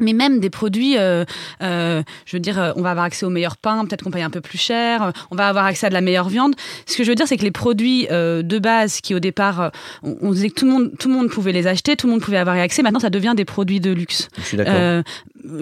mais 0.00 0.12
même 0.12 0.40
des 0.40 0.50
produits, 0.50 0.96
euh, 0.98 1.24
euh, 1.62 2.02
je 2.26 2.36
veux 2.36 2.40
dire, 2.40 2.60
euh, 2.60 2.72
on 2.76 2.82
va 2.82 2.90
avoir 2.90 3.06
accès 3.06 3.26
au 3.26 3.30
meilleur 3.30 3.56
pain, 3.56 3.84
peut-être 3.84 4.02
qu'on 4.02 4.10
paye 4.10 4.22
un 4.22 4.30
peu 4.30 4.40
plus 4.40 4.58
cher, 4.58 5.12
on 5.30 5.36
va 5.36 5.48
avoir 5.48 5.64
accès 5.64 5.86
à 5.86 5.88
de 5.88 5.94
la 5.94 6.00
meilleure 6.00 6.28
viande. 6.28 6.54
Ce 6.86 6.96
que 6.96 7.04
je 7.04 7.10
veux 7.10 7.14
dire, 7.14 7.26
c'est 7.28 7.36
que 7.36 7.42
les 7.42 7.50
produits 7.50 8.06
de 8.08 8.58
base 8.58 9.00
qui 9.00 9.14
au 9.14 9.20
départ, 9.20 9.70
on, 10.02 10.32
disait 10.32 10.50
que 10.50 10.54
tout 10.54 10.66
le 10.66 10.72
monde, 10.72 10.92
tout 10.98 11.08
le 11.08 11.14
monde 11.14 11.28
pouvait 11.28 11.52
les 11.52 11.66
acheter, 11.66 11.96
tout 11.96 12.06
le 12.06 12.12
monde 12.12 12.22
pouvait 12.22 12.38
avoir 12.38 12.56
accès. 12.56 12.82
Maintenant, 12.82 13.00
ça 13.00 13.10
devient 13.10 13.34
des 13.36 13.44
produits 13.44 13.80
de 13.80 13.90
luxe. 13.90 14.28
Je 14.38 14.42
suis 14.42 14.56
d'accord. 14.56 15.02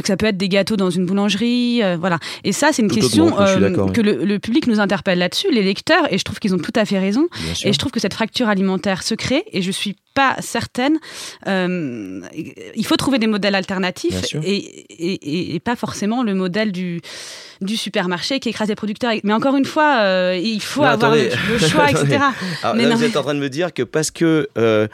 ça 0.04 0.16
peut 0.16 0.26
être 0.26 0.36
des 0.36 0.48
gâteaux 0.48 0.76
dans 0.76 0.90
une 0.90 1.06
boulangerie, 1.06 1.82
voilà. 1.98 2.18
Et 2.44 2.52
ça, 2.52 2.68
c'est 2.72 2.82
une 2.82 2.90
question 2.90 3.32
que 3.92 4.00
le, 4.00 4.38
public 4.38 4.66
nous 4.66 4.80
interpelle 4.80 5.18
là-dessus, 5.18 5.50
les 5.52 5.62
lecteurs, 5.62 6.12
et 6.12 6.18
je 6.18 6.24
trouve 6.24 6.38
qu'ils 6.38 6.54
ont 6.54 6.58
tout 6.58 6.72
à 6.74 6.84
fait 6.84 6.98
raison. 6.98 7.28
Et 7.64 7.72
je 7.72 7.78
trouve 7.78 7.92
que 7.92 8.00
cette 8.00 8.14
fracture 8.14 8.48
alimentaire 8.48 9.02
se 9.02 9.14
crée, 9.14 9.44
et 9.52 9.62
je 9.62 9.70
suis 9.70 9.96
pas 10.14 10.36
certaine. 10.40 10.98
il 11.46 12.86
faut 12.86 12.96
trouver 12.96 13.18
des 13.18 13.26
modèles 13.26 13.54
alternatifs 13.54 14.34
et, 14.44 15.54
et, 15.54 15.60
pas 15.60 15.76
forcément 15.76 16.22
le 16.22 16.34
modèle 16.34 16.72
du, 16.72 17.00
du 17.62 17.76
supermarché 17.76 18.40
qui 18.40 18.48
écrase 18.48 18.68
les 18.68 18.74
producteurs. 18.74 19.12
Mais 19.24 19.32
encore 19.32 19.56
une 19.56 19.64
fois, 19.64 19.98
euh, 20.00 20.38
il 20.42 20.60
faut 20.60 20.82
avoir 20.82 21.14
le, 21.14 21.30
choix, 21.58 21.90
etc. 21.90 22.18
mais 22.74 22.86
vous 22.86 23.04
êtes 23.04 23.16
en 23.16 23.22
train 23.22 23.34
de 23.34 23.40
me 23.40 23.48
dire 23.48 23.72
que 23.72 23.82
parce 23.82 24.10
que 24.10 24.48
euh, 24.58 24.88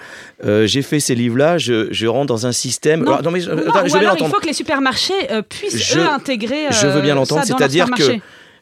euh, 0.45 0.67
j'ai 0.67 0.83
fait 0.83 1.01
ces 1.01 1.15
livres-là, 1.15 1.59
je, 1.59 1.89
je, 1.91 2.07
rentre 2.07 2.27
dans 2.27 2.47
un 2.47 2.53
système. 2.53 3.05
Non, 3.05 3.31
mais, 3.31 3.41
je, 3.41 3.51
il 3.51 4.29
faut 4.29 4.41
que 4.41 4.47
les 4.47 4.53
supermarchés 4.53 5.15
puissent 5.49 5.97
eux 5.97 6.09
intégrer. 6.09 6.67
je 6.71 6.87
veux 6.87 7.01
bien 7.01 7.15
l'entendre, 7.15 7.45
c'est-à-dire 7.45 7.91
que 7.91 8.19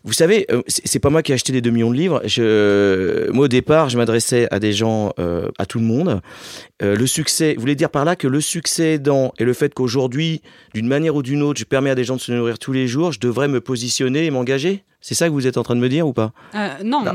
vous 0.07 0.13
savez, 0.13 0.47
euh, 0.53 0.63
c'est 0.69 1.01
pas 1.01 1.11
moi 1.11 1.21
qui 1.25 1.33
ai 1.33 1.35
acheté 1.35 1.53
les 1.53 1.61
2 1.61 1.71
millions 1.71 1.91
de 1.91 1.97
livres. 1.97 2.23
Je, 2.25 3.29
moi, 3.33 3.47
au 3.47 3.49
départ, 3.49 3.89
je 3.89 3.99
m'adressais 3.99 4.47
à 4.53 4.61
des 4.61 4.73
gens, 4.73 5.13
euh, 5.19 5.49
à 5.59 5.67
tout 5.67 5.81
le 5.81 5.85
monde. 5.85 6.21
Euh, 6.81 6.95
le 6.95 7.07
succès, 7.09 7.55
vous 7.55 7.61
voulez 7.61 7.75
dire 7.75 7.91
par 7.91 8.05
là 8.05 8.15
que 8.15 8.29
le 8.29 8.41
succès 8.41 9.01
dans 9.01 9.33
et 9.41 9.45
le 9.45 9.53
fait 9.53 9.75
qu'aujourd'hui, 9.75 10.43
d'une 10.75 10.87
manière 10.87 11.17
ou 11.17 11.25
d'une 11.25 11.43
autre, 11.43 11.59
je 11.59 11.65
permets 11.65 11.91
à 11.91 11.97
des 11.97 12.05
gens 12.05 12.15
de 12.15 12.21
se 12.21 12.31
nourrir 12.31 12.61
tous 12.61 12.73
les 12.73 12.87
jours, 12.87 13.11
je 13.11 13.19
devrais 13.19 13.49
me 13.49 13.61
positionner 13.61 14.27
et 14.27 14.31
m'engager? 14.31 14.85
C'est 15.01 15.15
ça 15.15 15.27
que 15.27 15.33
vous 15.33 15.49
êtes 15.49 15.57
en 15.57 15.65
train 15.65 15.75
de 15.75 15.81
me 15.81 15.89
dire 15.89 16.07
ou 16.07 16.13
pas? 16.13 16.33
Non. 16.85 17.03
non 17.03 17.13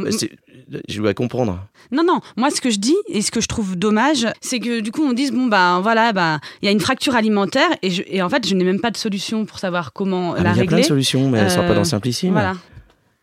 je 0.88 1.02
dois 1.02 1.14
comprendre. 1.14 1.60
Non, 1.92 2.04
non. 2.06 2.20
Moi, 2.38 2.50
ce 2.50 2.62
que 2.62 2.70
je 2.70 2.78
dis 2.78 2.96
et 3.10 3.22
ce 3.22 3.32
que 3.32 3.42
je 3.42 3.48
trouve 3.48 3.76
dommage, 3.76 4.26
c'est 4.40 4.60
que 4.60 4.80
du 4.80 4.92
coup, 4.92 5.02
on 5.04 5.12
dise 5.12 5.32
bon 5.32 5.48
ben 5.48 5.82
voilà, 5.82 6.14
ben 6.14 6.40
il 6.62 6.66
y 6.66 6.70
a 6.70 6.72
une 6.72 6.80
fracture 6.80 7.16
alimentaire 7.16 7.70
et, 7.82 8.16
et 8.16 8.22
en 8.22 8.30
fait, 8.30 8.48
je 8.48 8.56
n'ai 8.56 8.64
même 8.64 8.80
pas 8.80 8.92
de 8.92 8.96
solution 8.98 9.46
pour 9.46 9.60
savoir 9.60 9.92
comment 9.92 10.34
ah, 10.34 10.44
la 10.44 10.54
régler. 10.54 10.54
Il 10.54 10.58
y 10.58 10.62
a 10.62 10.68
plein 10.68 10.78
de 10.80 10.84
solutions, 10.84 11.30
mais 11.30 11.40
elles 11.40 11.46
ne 11.46 11.50
sont 11.50 11.68
pas 11.68 11.74
dans 11.74 11.84
Simplicime. 11.84 12.32
Voilà 12.32 12.54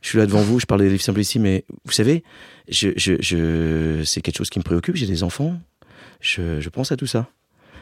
je 0.01 0.09
suis 0.09 0.19
là 0.19 0.27
devant 0.27 0.43
vous, 0.43 0.61
je 0.61 0.67
parle 0.67 0.83
des 0.83 0.91
livres 0.91 1.03
simples 1.03 1.21
ici, 1.21 1.39
mais 1.39 1.65
vous 1.85 1.93
savez, 1.93 2.23
je, 2.69 2.91
je, 2.97 3.15
je 3.21 4.03
c'est 4.05 4.21
quelque 4.21 4.37
chose 4.37 4.51
qui 4.51 4.59
me 4.59 4.65
préoccupe. 4.65 4.97
J'ai 4.97 5.07
des 5.07 5.23
enfants, 5.23 5.59
je, 6.21 6.61
je, 6.61 6.69
pense 6.69 6.93
à 6.93 6.97
tout 6.97 7.07
ça. 7.07 7.29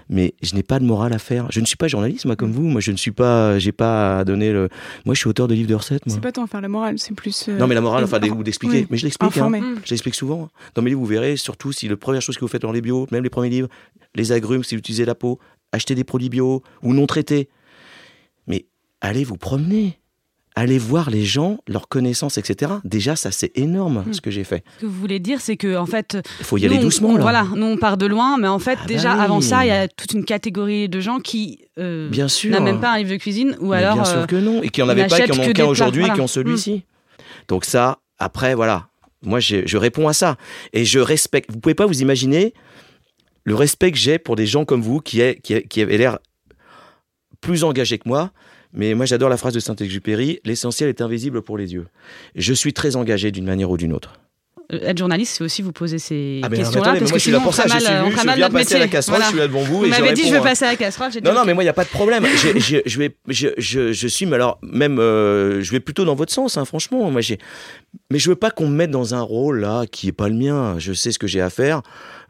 Mais 0.08 0.34
je 0.40 0.54
n'ai 0.54 0.62
pas 0.62 0.78
de 0.78 0.84
morale 0.84 1.12
à 1.12 1.18
faire. 1.18 1.48
Je 1.50 1.60
ne 1.60 1.66
suis 1.66 1.76
pas 1.76 1.88
journaliste, 1.88 2.26
moi, 2.26 2.36
comme 2.36 2.52
vous. 2.52 2.62
Moi, 2.62 2.80
je 2.80 2.92
ne 2.92 2.96
suis 2.96 3.10
pas, 3.10 3.58
j'ai 3.58 3.72
pas 3.72 4.20
à 4.20 4.24
donner 4.24 4.52
le. 4.52 4.68
Moi, 5.04 5.14
je 5.14 5.20
suis 5.20 5.28
auteur 5.28 5.48
de 5.48 5.54
livres 5.54 5.68
de 5.68 5.74
recettes. 5.74 6.02
C'est 6.06 6.20
pas 6.20 6.30
tant 6.30 6.46
faire 6.46 6.60
la 6.60 6.68
morale, 6.68 6.98
c'est 6.98 7.14
plus. 7.14 7.48
Euh, 7.48 7.58
non, 7.58 7.66
mais 7.66 7.74
la 7.74 7.80
morale, 7.80 8.04
enfin, 8.04 8.20
ou 8.22 8.42
d'expliquer. 8.44 8.86
Mais 8.88 8.98
je 8.98 9.04
l'explique. 9.04 9.36
Hein. 9.36 9.74
Je 9.84 9.90
l'explique 9.90 10.14
souvent. 10.14 10.48
Dans 10.74 10.82
mes 10.82 10.90
livres, 10.90 11.00
vous 11.00 11.06
verrez, 11.06 11.36
surtout 11.36 11.72
si 11.72 11.88
la 11.88 11.96
première 11.96 12.22
chose 12.22 12.36
que 12.36 12.42
vous 12.42 12.48
faites 12.48 12.62
dans 12.62 12.72
les 12.72 12.80
bio, 12.80 13.06
même 13.10 13.24
les 13.24 13.30
premiers 13.30 13.50
livres, 13.50 13.68
les 14.14 14.30
agrumes, 14.30 14.62
si 14.62 14.76
vous 14.76 14.78
utilisez 14.78 15.04
la 15.04 15.16
peau, 15.16 15.40
achetez 15.72 15.96
des 15.96 16.04
produits 16.04 16.28
bio 16.28 16.62
ou 16.82 16.94
non 16.94 17.06
traités. 17.06 17.48
Mais 18.46 18.66
allez 19.00 19.24
vous 19.24 19.36
promener 19.36 19.98
aller 20.56 20.78
voir 20.78 21.10
les 21.10 21.24
gens, 21.24 21.58
leurs 21.68 21.86
connaissances, 21.86 22.38
etc. 22.38 22.72
Déjà, 22.82 23.14
ça 23.14 23.30
c'est 23.30 23.56
énorme 23.56 24.04
hmm. 24.06 24.14
ce 24.14 24.20
que 24.22 24.30
j'ai 24.30 24.42
fait. 24.42 24.64
Ce 24.76 24.80
que 24.80 24.86
vous 24.86 24.98
voulez 24.98 25.20
dire, 25.20 25.40
c'est 25.40 25.58
que 25.58 25.76
en 25.76 25.84
fait, 25.84 26.16
il 26.40 26.44
faut 26.46 26.56
y 26.56 26.64
aller 26.64 26.78
doucement. 26.78 27.14
là. 27.14 27.22
Voilà, 27.22 27.46
nous 27.54 27.66
on 27.66 27.76
part 27.76 27.98
de 27.98 28.06
loin, 28.06 28.38
mais 28.38 28.48
en 28.48 28.58
fait 28.58 28.78
ah 28.82 28.86
déjà 28.86 29.14
bah 29.14 29.22
avant 29.22 29.40
ça, 29.42 29.64
il 29.64 29.68
y 29.68 29.70
a 29.70 29.86
toute 29.86 30.12
une 30.14 30.24
catégorie 30.24 30.88
de 30.88 30.98
gens 30.98 31.20
qui 31.20 31.60
euh, 31.78 32.08
bien 32.08 32.26
sûr 32.26 32.50
n'a 32.50 32.60
même 32.60 32.80
pas 32.80 32.94
un 32.94 32.98
livre 32.98 33.10
de 33.10 33.16
cuisine 33.16 33.54
ou 33.60 33.74
alors 33.74 33.94
bien 33.94 34.04
sûr 34.04 34.18
euh, 34.20 34.26
que 34.26 34.36
non 34.36 34.62
et 34.62 34.70
qui 34.70 34.80
en 34.82 34.88
avaient 34.88 35.06
pas, 35.06 35.20
qui 35.20 35.30
en 35.30 35.38
ont 35.38 35.52
qu'un 35.52 35.66
aujourd'hui, 35.66 36.04
qui 36.10 36.20
ont 36.20 36.26
celui-ci. 36.26 36.72
Hmm. 36.74 37.22
Donc 37.48 37.66
ça, 37.66 37.98
après 38.18 38.54
voilà, 38.54 38.88
moi 39.22 39.40
je 39.40 39.76
réponds 39.76 40.08
à 40.08 40.14
ça 40.14 40.38
et 40.72 40.86
je 40.86 40.98
respecte. 40.98 41.52
Vous 41.52 41.60
pouvez 41.60 41.74
pas 41.74 41.86
vous 41.86 42.00
imaginer 42.00 42.54
le 43.44 43.54
respect 43.54 43.92
que 43.92 43.98
j'ai 43.98 44.18
pour 44.18 44.36
des 44.36 44.46
gens 44.46 44.64
comme 44.64 44.80
vous 44.80 45.00
qui, 45.00 45.20
est, 45.20 45.40
qui, 45.40 45.62
qui 45.62 45.80
avaient 45.80 45.98
l'air 45.98 46.18
plus 47.40 47.62
engagés 47.62 47.98
que 47.98 48.08
moi 48.08 48.32
mais 48.76 48.94
moi, 48.94 49.06
j'adore 49.06 49.30
la 49.30 49.38
phrase 49.38 49.54
de 49.54 49.60
Saint-Exupéry 49.60 50.40
l'essentiel 50.44 50.90
est 50.90 51.00
invisible 51.00 51.42
pour 51.42 51.58
les 51.58 51.72
yeux. 51.72 51.86
Je 52.36 52.52
suis 52.52 52.74
très 52.74 52.94
engagé 52.94 53.32
d'une 53.32 53.46
manière 53.46 53.70
ou 53.70 53.76
d'une 53.76 53.92
autre. 53.92 54.20
Euh, 54.72 54.80
être 54.82 54.98
journaliste, 54.98 55.36
c'est 55.36 55.44
aussi 55.44 55.62
vous 55.62 55.70
poser 55.70 55.98
ces 55.98 56.40
ah 56.42 56.48
questions-là. 56.48 56.96
parce 56.98 57.12
que 57.12 57.18
je 57.18 57.22
suis 57.22 57.30
là 57.30 57.38
pour 57.38 57.54
ça, 57.54 57.66
mal, 57.68 57.78
je, 57.78 57.84
suis 57.84 58.28
je 58.28 58.34
viens 58.34 58.50
passer 58.50 58.74
à 58.74 58.78
la 58.80 58.88
casserole, 58.88 59.22
je 59.22 59.28
suis 59.28 59.38
là 59.38 59.46
devant 59.46 59.62
vous. 59.62 59.80
Vous 59.80 59.86
m'avez 59.86 60.12
dit 60.12 60.26
je 60.26 60.34
veux 60.34 60.42
passer 60.42 60.64
à 60.64 60.70
la 60.72 60.76
casserole. 60.76 61.10
Non, 61.22 61.34
non, 61.34 61.44
mais 61.44 61.54
moi, 61.54 61.62
il 61.62 61.66
n'y 61.66 61.70
a 61.70 61.72
pas 61.72 61.84
de 61.84 61.88
problème. 61.88 62.26
je, 62.26 62.58
je, 62.58 62.78
je, 62.84 62.98
vais, 62.98 63.16
je, 63.28 63.48
je, 63.58 63.92
je 63.92 64.08
suis, 64.08 64.26
mais 64.26 64.34
alors, 64.34 64.58
même, 64.62 64.98
euh, 64.98 65.62
je 65.62 65.70
vais 65.70 65.78
plutôt 65.78 66.04
dans 66.04 66.16
votre 66.16 66.32
sens, 66.32 66.56
hein, 66.56 66.64
franchement. 66.64 67.10
Moi, 67.12 67.20
j'ai, 67.20 67.38
mais 68.10 68.18
je 68.18 68.28
veux 68.28 68.36
pas 68.36 68.50
qu'on 68.50 68.66
me 68.66 68.74
mette 68.74 68.90
dans 68.90 69.14
un 69.14 69.20
rôle 69.20 69.60
là 69.60 69.84
qui 69.86 70.08
est 70.08 70.12
pas 70.12 70.28
le 70.28 70.34
mien. 70.34 70.76
Je 70.78 70.92
sais 70.92 71.12
ce 71.12 71.18
que 71.20 71.28
j'ai 71.28 71.40
à 71.40 71.50
faire. 71.50 71.82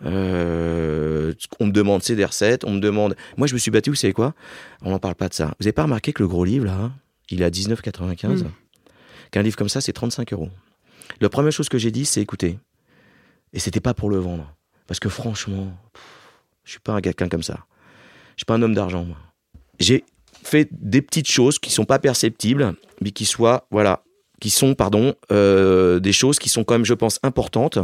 Euh, 0.05 1.33
on 1.59 1.67
me 1.67 1.73
demande, 1.73 2.03
c'est 2.03 2.17
des 2.17 2.25
recettes. 2.25 2.65
On 2.65 2.73
me 2.73 2.81
demande. 2.81 3.17
Moi, 3.39 3.47
je 3.47 3.55
me 3.55 3.59
suis 3.59 3.71
battu, 3.71 3.89
vous 3.89 3.97
savez 3.97 4.13
quoi? 4.13 4.35
On 4.83 4.91
n'en 4.91 4.99
parle 4.99 5.15
pas 5.15 5.29
de 5.29 5.35
ça. 5.35 5.55
Vous 5.59 5.67
avez 5.67 5.73
pas 5.73 5.85
remarqué 5.85 6.13
que 6.13 6.23
le 6.23 6.29
gros 6.29 6.45
livre, 6.45 6.67
là, 6.67 6.91
il 7.31 7.41
est 7.41 7.47
à 7.47 7.51
19,95 7.51 8.27
mm. 8.29 8.51
Qu'un 9.31 9.43
livre 9.43 9.57
comme 9.57 9.71
ça, 9.71 9.81
c'est 9.81 9.95
35 9.95 10.35
euros. 10.35 10.51
La 11.21 11.29
première 11.29 11.53
chose 11.53 11.69
que 11.69 11.79
j'ai 11.79 11.91
dit, 11.91 12.05
c'est 12.05 12.21
écoutez, 12.21 12.59
et 13.53 13.59
c'était 13.59 13.81
pas 13.81 13.95
pour 13.95 14.11
le 14.11 14.19
vendre, 14.19 14.55
parce 14.87 15.01
que 15.01 15.09
franchement, 15.09 15.73
je 16.65 16.73
suis 16.73 16.81
pas 16.81 16.93
un 16.93 17.01
quelqu'un 17.01 17.29
comme 17.29 17.43
ça. 17.43 17.67
Je 18.37 18.41
suis 18.41 18.45
pas 18.47 18.55
un 18.55 18.63
homme 18.63 18.75
d'argent. 18.75 19.07
J'ai 19.79 20.05
fait 20.43 20.69
des 20.73 21.03
petites 21.03 21.29
choses 21.29 21.59
qui 21.59 21.71
sont 21.71 21.85
pas 21.85 21.99
perceptibles, 21.99 22.75
mais 23.01 23.11
qui 23.11 23.25
soient, 23.25 23.67
voilà, 23.71 24.03
qui 24.41 24.51
sont, 24.51 24.75
pardon, 24.75 25.15
euh, 25.33 25.99
des 25.99 26.13
choses 26.13 26.39
qui 26.39 26.49
sont 26.49 26.65
quand 26.65 26.75
même, 26.75 26.85
je 26.85 26.95
pense, 26.95 27.19
importantes 27.23 27.79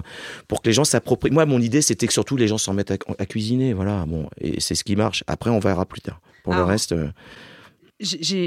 pour 0.48 0.60
que 0.62 0.68
les 0.68 0.74
gens 0.74 0.84
s'approprient. 0.84 1.30
Moi, 1.30 1.46
mon 1.46 1.60
idée, 1.60 1.80
c'était 1.80 2.06
que 2.06 2.12
surtout 2.12 2.36
les 2.36 2.48
gens 2.48 2.58
s'en 2.58 2.74
mettent 2.74 2.90
à, 2.90 3.26
cuisiner, 3.26 3.72
voilà. 3.72 4.04
Bon, 4.06 4.28
et 4.38 4.60
c'est 4.60 4.74
ce 4.74 4.84
qui 4.84 4.96
marche. 4.96 5.24
Après, 5.26 5.50
on 5.50 5.58
verra 5.58 5.86
plus 5.86 6.00
tard. 6.00 6.20
Pour 6.44 6.54
le 6.54 6.62
reste. 6.62 6.92
Euh, 6.92 7.08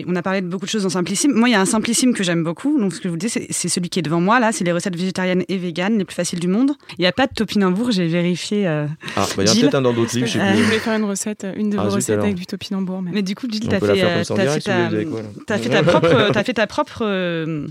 on 0.07 0.15
a 0.15 0.21
parlé 0.21 0.41
de 0.41 0.47
beaucoup 0.47 0.65
de 0.65 0.69
choses 0.69 0.83
dans 0.83 0.89
Simplissime. 0.89 1.33
Moi, 1.33 1.49
il 1.49 1.51
y 1.53 1.55
a 1.55 1.61
un 1.61 1.65
Simplissime 1.65 2.13
que 2.13 2.23
j'aime 2.23 2.43
beaucoup. 2.43 2.79
Donc, 2.79 2.93
ce 2.93 2.99
que 2.99 3.05
je 3.05 3.09
vous 3.09 3.17
dis, 3.17 3.29
c'est 3.29 3.69
celui 3.69 3.89
qui 3.89 3.99
est 3.99 4.01
devant 4.01 4.21
moi. 4.21 4.39
Là, 4.39 4.51
c'est 4.51 4.63
les 4.63 4.71
recettes 4.71 4.95
végétariennes 4.95 5.43
et 5.47 5.57
véganes 5.57 5.97
les 5.97 6.05
plus 6.05 6.15
faciles 6.15 6.39
du 6.39 6.47
monde. 6.47 6.73
Il 6.97 7.01
n'y 7.01 7.07
a 7.07 7.11
pas 7.11 7.27
de 7.27 7.33
topinambour. 7.33 7.91
J'ai 7.91 8.07
vérifié. 8.07 8.67
Euh, 8.67 8.87
ah, 9.15 9.25
bah, 9.35 9.43
il 9.43 9.47
y 9.47 9.57
a 9.57 9.61
peut-être 9.61 9.75
un 9.75 9.81
dans 9.81 9.93
d'autres 9.93 10.15
livres. 10.15 10.27
Je, 10.27 10.39
euh, 10.39 10.63
voulais 10.63 10.79
faire 10.79 10.97
une 10.97 11.05
recette, 11.05 11.45
une 11.55 11.69
de 11.69 11.77
ah, 11.77 11.83
vos 11.83 11.95
recettes 11.95 12.19
avec 12.19 12.35
du 12.35 12.45
topinambour. 12.45 13.01
Mais... 13.01 13.11
mais 13.13 13.21
du 13.21 13.35
coup, 13.35 13.47
Gilles, 13.49 13.67
t'as 13.67 13.79
fait, 13.79 14.03
euh, 14.03 14.21
as 14.21 14.23
fait, 14.23 14.59
ta, 14.59 15.53
as 15.53 15.57
fait 15.57 15.69
ta 15.69 15.83
propre, 15.83 16.31
as 16.35 16.43
fait 16.43 16.53
ta 16.53 16.67
propre, 16.67 16.99
euh, 17.01 17.67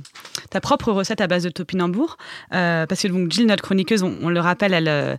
ta 0.50 0.60
propre 0.60 0.92
recette 0.92 1.20
à 1.20 1.26
base 1.26 1.44
de 1.44 1.50
topinambour. 1.50 2.16
parce 2.50 3.02
que 3.02 3.08
donc, 3.08 3.30
Gilles, 3.30 3.46
notre 3.46 3.62
chroniqueuse, 3.62 4.02
on, 4.02 4.16
on 4.22 4.28
le 4.28 4.40
rappelle, 4.40 4.74
elle 4.74 5.18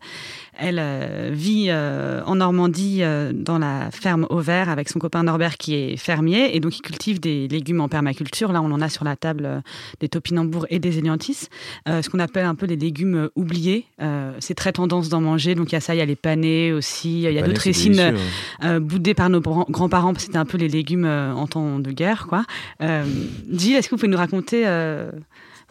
elle 0.58 0.80
euh, 0.80 1.30
vit 1.34 1.68
euh, 1.70 2.22
en 2.26 2.36
Normandie 2.36 2.99
euh, 3.01 3.32
dans 3.34 3.58
la 3.58 3.91
ferme 3.91 4.26
Auvert 4.30 4.70
avec 4.70 4.89
son 4.89 4.99
copain 4.99 5.24
Norbert 5.24 5.58
qui 5.58 5.76
est 5.76 5.97
fermier 5.97 6.56
et 6.56 6.60
donc 6.60 6.78
il 6.78 6.82
cultive 6.82 7.20
des 7.20 7.47
légumes 7.47 7.82
en 7.82 7.89
permaculture. 7.89 8.51
Là, 8.51 8.62
on 8.62 8.72
en 8.72 8.82
a 8.82 8.89
sur 8.89 9.03
la 9.03 9.16
table 9.16 9.64
des 9.99 10.10
topinambours 10.10 10.66
et 10.70 10.80
des 10.80 10.97
éliantis, 10.97 11.47
ce 11.88 12.08
qu'on 12.10 12.20
appelle 12.20 12.45
un 12.45 12.56
peu 12.56 12.66
les 12.66 12.76
légumes 12.76 13.30
oubliés. 13.36 13.86
c'est 14.39 14.53
très 14.53 14.72
tendance 14.72 15.10
d'en 15.10 15.22
manger, 15.22 15.56
donc 15.56 15.72
il 15.72 15.74
y 15.74 15.78
a 15.78 15.82
ça, 15.82 15.95
il 15.95 15.97
y 15.97 16.01
a 16.01 16.06
les 16.06 16.16
panés 16.16 16.72
aussi, 16.74 17.24
il 17.24 17.32
y 17.32 17.39
a 17.39 17.41
d'autres 17.41 17.62
récines 17.62 18.14
boudées 18.82 19.14
par 19.14 19.30
nos 19.30 19.41
grands-parents, 19.41 20.14
c'était 20.18 20.38
un 20.38 20.45
peu 20.45 20.58
les 20.58 20.70
légumes 20.70 21.06
en 21.06 21.47
temps 21.47 21.80
de 21.80 21.91
guerre. 21.91 22.28
quoi. 22.28 22.45
Gilles, 22.80 23.76
est-ce 23.76 23.88
que 23.88 23.95
vous 23.95 23.99
pouvez 23.99 24.12
nous 24.12 24.18
raconter 24.18 24.66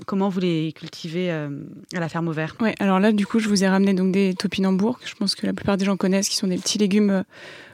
comment 0.06 0.28
vous 0.28 0.40
les 0.40 0.72
cultivez 0.72 1.30
euh, 1.30 1.48
à 1.94 2.00
la 2.00 2.08
ferme 2.08 2.28
au 2.28 2.32
vert 2.32 2.56
Oui, 2.60 2.70
alors 2.78 3.00
là, 3.00 3.12
du 3.12 3.26
coup, 3.26 3.38
je 3.38 3.48
vous 3.48 3.64
ai 3.64 3.68
ramené 3.68 3.94
donc 3.94 4.12
des 4.12 4.34
topinambours, 4.34 4.98
que 4.98 5.08
je 5.08 5.14
pense 5.14 5.34
que 5.34 5.46
la 5.46 5.52
plupart 5.52 5.76
des 5.76 5.84
gens 5.84 5.96
connaissent, 5.96 6.28
qui 6.28 6.36
sont 6.36 6.46
des 6.48 6.56
petits 6.58 6.78
légumes 6.78 7.10
euh, 7.10 7.22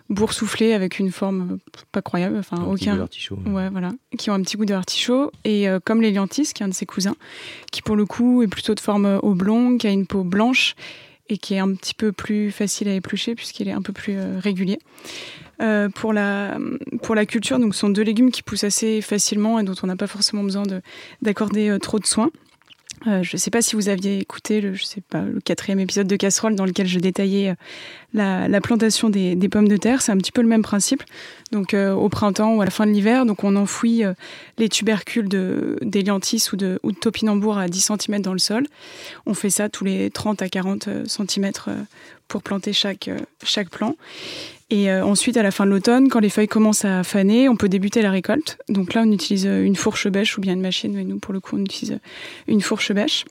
boursouflés 0.08 0.72
avec 0.72 0.98
une 0.98 1.12
forme 1.12 1.58
pas 1.92 2.02
croyable, 2.02 2.36
enfin 2.38 2.56
Un 2.56 2.74
petit 2.74 2.90
aucun. 2.90 3.06
goût. 3.44 3.50
Ouais, 3.50 3.70
voilà, 3.70 3.92
qui 4.18 4.28
ont 4.30 4.34
un 4.34 4.42
petit 4.42 4.56
goût 4.56 4.64
d'artichaut 4.64 5.30
et 5.44 5.68
euh, 5.68 5.78
comme 5.82 6.02
l'hélianthus, 6.02 6.52
qui 6.52 6.62
est 6.62 6.66
un 6.66 6.68
de 6.68 6.74
ses 6.74 6.86
cousins, 6.86 7.14
qui 7.70 7.80
pour 7.80 7.94
le 7.96 8.06
coup 8.06 8.42
est 8.42 8.48
plutôt 8.48 8.74
de 8.74 8.80
forme 8.80 9.06
euh, 9.06 9.18
oblongue, 9.22 9.78
qui 9.78 9.86
a 9.86 9.90
une 9.90 10.06
peau 10.06 10.24
blanche 10.24 10.74
et 11.28 11.38
qui 11.38 11.54
est 11.54 11.60
un 11.60 11.72
petit 11.74 11.94
peu 11.94 12.10
plus 12.10 12.50
facile 12.50 12.88
à 12.88 12.94
éplucher 12.94 13.36
puisqu'il 13.36 13.68
est 13.68 13.72
un 13.72 13.82
peu 13.82 13.92
plus 13.92 14.14
euh, 14.16 14.40
régulier. 14.40 14.80
Euh, 15.61 15.88
pour 15.90 16.12
la 16.12 16.58
pour 17.02 17.14
la 17.14 17.26
culture, 17.26 17.58
donc 17.58 17.74
ce 17.74 17.80
sont 17.80 17.90
deux 17.90 18.02
légumes 18.02 18.30
qui 18.30 18.42
poussent 18.42 18.64
assez 18.64 19.02
facilement 19.02 19.58
et 19.58 19.62
dont 19.62 19.74
on 19.82 19.86
n'a 19.86 19.96
pas 19.96 20.06
forcément 20.06 20.42
besoin 20.42 20.62
de 20.62 20.80
d'accorder 21.20 21.68
euh, 21.68 21.78
trop 21.78 21.98
de 21.98 22.06
soins. 22.06 22.30
Euh, 23.06 23.22
je 23.22 23.34
ne 23.34 23.38
sais 23.38 23.50
pas 23.50 23.62
si 23.62 23.76
vous 23.76 23.88
aviez 23.88 24.18
écouté 24.18 24.61
le, 24.61 24.74
je 24.74 24.84
sais 24.84 25.00
pas, 25.00 25.22
le 25.22 25.40
quatrième 25.40 25.80
épisode 25.80 26.06
de 26.06 26.16
Casserole 26.16 26.54
dans 26.54 26.66
lequel 26.66 26.86
je 26.86 26.98
détaillais 26.98 27.54
la, 28.12 28.46
la 28.46 28.61
plantation 28.61 29.08
des, 29.08 29.36
des 29.36 29.48
pommes 29.48 29.68
de 29.68 29.78
terre. 29.78 30.02
C'est 30.02 30.12
un 30.12 30.18
petit 30.18 30.32
peu 30.32 30.42
le 30.42 30.48
même 30.48 30.61
principe. 30.61 31.02
Donc 31.50 31.74
au 31.74 32.08
printemps 32.11 32.54
ou 32.54 32.61
à 32.61 32.66
la 32.66 32.70
fin 32.70 32.86
de 32.86 32.92
l'hiver, 32.92 33.24
on 33.42 33.56
enfouit 33.56 34.02
les 34.58 34.68
tubercules 34.68 35.30
de 35.30 35.78
d'hélianthus 35.80 36.52
ou 36.52 36.56
de, 36.56 36.78
ou 36.82 36.92
de 36.92 36.98
topinambour 36.98 37.56
à 37.56 37.68
10 37.68 37.92
cm 37.98 38.20
dans 38.20 38.34
le 38.34 38.38
sol. 38.38 38.66
On 39.24 39.32
fait 39.32 39.50
ça 39.50 39.70
tous 39.70 39.84
les 39.84 40.11
30 40.11 40.42
à 40.42 40.50
40 40.50 41.06
cm 41.06 41.52
pour 42.28 42.42
planter 42.42 42.74
chaque, 42.74 43.08
chaque 43.42 43.70
plant. 43.70 43.96
Et 44.70 44.88
euh, 44.88 45.04
ensuite, 45.04 45.36
à 45.36 45.42
la 45.42 45.50
fin 45.50 45.66
de 45.66 45.70
l'automne, 45.70 46.08
quand 46.08 46.20
les 46.20 46.30
feuilles 46.30 46.48
commencent 46.48 46.84
à 46.84 47.02
faner, 47.02 47.48
on 47.48 47.56
peut 47.56 47.68
débuter 47.68 48.02
la 48.02 48.12
récolte. 48.12 48.58
Donc 48.68 48.94
là, 48.94 49.02
on 49.04 49.10
utilise 49.10 49.46
euh, 49.46 49.64
une 49.64 49.74
fourche 49.74 50.06
bêche 50.06 50.38
ou 50.38 50.40
bien 50.40 50.52
une 50.52 50.60
machine, 50.60 50.92
mais 50.94 51.02
nous, 51.02 51.18
pour 51.18 51.34
le 51.34 51.40
coup, 51.40 51.56
on 51.56 51.60
utilise 51.60 51.92
euh, 51.92 51.98
une 52.46 52.60
fourche 52.60 52.92
bêche. 52.92 53.24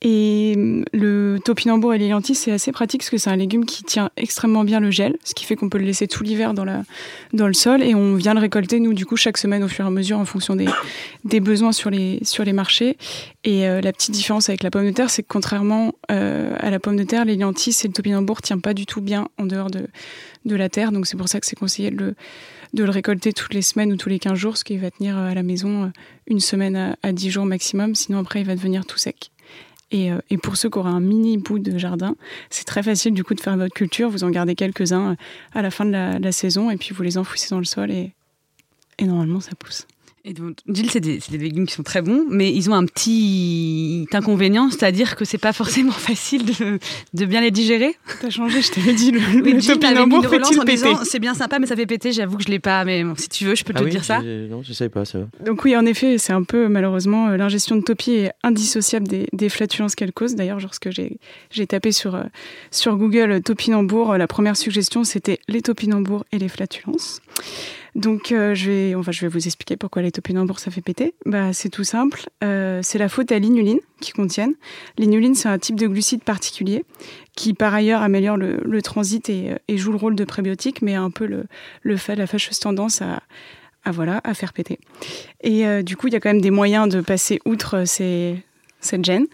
Et 0.00 0.54
hum, 0.56 0.84
le 0.92 1.38
topinambour 1.44 1.94
et 1.94 1.98
l'hélianthus, 1.98 2.34
c'est 2.34 2.52
assez 2.52 2.70
pratique 2.70 3.00
parce 3.00 3.10
que 3.10 3.18
c'est 3.18 3.30
un 3.30 3.36
légume 3.36 3.64
qui 3.64 3.82
tient 3.82 4.10
extrêmement 4.16 4.64
bien 4.64 4.80
le 4.80 4.90
gel, 4.90 5.16
ce 5.24 5.34
qui 5.34 5.44
fait 5.44 5.56
qu'on 5.56 5.68
peut 5.68 5.78
le 5.78 5.84
laisser 5.84 6.06
tout 6.06 6.22
l'hiver 6.22 6.54
dans, 6.54 6.64
le 6.64 7.52
sol 7.52 7.82
et 7.82 7.94
on 7.94 8.14
vient 8.14 8.34
le 8.34 8.40
récolter, 8.40 8.80
nous, 8.80 8.94
du 8.94 9.06
coup, 9.06 9.16
chaque 9.16 9.38
semaine 9.38 9.64
au 9.64 9.68
fur 9.68 9.84
et 9.84 9.88
à 9.88 9.90
mesure 9.90 10.18
en 10.18 10.24
fonction 10.24 10.56
des, 10.56 11.40
besoins 11.40 11.72
sur 11.72 11.90
les, 11.90 12.20
les 12.44 12.52
marchés. 12.52 12.96
Et 13.44 13.66
euh, 13.66 13.80
la 13.80 13.92
petite 13.92 14.12
différence 14.12 14.48
avec 14.48 14.62
la 14.62 14.70
pomme 14.70 14.86
de 14.86 14.90
terre, 14.90 15.10
c'est 15.10 15.22
que 15.22 15.28
contrairement 15.28 15.94
euh, 16.10 16.54
à 16.58 16.70
la 16.70 16.78
pomme 16.78 16.96
de 16.96 17.04
terre, 17.04 17.24
l'hélianthus 17.24 17.84
et 17.84 17.88
le 17.88 17.92
topinambour 17.92 18.36
ne 18.36 18.42
tiennent 18.42 18.62
pas 18.62 18.74
du 18.74 18.86
tout 18.86 19.00
bien 19.00 19.28
en 19.38 19.46
dehors 19.46 19.70
de, 19.70 19.88
la 20.44 20.68
terre. 20.68 20.92
Donc 20.92 21.06
c'est 21.06 21.16
pour 21.16 21.28
ça 21.28 21.40
que 21.40 21.46
c'est 21.46 21.58
conseillé 21.58 21.90
de 21.90 22.14
le, 22.74 22.90
récolter 22.90 23.32
toutes 23.32 23.54
les 23.54 23.62
semaines 23.62 23.92
ou 23.92 23.96
tous 23.96 24.08
les 24.08 24.18
15 24.18 24.34
jours, 24.34 24.56
ce 24.56 24.64
qui 24.64 24.76
va 24.76 24.90
tenir 24.90 25.18
euh, 25.18 25.30
à 25.30 25.34
la 25.34 25.42
maison 25.42 25.92
une 26.26 26.40
semaine 26.40 26.76
à, 26.76 26.96
à 27.02 27.12
10 27.12 27.30
jours 27.30 27.44
maximum. 27.44 27.94
Sinon, 27.94 28.18
après, 28.18 28.40
il 28.40 28.46
va 28.46 28.54
devenir 28.54 28.86
tout 28.86 28.98
sec. 28.98 29.30
Et, 29.90 30.12
euh, 30.12 30.18
et 30.28 30.36
pour 30.36 30.56
ceux 30.56 30.68
qui 30.68 30.78
auraient 30.78 30.90
un 30.90 31.00
mini 31.00 31.38
bout 31.38 31.58
de 31.58 31.78
jardin, 31.78 32.14
c'est 32.50 32.64
très 32.64 32.82
facile 32.82 33.14
du 33.14 33.24
coup 33.24 33.34
de 33.34 33.40
faire 33.40 33.56
votre 33.56 33.74
culture. 33.74 34.10
Vous 34.10 34.24
en 34.24 34.30
gardez 34.30 34.54
quelques-uns 34.54 35.12
euh, 35.12 35.16
à 35.54 35.62
la 35.62 35.70
fin 35.70 35.84
de 35.84 35.92
la, 35.92 36.32
saison 36.32 36.70
et 36.70 36.76
puis 36.76 36.94
vous 36.94 37.02
les 37.02 37.16
enfouissez 37.16 37.48
dans 37.50 37.58
le 37.58 37.64
sol 37.64 37.90
et, 37.90 38.12
et 38.98 39.04
normalement 39.04 39.40
ça 39.40 39.52
pousse. 39.58 39.86
Et 40.28 40.34
donc, 40.34 40.58
Gilles, 40.68 40.90
c'est 40.90 41.00
des, 41.00 41.20
légumes 41.30 41.64
qui 41.64 41.72
sont 41.72 41.82
très 41.82 42.02
bons, 42.02 42.26
mais 42.28 42.52
ils 42.52 42.68
ont 42.68 42.74
un 42.74 42.84
petit 42.84 44.06
inconvénient, 44.12 44.68
c'est-à-dire 44.68 45.16
que 45.16 45.24
c'est 45.24 45.38
pas 45.38 45.54
forcément 45.54 45.90
facile 46.08 46.44
de, 46.44 46.78
de 47.14 47.24
bien 47.24 47.40
les 47.40 47.50
digérer. 47.50 47.96
T'as 48.20 48.28
changé, 48.28 48.60
je 48.60 48.70
t'avais 48.70 48.92
dit, 48.92 49.10
le, 49.10 49.20
Oui, 49.20 49.52
le 49.52 50.06
mis 50.06 50.14
une 50.16 50.26
relance 50.26 50.58
en 50.58 50.64
disant 50.64 51.00
c'est 51.02 51.18
bien 51.18 51.32
sympa, 51.32 51.58
mais 51.58 51.66
ça 51.66 51.76
fait 51.76 51.86
péter. 51.86 52.12
J'avoue 52.12 52.36
que 52.36 52.42
je 52.42 52.50
l'ai 52.50 52.58
pas, 52.58 52.84
mais 52.84 53.04
bon, 53.04 53.14
si 53.16 53.30
tu 53.30 53.46
veux, 53.46 53.54
je 53.54 53.64
peux 53.64 53.72
te 53.72 53.78
Ah 53.78 53.80
le 53.80 53.86
oui, 53.86 53.90
dire 53.90 54.04
ça. 54.04 54.20
Non, 54.20 54.62
je 54.62 54.74
savais 54.74 54.90
pas 54.90 55.06
ça. 55.06 55.20
Donc 55.46 55.64
oui, 55.64 55.74
en 55.74 55.86
effet, 55.86 56.18
c'est 56.18 56.34
un 56.34 56.42
peu 56.42 56.68
malheureusement 56.68 57.28
euh, 57.28 57.38
l'ingestion 57.38 57.76
de 57.76 57.80
topi 57.80 58.12
est 58.12 58.32
indissociable 58.42 59.08
des, 59.08 59.28
des 59.32 59.48
flatulences 59.48 59.94
qu'elle 59.94 60.12
cause. 60.12 60.34
D'ailleurs, 60.34 60.60
lorsque 60.60 60.90
j'ai 60.90 61.66
tapé 61.66 61.90
sur 61.90 62.16
euh, 62.16 62.24
sur 62.70 62.96
Google 62.96 63.30
euh, 63.30 63.40
topinambour, 63.40 64.18
la 64.18 64.26
première 64.26 64.58
suggestion 64.58 65.04
c'était 65.04 65.40
les 65.48 65.62
topinambours 65.62 66.26
et 66.32 66.38
les 66.38 66.48
flatulences. 66.48 67.22
Donc 67.94 68.32
euh, 68.32 68.54
je 68.54 68.70
vais 68.70 68.94
enfin 68.94 69.12
je 69.12 69.20
vais 69.22 69.28
vous 69.28 69.46
expliquer 69.46 69.76
pourquoi 69.76 70.02
les 70.02 70.12
topinambours 70.12 70.58
ça 70.58 70.70
fait 70.70 70.80
péter. 70.80 71.14
Bah 71.26 71.52
c'est 71.52 71.68
tout 71.68 71.84
simple, 71.84 72.28
Euh, 72.44 72.80
c'est 72.82 72.98
la 72.98 73.08
faute 73.08 73.32
à 73.32 73.38
l'inuline 73.38 73.80
qui 74.00 74.12
contiennent. 74.12 74.54
L'inuline 74.98 75.34
c'est 75.34 75.48
un 75.48 75.58
type 75.58 75.76
de 75.76 75.86
glucide 75.86 76.22
particulier 76.22 76.84
qui 77.34 77.54
par 77.54 77.74
ailleurs 77.74 78.02
améliore 78.02 78.36
le, 78.36 78.82
transit 78.82 79.28
et, 79.28 79.52
euh, 79.52 79.56
et 79.68 79.78
joue 79.78 79.92
le 79.92 79.98
rôle 79.98 80.14
de 80.14 80.24
prébiotique, 80.24 80.82
mais 80.82 80.94
a 80.94 81.02
un 81.02 81.10
peu 81.10 81.26
le, 81.26 81.44
le 81.82 81.96
fait, 81.96 82.16
la 82.16 82.26
fâcheuse 82.26 82.58
tendance 82.58 83.02
à, 83.02 83.20
voilà 83.90 84.20
à 84.24 84.34
faire 84.34 84.52
péter. 84.52 84.78
Et 85.40 85.82
du 85.82 85.96
coup, 85.96 86.08
il 86.08 86.12
y 86.12 86.16
a 86.16 86.20
quand 86.20 86.28
même 86.28 86.42
des 86.42 86.50
moyens 86.50 86.88
de 86.88 87.00
passer 87.00 87.40
outre 87.46 87.84
cette 87.86 89.04
gêne. 89.04 89.26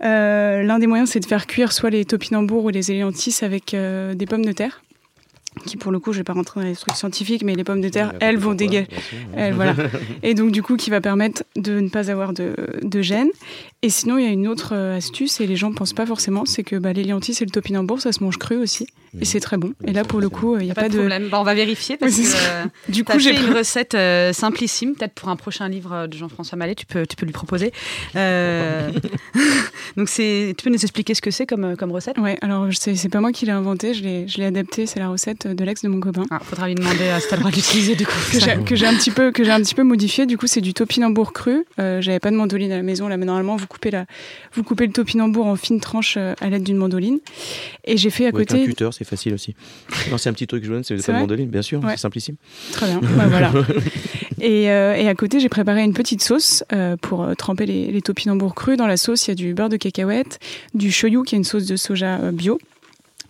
L'un 0.00 0.78
des 0.78 0.86
moyens, 0.86 1.10
c'est 1.10 1.20
de 1.20 1.26
faire 1.26 1.46
cuire 1.46 1.72
soit 1.72 1.90
les 1.90 2.06
topinambours 2.06 2.64
ou 2.64 2.68
les 2.70 2.90
hélianthus 2.90 3.42
avec 3.42 3.76
des 3.76 4.26
pommes 4.26 4.46
de 4.46 4.52
terre, 4.52 4.82
qui 5.66 5.76
pour 5.76 5.92
le 5.92 5.98
coup, 5.98 6.12
je 6.12 6.18
vais 6.18 6.24
pas 6.24 6.32
rentrer 6.32 6.60
dans 6.60 6.66
les 6.66 6.74
trucs 6.74 6.96
scientifiques, 6.96 7.42
mais 7.44 7.54
les 7.54 7.64
pommes 7.64 7.80
de 7.80 7.88
terre, 7.88 8.14
elles 8.20 8.38
vont 8.38 8.54
dégager. 8.54 8.88
Elles, 9.36 9.54
voilà. 9.54 9.74
Et 10.22 10.34
donc, 10.34 10.50
du 10.50 10.62
coup, 10.62 10.76
qui 10.76 10.90
va 10.90 11.00
permettre 11.00 11.44
de 11.56 11.80
ne 11.80 11.88
pas 11.88 12.10
avoir 12.10 12.32
de, 12.32 12.54
de 12.82 13.02
gêne. 13.02 13.28
Et 13.82 13.90
sinon, 13.90 14.18
il 14.18 14.24
y 14.24 14.28
a 14.28 14.30
une 14.30 14.48
autre 14.48 14.74
euh, 14.74 14.96
astuce, 14.96 15.40
et 15.40 15.46
les 15.46 15.56
gens 15.56 15.70
ne 15.70 15.74
pensent 15.74 15.92
pas 15.92 16.06
forcément, 16.06 16.44
c'est 16.46 16.62
que 16.62 16.76
bah, 16.76 16.92
l'hélianthus 16.92 17.34
et 17.40 17.44
le 17.44 17.50
topinambour, 17.50 18.00
ça 18.00 18.12
se 18.12 18.22
mange 18.22 18.38
cru 18.38 18.56
aussi. 18.56 18.86
Et 19.20 19.24
c'est 19.26 19.40
très 19.40 19.56
bon. 19.58 19.74
Et 19.86 19.92
là, 19.92 20.04
pour 20.04 20.20
le 20.20 20.28
coup, 20.30 20.56
il 20.58 20.64
n'y 20.64 20.70
a 20.70 20.74
Pas, 20.74 20.82
pas 20.82 20.88
de 20.88 20.94
de. 20.94 20.98
problème. 20.98 21.28
Bah, 21.28 21.38
on 21.40 21.44
va 21.44 21.54
vérifier 21.54 21.96
parce 21.98 22.16
Oui, 22.16 22.22
que 22.22 22.28
c'est 22.28 22.48
euh, 22.48 22.64
Du 22.88 23.04
coup, 23.04 23.18
j'ai 23.18 23.36
une 23.36 23.52
recette 23.52 23.94
euh, 23.94 24.32
simplissime. 24.32 24.94
Peut-être 24.94 25.12
pour 25.14 25.28
un 25.28 25.36
prochain 25.36 25.68
livre 25.68 25.92
euh, 25.92 26.06
de 26.06 26.16
Jean-François 26.16 26.56
Mallet, 26.56 26.74
tu 26.74 26.86
peux, 26.86 27.06
tu 27.06 27.14
peux 27.16 27.26
lui 27.26 27.32
proposer. 27.32 27.72
Euh, 28.16 28.90
Donc, 29.96 30.08
c'est, 30.08 30.54
tu 30.56 30.64
peux 30.64 30.70
nous 30.70 30.80
expliquer 30.82 31.14
ce 31.14 31.20
que 31.20 31.30
c'est 31.30 31.46
comme, 31.46 31.76
comme 31.76 31.92
recette? 31.92 32.16
Ouais, 32.18 32.38
alors 32.40 32.66
c'est 32.72 33.08
pas 33.10 33.20
moi 33.20 33.32
qui 33.32 33.44
l'ai 33.46 33.52
inventé, 33.52 33.92
je 33.94 34.02
l'ai 34.02 34.26
je 34.28 34.38
l'ai 34.38 34.46
adapté, 34.46 34.86
c'est 34.86 34.98
la 35.00 35.08
recette 35.08 35.46
de 35.46 35.64
l'ex 35.64 35.82
de 35.82 35.88
mon 35.88 36.00
copain. 36.00 36.24
ah, 36.30 36.40
Faudra 36.42 36.68
lui 36.68 36.74
demander 36.74 37.08
à 37.08 37.18
de 37.18 37.54
l'utiliser 37.54 37.94
du 37.94 38.06
coup. 38.06 38.12
que 38.64 38.74
j'ai 38.76 38.86
un 38.86 38.94
petit 38.94 39.10
peu 39.10 39.30
que 39.32 39.44
j'ai 39.44 39.50
un 39.50 39.60
petit 39.60 39.74
peu 39.74 39.82
modifié 39.82 40.26
du 40.26 40.36
coup 40.38 40.46
c'est 40.46 40.60
du 40.60 40.72
topinambour 40.74 41.32
cru 41.32 41.64
Euh, 41.78 42.00
j'avais 42.00 42.20
pas 42.20 42.30
de 42.30 42.36
mandoline 42.36 42.72
à 42.72 42.76
la 42.76 42.82
maison 42.82 43.08
là 43.08 43.16
mais 43.16 43.26
normalement 43.26 43.56
vous 43.56 43.66
coupez 43.66 43.90
la 43.90 44.06
vous 44.54 44.62
coupez 44.62 44.86
le 44.86 44.92
topinambour 44.92 45.46
en 45.46 45.56
fines 45.56 45.80
tranches 45.80 46.16
euh, 46.16 46.34
à 46.40 46.48
l'aide 46.48 46.62
d'une 46.62 46.76
mandoline 46.76 47.18
et 47.84 47.96
j'ai 47.96 48.10
fait 48.10 48.26
à 48.26 48.30
Ou 48.30 48.36
avec 48.36 48.52
un 48.52 48.54
côté 48.58 48.66
c'est 49.04 49.10
facile 49.10 49.34
aussi. 49.34 49.54
Non, 50.10 50.18
c'est 50.18 50.28
un 50.28 50.32
petit 50.32 50.46
truc 50.46 50.62
que 50.62 50.68
je 50.68 50.72
donne, 50.72 50.84
c'est 50.84 50.96
pas 51.04 51.12
de 51.12 51.18
mandoline, 51.18 51.48
bien 51.48 51.62
sûr, 51.62 51.82
Ouais. 51.82 51.92
c'est 51.92 52.00
simplissime. 52.02 52.36
très 52.72 52.86
bien 52.86 53.00
Bah, 53.16 53.26
voilà 53.28 53.52
et, 54.40 54.70
euh, 54.70 54.94
et 54.94 55.08
à 55.08 55.14
côté 55.14 55.40
j'ai 55.40 55.48
préparé 55.48 55.82
une 55.82 55.92
petite 55.94 56.22
sauce 56.22 56.64
euh, 56.72 56.96
pour 56.96 57.22
euh, 57.22 57.34
tremper 57.34 57.66
les, 57.66 57.90
les 57.92 58.02
topinambours 58.02 58.54
crus 58.54 58.76
dans 58.76 58.86
la 58.86 58.96
sauce 58.96 59.26
il 59.26 59.30
y 59.30 59.32
a 59.32 59.34
du 59.34 59.54
beurre 59.54 59.68
de 59.68 59.76
cacahuète 59.76 60.38
du 60.74 60.90
shoyu 60.90 61.22
qui 61.22 61.34
est 61.34 61.38
une 61.38 61.44
sauce 61.44 61.66
de 61.66 61.76
soja 61.76 62.18
bio 62.32 62.58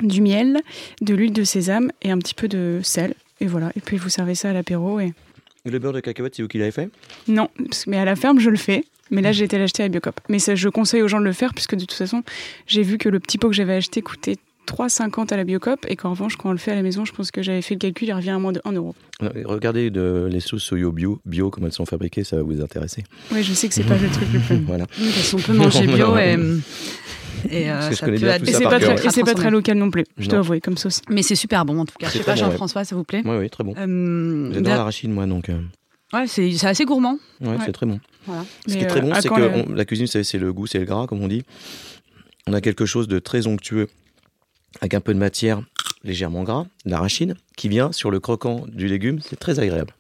du 0.02 0.20
miel 0.22 0.58
de 1.02 1.14
l'huile 1.14 1.32
de 1.32 1.44
sésame 1.44 1.90
et 2.02 2.10
un 2.10 2.18
petit 2.18 2.34
peu 2.34 2.48
de 2.48 2.80
sel 2.82 3.14
et 3.40 3.46
voilà 3.46 3.70
et 3.76 3.80
puis 3.80 3.96
vous 3.98 4.08
servez 4.08 4.34
ça 4.34 4.50
à 4.50 4.52
l'apéro 4.52 5.00
et 5.00 5.12
Le 5.64 5.78
beurre 5.78 5.92
de 5.92 6.00
cacahuète, 6.00 6.34
c'est 6.34 6.42
vous 6.42 6.48
qui 6.48 6.58
l'avez 6.58 6.72
fait? 6.72 6.88
Non, 7.28 7.48
mais 7.86 7.98
à 7.98 8.04
la 8.04 8.16
ferme, 8.16 8.40
je 8.40 8.50
le 8.50 8.56
fais. 8.56 8.82
Mais 9.12 9.20
là, 9.22 9.30
j'ai 9.30 9.44
été 9.44 9.58
l'acheter 9.58 9.82
à 9.84 9.88
Biocop. 9.88 10.18
Mais 10.28 10.38
ça, 10.40 10.54
je 10.56 10.68
conseille 10.70 11.02
aux 11.02 11.08
gens 11.08 11.20
de 11.20 11.24
le 11.24 11.32
faire, 11.34 11.52
puisque 11.54 11.74
de 11.76 11.80
toute 11.84 11.92
façon, 11.92 12.22
j'ai 12.66 12.82
vu 12.82 12.96
que 12.98 13.08
le 13.10 13.20
petit 13.20 13.36
pot 13.38 13.48
que 13.48 13.54
j'avais 13.54 13.74
acheté 13.74 14.00
coûtait 14.02 14.38
3,50 14.66 15.32
à 15.32 15.36
la 15.36 15.44
Biocop, 15.44 15.84
et 15.88 15.96
qu'en 15.96 16.10
revanche, 16.10 16.36
quand 16.36 16.48
on 16.50 16.52
le 16.52 16.58
fait 16.58 16.70
à 16.72 16.74
la 16.74 16.82
maison, 16.82 17.04
je 17.04 17.12
pense 17.12 17.30
que 17.30 17.42
j'avais 17.42 17.62
fait 17.62 17.74
le 17.74 17.78
calcul, 17.80 18.08
il 18.08 18.12
revient 18.12 18.30
à 18.30 18.38
moins 18.38 18.52
de 18.52 18.60
1 18.64 18.72
euro. 18.72 18.94
Euh, 19.22 19.30
Regardez 19.44 19.90
de, 19.90 20.28
les 20.30 20.40
sauces 20.40 20.62
soyo 20.62 20.92
bio, 20.92 21.20
bio, 21.26 21.50
comment 21.50 21.66
elles 21.66 21.72
sont 21.72 21.86
fabriquées, 21.86 22.24
ça 22.24 22.36
va 22.36 22.42
vous 22.42 22.60
intéresser. 22.60 23.04
Oui, 23.32 23.42
je 23.42 23.52
sais 23.52 23.68
que 23.68 23.74
c'est 23.74 23.82
pas 23.84 23.96
le 23.98 24.08
truc 24.08 24.28
le 24.32 24.40
plus. 24.40 24.56
Voilà. 24.66 24.86
Parce 24.86 25.30
qu'on 25.32 25.38
peut 25.38 25.52
manger 25.52 25.86
bio 25.86 26.16
et, 26.18 26.36
et 27.50 27.70
euh, 27.70 27.90
ça 27.90 28.06
connais 28.06 28.18
peut 28.20 28.26
être- 28.26 28.46
ça 28.46 28.58
c'est 28.58 28.64
pas, 28.64 28.78
très, 28.78 28.94
et 28.94 28.96
c'est 28.96 29.02
pas 29.02 29.10
très 29.10 29.22
transformé. 29.34 29.50
local 29.50 29.78
non 29.78 29.90
plus, 29.90 30.04
je 30.18 30.28
dois 30.28 30.38
avouer, 30.40 30.60
comme 30.60 30.76
sauce. 30.76 31.02
Mais 31.10 31.22
c'est 31.22 31.34
super 31.34 31.64
bon 31.64 31.78
en 31.80 31.84
tout 31.84 31.94
cas. 31.98 32.06
Je 32.06 32.12
C'est 32.12 32.18
sais 32.18 32.24
pas 32.24 32.32
ouais. 32.32 32.38
Jean-François, 32.38 32.84
s'il 32.84 32.96
vous 32.96 33.04
plaît. 33.04 33.22
Oui, 33.24 33.36
oui, 33.36 33.50
très 33.50 33.64
bon. 33.64 33.74
Euh, 33.76 34.50
J'adore 34.54 34.76
l'arachide, 34.76 35.10
moi, 35.10 35.26
donc. 35.26 35.48
euh, 35.48 35.58
ouais, 36.12 36.26
c'est 36.28 36.52
c'est 36.52 36.68
assez 36.68 36.84
gourmand. 36.84 37.18
ouais, 37.40 37.48
Ouais. 37.48 37.56
c'est 37.66 37.72
très 37.72 37.86
bon. 37.86 37.98
Voilà. 38.26 38.44
Ce 38.68 38.74
qui 38.74 38.78
est 38.78 38.86
très 38.86 39.00
euh, 39.00 39.02
bon, 39.02 39.14
c'est 39.20 39.28
que 39.28 39.72
la 39.72 39.84
cuisine, 39.84 40.06
c'est 40.06 40.22
c'est 40.22 40.38
le 40.38 40.52
goût, 40.52 40.66
c'est 40.68 40.78
le 40.78 40.84
gras, 40.84 41.06
comme 41.08 41.20
on 41.22 41.28
dit. 41.28 41.42
On 42.46 42.52
a 42.52 42.60
quelque 42.60 42.86
chose 42.86 43.08
de 43.08 43.18
très 43.18 43.46
onctueux, 43.48 43.88
avec 44.80 44.94
un 44.94 45.00
peu 45.00 45.14
de 45.14 45.18
matière 45.18 45.62
légèrement 46.04 46.42
gras, 46.42 46.66
de 46.84 46.90
l'arachide, 46.90 47.36
qui 47.56 47.68
vient 47.68 47.92
sur 47.92 48.10
le 48.10 48.18
croquant 48.20 48.64
du 48.68 48.88
légume. 48.88 49.20
C'est 49.22 49.38
très 49.38 49.58
agréable. 49.60 49.92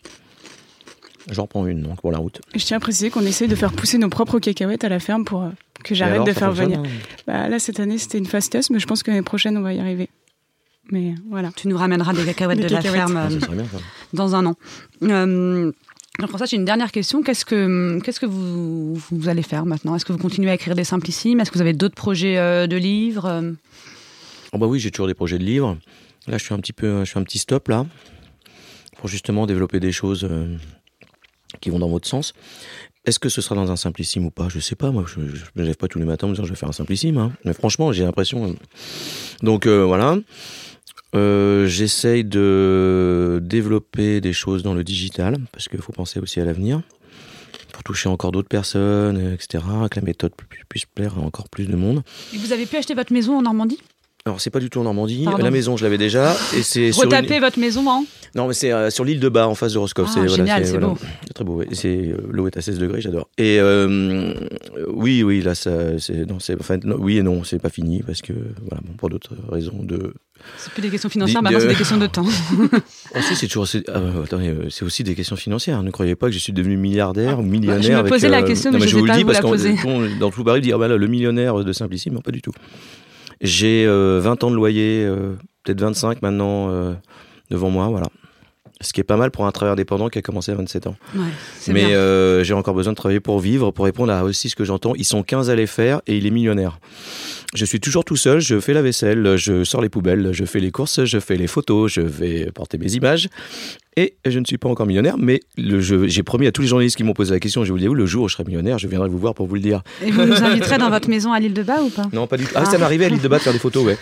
J'en 1.30 1.46
prends 1.46 1.64
une, 1.66 1.82
donc, 1.82 2.00
pour 2.00 2.10
la 2.10 2.18
route. 2.18 2.40
Je 2.54 2.64
tiens 2.64 2.78
à 2.78 2.80
préciser 2.80 3.10
qu'on 3.10 3.20
essaye 3.24 3.46
de 3.46 3.54
faire 3.54 3.72
pousser 3.72 3.96
nos 3.98 4.08
propres 4.08 4.40
cacahuètes 4.40 4.82
à 4.82 4.88
la 4.88 4.98
ferme 4.98 5.24
pour 5.24 5.42
euh, 5.44 5.50
que 5.84 5.94
j'arrête 5.94 6.14
alors, 6.14 6.26
de 6.26 6.32
faire 6.32 6.50
venir. 6.50 6.80
hein 6.80 6.82
Bah, 7.28 7.48
là, 7.48 7.60
cette 7.60 7.78
année, 7.78 7.98
c'était 7.98 8.18
une 8.18 8.26
fast 8.26 8.50
test, 8.50 8.70
mais 8.70 8.80
je 8.80 8.86
pense 8.88 9.04
que 9.04 9.10
l'année 9.12 9.22
prochaine, 9.22 9.56
on 9.56 9.60
va 9.62 9.72
y 9.72 9.78
arriver. 9.78 10.08
Mais 10.90 11.14
voilà. 11.30 11.50
Tu 11.54 11.68
nous 11.68 11.76
ramèneras 11.78 12.12
des 12.12 12.24
cacahuètes 12.24 12.58
Des 12.62 12.66
de 12.66 12.72
la 12.72 12.80
ferme 12.82 13.16
Ah, 13.16 13.28
euh, 13.30 13.36
bien, 13.54 13.64
dans 14.12 14.34
un 14.34 14.46
an. 14.46 14.56
Euh, 15.04 15.70
Jean-François, 16.18 16.46
j'ai 16.46 16.56
une 16.56 16.64
dernière 16.64 16.90
question. 16.90 17.22
Qu'est-ce 17.22 17.44
que, 17.44 18.00
qu'est-ce 18.02 18.18
que 18.18 18.26
vous, 18.26 18.94
vous 18.96 19.28
allez 19.28 19.42
faire 19.42 19.64
maintenant? 19.64 19.94
Est-ce 19.94 20.04
que 20.04 20.12
vous 20.12 20.18
continuez 20.18 20.50
à 20.50 20.54
écrire 20.54 20.74
des 20.74 20.82
simplissimes 20.84 21.38
Est-ce 21.38 21.52
que 21.52 21.54
vous 21.56 21.62
avez 21.62 21.72
d'autres 21.72 21.94
projets 21.94 22.36
euh, 22.36 22.66
de 22.66 22.76
livres 22.76 23.26
Euh, 23.26 23.52
Oh 24.52 24.58
bah 24.58 24.66
oui, 24.66 24.78
j'ai 24.78 24.90
toujours 24.90 25.06
des 25.06 25.14
projets 25.14 25.38
de 25.38 25.44
livres. 25.44 25.78
Là, 26.26 26.38
je 26.38 26.44
suis 26.44 26.54
un 26.54 26.58
petit 26.58 26.72
peu, 26.74 27.04
je 27.04 27.10
fais 27.10 27.18
un 27.18 27.22
petit 27.24 27.38
stop 27.38 27.68
là, 27.68 27.86
pour 28.98 29.08
justement 29.08 29.46
développer 29.46 29.80
des 29.80 29.92
choses 29.92 30.26
euh, 30.30 30.56
qui 31.60 31.70
vont 31.70 31.78
dans 31.78 31.88
votre 31.88 32.06
sens. 32.06 32.34
Est-ce 33.04 33.18
que 33.18 33.28
ce 33.28 33.40
sera 33.40 33.54
dans 33.56 33.70
un 33.72 33.76
simplissime 33.76 34.26
ou 34.26 34.30
pas? 34.30 34.48
Je 34.48 34.60
sais 34.60 34.76
pas. 34.76 34.90
Moi, 34.92 35.04
je, 35.08 35.34
je 35.34 35.44
me 35.56 35.64
lève 35.64 35.76
pas 35.76 35.88
tous 35.88 35.98
les 35.98 36.04
matins 36.04 36.26
en 36.26 36.30
me 36.30 36.34
disant 36.34 36.44
je 36.44 36.50
vais 36.52 36.56
faire 36.58 36.68
un 36.68 36.72
simplissime. 36.72 37.18
hein. 37.18 37.32
Mais 37.44 37.52
franchement, 37.54 37.92
j'ai 37.92 38.04
l'impression. 38.04 38.54
Donc 39.42 39.66
euh, 39.66 39.84
voilà. 39.84 40.18
Euh, 41.14 41.66
J'essaye 41.66 42.22
de 42.24 43.40
développer 43.42 44.20
des 44.20 44.32
choses 44.32 44.62
dans 44.62 44.74
le 44.74 44.84
digital, 44.84 45.38
parce 45.50 45.68
qu'il 45.68 45.80
faut 45.80 45.92
penser 45.92 46.20
aussi 46.20 46.40
à 46.40 46.44
l'avenir, 46.44 46.80
pour 47.72 47.82
toucher 47.82 48.08
encore 48.08 48.32
d'autres 48.32 48.48
personnes, 48.48 49.32
etc., 49.32 49.64
que 49.90 49.98
la 49.98 50.06
méthode 50.06 50.32
puisse 50.68 50.84
plaire 50.86 51.18
à 51.18 51.22
encore 51.22 51.48
plus 51.48 51.66
de 51.66 51.74
monde. 51.76 52.02
Et 52.32 52.36
vous 52.36 52.52
avez 52.52 52.66
pu 52.66 52.76
acheter 52.76 52.94
votre 52.94 53.12
maison 53.12 53.36
en 53.36 53.42
Normandie? 53.42 53.78
Alors 54.24 54.40
c'est 54.40 54.50
pas 54.50 54.60
du 54.60 54.70
tout 54.70 54.78
en 54.78 54.84
Normandie. 54.84 55.24
Pardon. 55.24 55.42
La 55.42 55.50
maison, 55.50 55.76
je 55.76 55.82
l'avais 55.82 55.98
déjà. 55.98 56.36
Et 56.56 56.62
c'est 56.62 56.92
sur 56.92 57.04
une- 57.12 57.40
votre 57.40 57.58
maison 57.58 57.84
en 57.88 58.04
Non, 58.36 58.46
mais 58.46 58.54
c'est 58.54 58.72
euh, 58.72 58.88
sur 58.88 59.04
l'île 59.04 59.18
de 59.18 59.28
Bas, 59.28 59.48
en 59.48 59.56
face 59.56 59.72
de 59.72 59.78
Roscoff. 59.78 60.08
Ah, 60.10 60.20
c'est 60.22 60.28
génial, 60.28 60.64
c'est 60.64 60.78
beau. 60.78 60.96
Très 61.34 61.42
beau. 61.44 61.56
ouais. 61.56 61.66
Euh, 61.84 62.16
l'eau 62.30 62.46
est 62.46 62.56
à 62.56 62.60
16 62.62 62.78
degrés, 62.78 63.00
j'adore. 63.00 63.28
Et 63.36 63.58
euh, 63.58 64.32
oui, 64.88 65.24
oui, 65.24 65.42
là, 65.42 65.56
c'est 65.56 65.70
enfin, 66.60 66.78
non, 66.84 66.96
oui 67.00 67.18
et 67.18 67.22
non, 67.22 67.42
c'est 67.42 67.58
pas 67.58 67.68
fini 67.68 68.02
parce 68.06 68.22
que 68.22 68.32
voilà, 68.32 68.80
bon, 68.86 68.92
pour 68.96 69.10
d'autres 69.10 69.34
raisons 69.50 69.82
de. 69.82 70.14
C'est 70.56 70.72
plus 70.72 70.82
des 70.82 70.90
questions 70.90 71.08
financières, 71.08 71.42
maintenant 71.42 71.58
c'est 71.58 71.66
de- 71.66 71.70
des 71.72 71.76
questions 71.76 71.98
de 71.98 72.06
temps. 72.06 72.22
Ensuite, 73.16 73.36
c'est 73.38 73.46
toujours, 73.48 73.66
c'est, 73.66 73.82
ah, 73.88 73.98
euh, 73.98 74.22
attendez, 74.24 74.54
c'est 74.70 74.84
aussi 74.84 75.02
des 75.04 75.14
questions 75.16 75.36
financières. 75.36 75.82
Ne 75.82 75.90
croyez 75.90 76.14
pas 76.14 76.26
que 76.28 76.32
je 76.32 76.38
suis 76.38 76.52
devenu 76.52 76.76
milliardaire 76.76 77.40
ou 77.40 77.42
millionnaire. 77.42 77.78
Ah, 77.80 77.82
je 77.82 77.92
me 77.92 77.96
avec, 77.98 78.12
posais 78.12 78.28
la 78.28 78.38
euh, 78.42 78.46
question, 78.46 78.70
non, 78.70 78.78
mais 78.78 78.84
je 78.86 78.90
je 78.90 78.96
vous 78.96 79.00
sais 79.00 79.06
le 79.06 79.12
pas 79.12 79.16
dis 79.18 79.22
vous 79.24 79.28
parce 79.50 79.64
la 79.64 79.90
on- 79.90 80.18
dans 80.18 80.30
tout 80.30 80.44
Paris, 80.44 80.60
dire 80.60 80.78
ah, 80.80 80.88
là, 80.88 80.96
le 80.96 81.06
millionnaire 81.08 81.62
de 81.64 81.72
Simplissime, 81.72 82.14
non, 82.14 82.20
pas 82.20 82.30
du 82.32 82.40
tout. 82.42 82.52
J'ai 83.42 83.84
euh, 83.86 84.20
20 84.22 84.44
ans 84.44 84.50
de 84.50 84.56
loyer, 84.56 85.04
euh, 85.04 85.34
peut-être 85.64 85.80
25 85.80 86.22
maintenant 86.22 86.70
euh, 86.70 86.94
devant 87.50 87.70
moi, 87.70 87.88
voilà. 87.88 88.06
Ce 88.80 88.92
qui 88.92 89.00
est 89.00 89.04
pas 89.04 89.16
mal 89.16 89.30
pour 89.30 89.46
un 89.46 89.52
travailleur 89.52 89.74
indépendant 89.74 90.08
qui 90.08 90.18
a 90.18 90.22
commencé 90.22 90.50
à 90.50 90.56
27 90.56 90.88
ans. 90.88 90.96
Ouais, 91.14 91.22
Mais 91.68 91.94
euh, 91.94 92.42
j'ai 92.42 92.54
encore 92.54 92.74
besoin 92.74 92.92
de 92.92 92.96
travailler 92.96 93.20
pour 93.20 93.38
vivre, 93.38 93.70
pour 93.70 93.84
répondre 93.84 94.12
à 94.12 94.24
aussi 94.24 94.48
ce 94.48 94.56
que 94.56 94.64
j'entends. 94.64 94.94
Ils 94.96 95.04
sont 95.04 95.22
15 95.22 95.50
à 95.50 95.54
les 95.54 95.68
faire 95.68 96.00
et 96.08 96.16
il 96.16 96.26
est 96.26 96.30
millionnaire. 96.30 96.80
Je 97.54 97.66
suis 97.66 97.80
toujours 97.80 98.02
tout 98.02 98.16
seul, 98.16 98.40
je 98.40 98.58
fais 98.60 98.72
la 98.72 98.80
vaisselle, 98.80 99.36
je 99.36 99.62
sors 99.62 99.82
les 99.82 99.90
poubelles, 99.90 100.32
je 100.32 100.46
fais 100.46 100.58
les 100.58 100.70
courses, 100.70 101.04
je 101.04 101.20
fais 101.20 101.36
les 101.36 101.46
photos, 101.46 101.92
je 101.92 102.00
vais 102.00 102.50
porter 102.50 102.78
mes 102.78 102.94
images. 102.94 103.28
Et 103.98 104.14
je 104.24 104.38
ne 104.38 104.44
suis 104.46 104.56
pas 104.56 104.70
encore 104.70 104.86
millionnaire, 104.86 105.18
mais 105.18 105.40
j'ai 105.58 106.22
promis 106.22 106.46
à 106.46 106.52
tous 106.52 106.62
les 106.62 106.68
journalistes 106.68 106.96
qui 106.96 107.04
m'ont 107.04 107.12
posé 107.12 107.30
la 107.30 107.40
question, 107.40 107.62
je 107.62 107.68
vous 107.68 107.76
le 107.76 107.82
dis, 107.82 107.88
où 107.88 107.94
le 107.94 108.06
jour 108.06 108.24
où 108.24 108.28
je 108.28 108.32
serai 108.32 108.44
millionnaire, 108.44 108.78
je 108.78 108.88
viendrai 108.88 109.10
vous 109.10 109.18
voir 109.18 109.34
pour 109.34 109.46
vous 109.46 109.56
le 109.56 109.60
dire. 109.60 109.82
Et 110.02 110.10
vous 110.10 110.24
nous 110.24 110.42
inviterez 110.42 110.78
dans 110.78 110.88
votre 110.88 111.10
maison 111.10 111.34
à 111.34 111.40
l'île 111.40 111.52
de 111.52 111.62
Bas 111.62 111.82
ou 111.82 111.90
pas? 111.90 112.08
Non, 112.14 112.26
pas 112.26 112.38
du 112.38 112.44
tout. 112.46 112.52
Ah, 112.54 112.64
ça 112.64 112.78
m'arrivait 112.78 113.04
à 113.04 113.08
l'île 113.10 113.20
de 113.20 113.28
Bas 113.28 113.36
de 113.36 113.42
faire 113.42 113.52
des 113.52 113.58
photos, 113.58 113.84
ouais. 113.84 113.98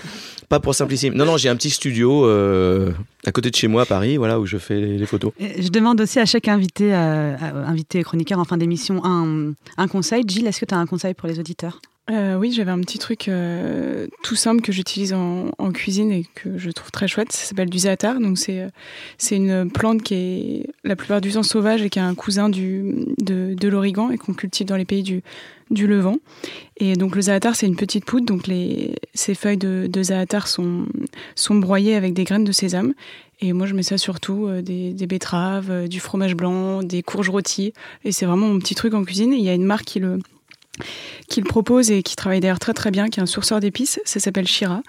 Pas 0.48 0.60
pour 0.60 0.76
Simplissime. 0.76 1.14
Non, 1.14 1.24
non, 1.24 1.36
j'ai 1.36 1.48
un 1.48 1.56
petit 1.56 1.70
studio 1.70 2.26
euh, 2.26 2.92
à 3.24 3.32
côté 3.32 3.50
de 3.50 3.56
chez 3.56 3.66
moi 3.66 3.82
à 3.82 3.86
Paris, 3.86 4.16
voilà, 4.16 4.38
où 4.38 4.46
je 4.46 4.58
fais 4.58 4.80
les, 4.80 5.06
photos. 5.06 5.32
Et 5.40 5.60
Je 5.62 5.70
demande 5.70 6.00
aussi 6.00 6.20
à 6.20 6.26
chaque 6.26 6.46
invité, 6.46 6.94
euh, 6.94 7.36
invité 7.66 8.02
chroniqueur 8.04 8.38
en 8.38 8.44
fin 8.44 8.56
d'émission 8.56 9.04
un, 9.04 9.54
un 9.76 9.88
conseil. 9.88 10.22
Gilles, 10.26 10.46
est-ce 10.46 10.60
que 10.60 10.66
tu 10.66 10.74
as 10.74 10.78
un 10.78 10.86
conseil 10.86 11.14
pour 11.14 11.28
les 11.28 11.40
auditeurs? 11.40 11.80
Euh, 12.10 12.34
oui, 12.36 12.50
j'avais 12.52 12.72
un 12.72 12.80
petit 12.80 12.98
truc 12.98 13.28
euh, 13.28 14.08
tout 14.22 14.34
simple 14.34 14.62
que 14.62 14.72
j'utilise 14.72 15.12
en, 15.12 15.50
cuisine 15.72 16.10
et 16.10 16.26
que 16.34 16.58
je 16.58 16.70
trouve 16.70 16.90
très 16.90 17.06
chouette. 17.06 17.30
Ça 17.30 17.44
s'appelle 17.44 17.70
du 17.70 17.78
zaatar. 17.78 18.18
Donc 18.18 18.38
c'est 18.38 18.60
euh, 18.60 18.68
c'est 19.18 19.36
une 19.36 19.70
plante 19.70 20.02
qui 20.02 20.14
est 20.14 20.66
la 20.82 20.96
plupart 20.96 21.20
du 21.20 21.30
temps 21.30 21.44
sauvage 21.44 21.82
et 21.82 21.90
qui 21.90 22.00
a 22.00 22.06
un 22.06 22.14
cousin 22.14 22.48
de, 22.48 23.68
l'origan 23.68 24.10
et 24.10 24.18
qu'on 24.18 24.34
cultive 24.34 24.66
dans 24.66 24.76
les 24.76 24.84
pays 24.84 25.02
du, 25.02 25.22
Levant. 25.70 26.16
Et 26.78 26.94
donc 26.94 27.14
le 27.14 27.22
zaatar, 27.22 27.54
c'est 27.54 27.66
une 27.66 27.76
petite 27.76 28.04
poudre. 28.04 28.26
Donc 28.26 28.50
ces 29.14 29.34
feuilles 29.36 29.56
de, 29.56 29.86
de 29.88 30.02
zaatar 30.02 30.48
sont, 30.48 30.86
broyées 31.50 31.94
avec 31.94 32.12
des 32.12 32.24
graines 32.24 32.44
de 32.44 32.52
sésame. 32.52 32.94
Et 33.42 33.52
moi, 33.52 33.66
je 33.66 33.74
mets 33.74 33.84
ça 33.84 33.96
surtout 33.96 34.50
des, 34.62 34.92
des 34.92 35.06
betteraves, 35.06 35.88
du 35.88 36.00
fromage 36.00 36.34
blanc, 36.34 36.82
des 36.82 37.02
courges 37.02 37.30
rôties. 37.30 37.72
Et 38.04 38.10
c'est 38.10 38.26
vraiment 38.26 38.48
mon 38.48 38.58
petit 38.58 38.74
truc 38.74 38.94
en 38.94 39.04
cuisine. 39.04 39.32
Il 39.32 39.44
y 39.44 39.48
a 39.48 39.54
une 39.54 39.64
marque 39.64 39.84
qui 39.84 40.00
le, 40.00 40.18
qui 41.28 41.40
le 41.40 41.46
propose 41.46 41.90
et 41.90 42.02
qui 42.02 42.16
travaille 42.16 42.40
d'ailleurs 42.40 42.58
très 42.58 42.74
très 42.74 42.90
bien, 42.90 43.08
qui 43.08 43.20
est 43.20 43.22
un 43.22 43.26
sourceur 43.26 43.60
d'épices. 43.60 44.00
Ça 44.04 44.20
s'appelle 44.20 44.46
Shira. 44.46 44.82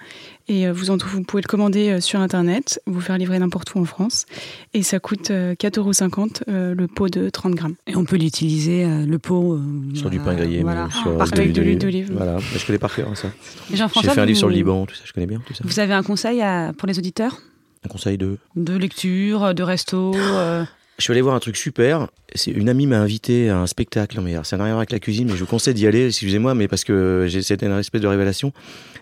Et 0.48 0.66
euh, 0.66 0.72
vous, 0.72 0.90
en, 0.90 0.96
vous 0.96 1.22
pouvez 1.22 1.42
le 1.42 1.46
commander 1.48 1.90
euh, 1.90 2.00
sur 2.00 2.18
Internet, 2.20 2.80
vous 2.86 3.00
faire 3.00 3.16
livrer 3.16 3.38
n'importe 3.38 3.74
où 3.74 3.78
en 3.78 3.84
France. 3.84 4.26
Et 4.74 4.82
ça 4.82 4.98
coûte 4.98 5.30
euh, 5.30 5.54
4,50 5.54 5.78
euros 5.78 6.28
euh, 6.48 6.74
le 6.74 6.88
pot 6.88 7.08
de 7.08 7.28
30 7.30 7.54
grammes. 7.54 7.74
Et 7.86 7.94
on 7.96 8.04
peut 8.04 8.16
l'utiliser, 8.16 8.84
le 9.06 9.18
pot. 9.18 9.54
euh, 9.54 9.60
Sur 9.94 10.10
du 10.10 10.18
pain 10.18 10.34
grillé, 10.34 10.62
voilà. 10.62 10.86
mais 10.86 10.92
sur 10.92 11.16
Parfait. 11.16 11.38
Avec 11.38 11.52
de 11.52 11.62
l'huile 11.62 11.78
d'olive. 11.78 12.10
Voilà, 12.12 12.38
je 12.38 12.66
connais 12.66 12.78
par 12.78 12.94
cœur 12.94 13.08
hein, 13.08 13.14
ça. 13.14 13.28
J'ai 13.72 14.08
fait 14.08 14.18
un 14.20 14.26
livre 14.26 14.38
sur 14.38 14.48
le 14.48 14.54
Liban, 14.54 14.84
tout 14.86 14.94
ça, 14.94 15.02
je 15.04 15.12
connais 15.12 15.26
bien 15.26 15.40
tout 15.46 15.54
ça. 15.54 15.62
Vous 15.64 15.78
avez 15.80 15.94
un 15.94 16.02
conseil 16.02 16.42
à- 16.42 16.72
pour 16.76 16.88
les 16.88 16.98
auditeurs? 16.98 17.38
Un 17.84 17.88
conseil 17.88 18.18
de. 18.18 18.38
De 18.56 18.76
lecture, 18.76 19.54
de 19.54 19.62
resto 19.62 20.12
euh, 20.14 20.64
Je 21.02 21.06
suis 21.06 21.10
allé 21.12 21.20
voir 21.20 21.34
un 21.34 21.40
truc 21.40 21.56
super. 21.56 22.06
Une 22.46 22.68
amie 22.68 22.86
m'a 22.86 23.00
invité 23.00 23.50
à 23.50 23.58
un 23.58 23.66
spectacle. 23.66 24.20
Mais 24.20 24.34
alors, 24.34 24.46
ça 24.46 24.56
n'a 24.56 24.62
rien 24.62 24.70
à 24.70 24.74
voir 24.76 24.82
avec 24.82 24.92
la 24.92 25.00
cuisine, 25.00 25.26
mais 25.28 25.34
je 25.34 25.40
vous 25.40 25.46
conseille 25.46 25.74
d'y 25.74 25.84
aller. 25.88 26.06
Excusez-moi, 26.06 26.54
mais 26.54 26.68
parce 26.68 26.84
que 26.84 27.26
c'était 27.42 27.66
une 27.66 27.76
espèce 27.76 28.00
de 28.02 28.06
révélation. 28.06 28.52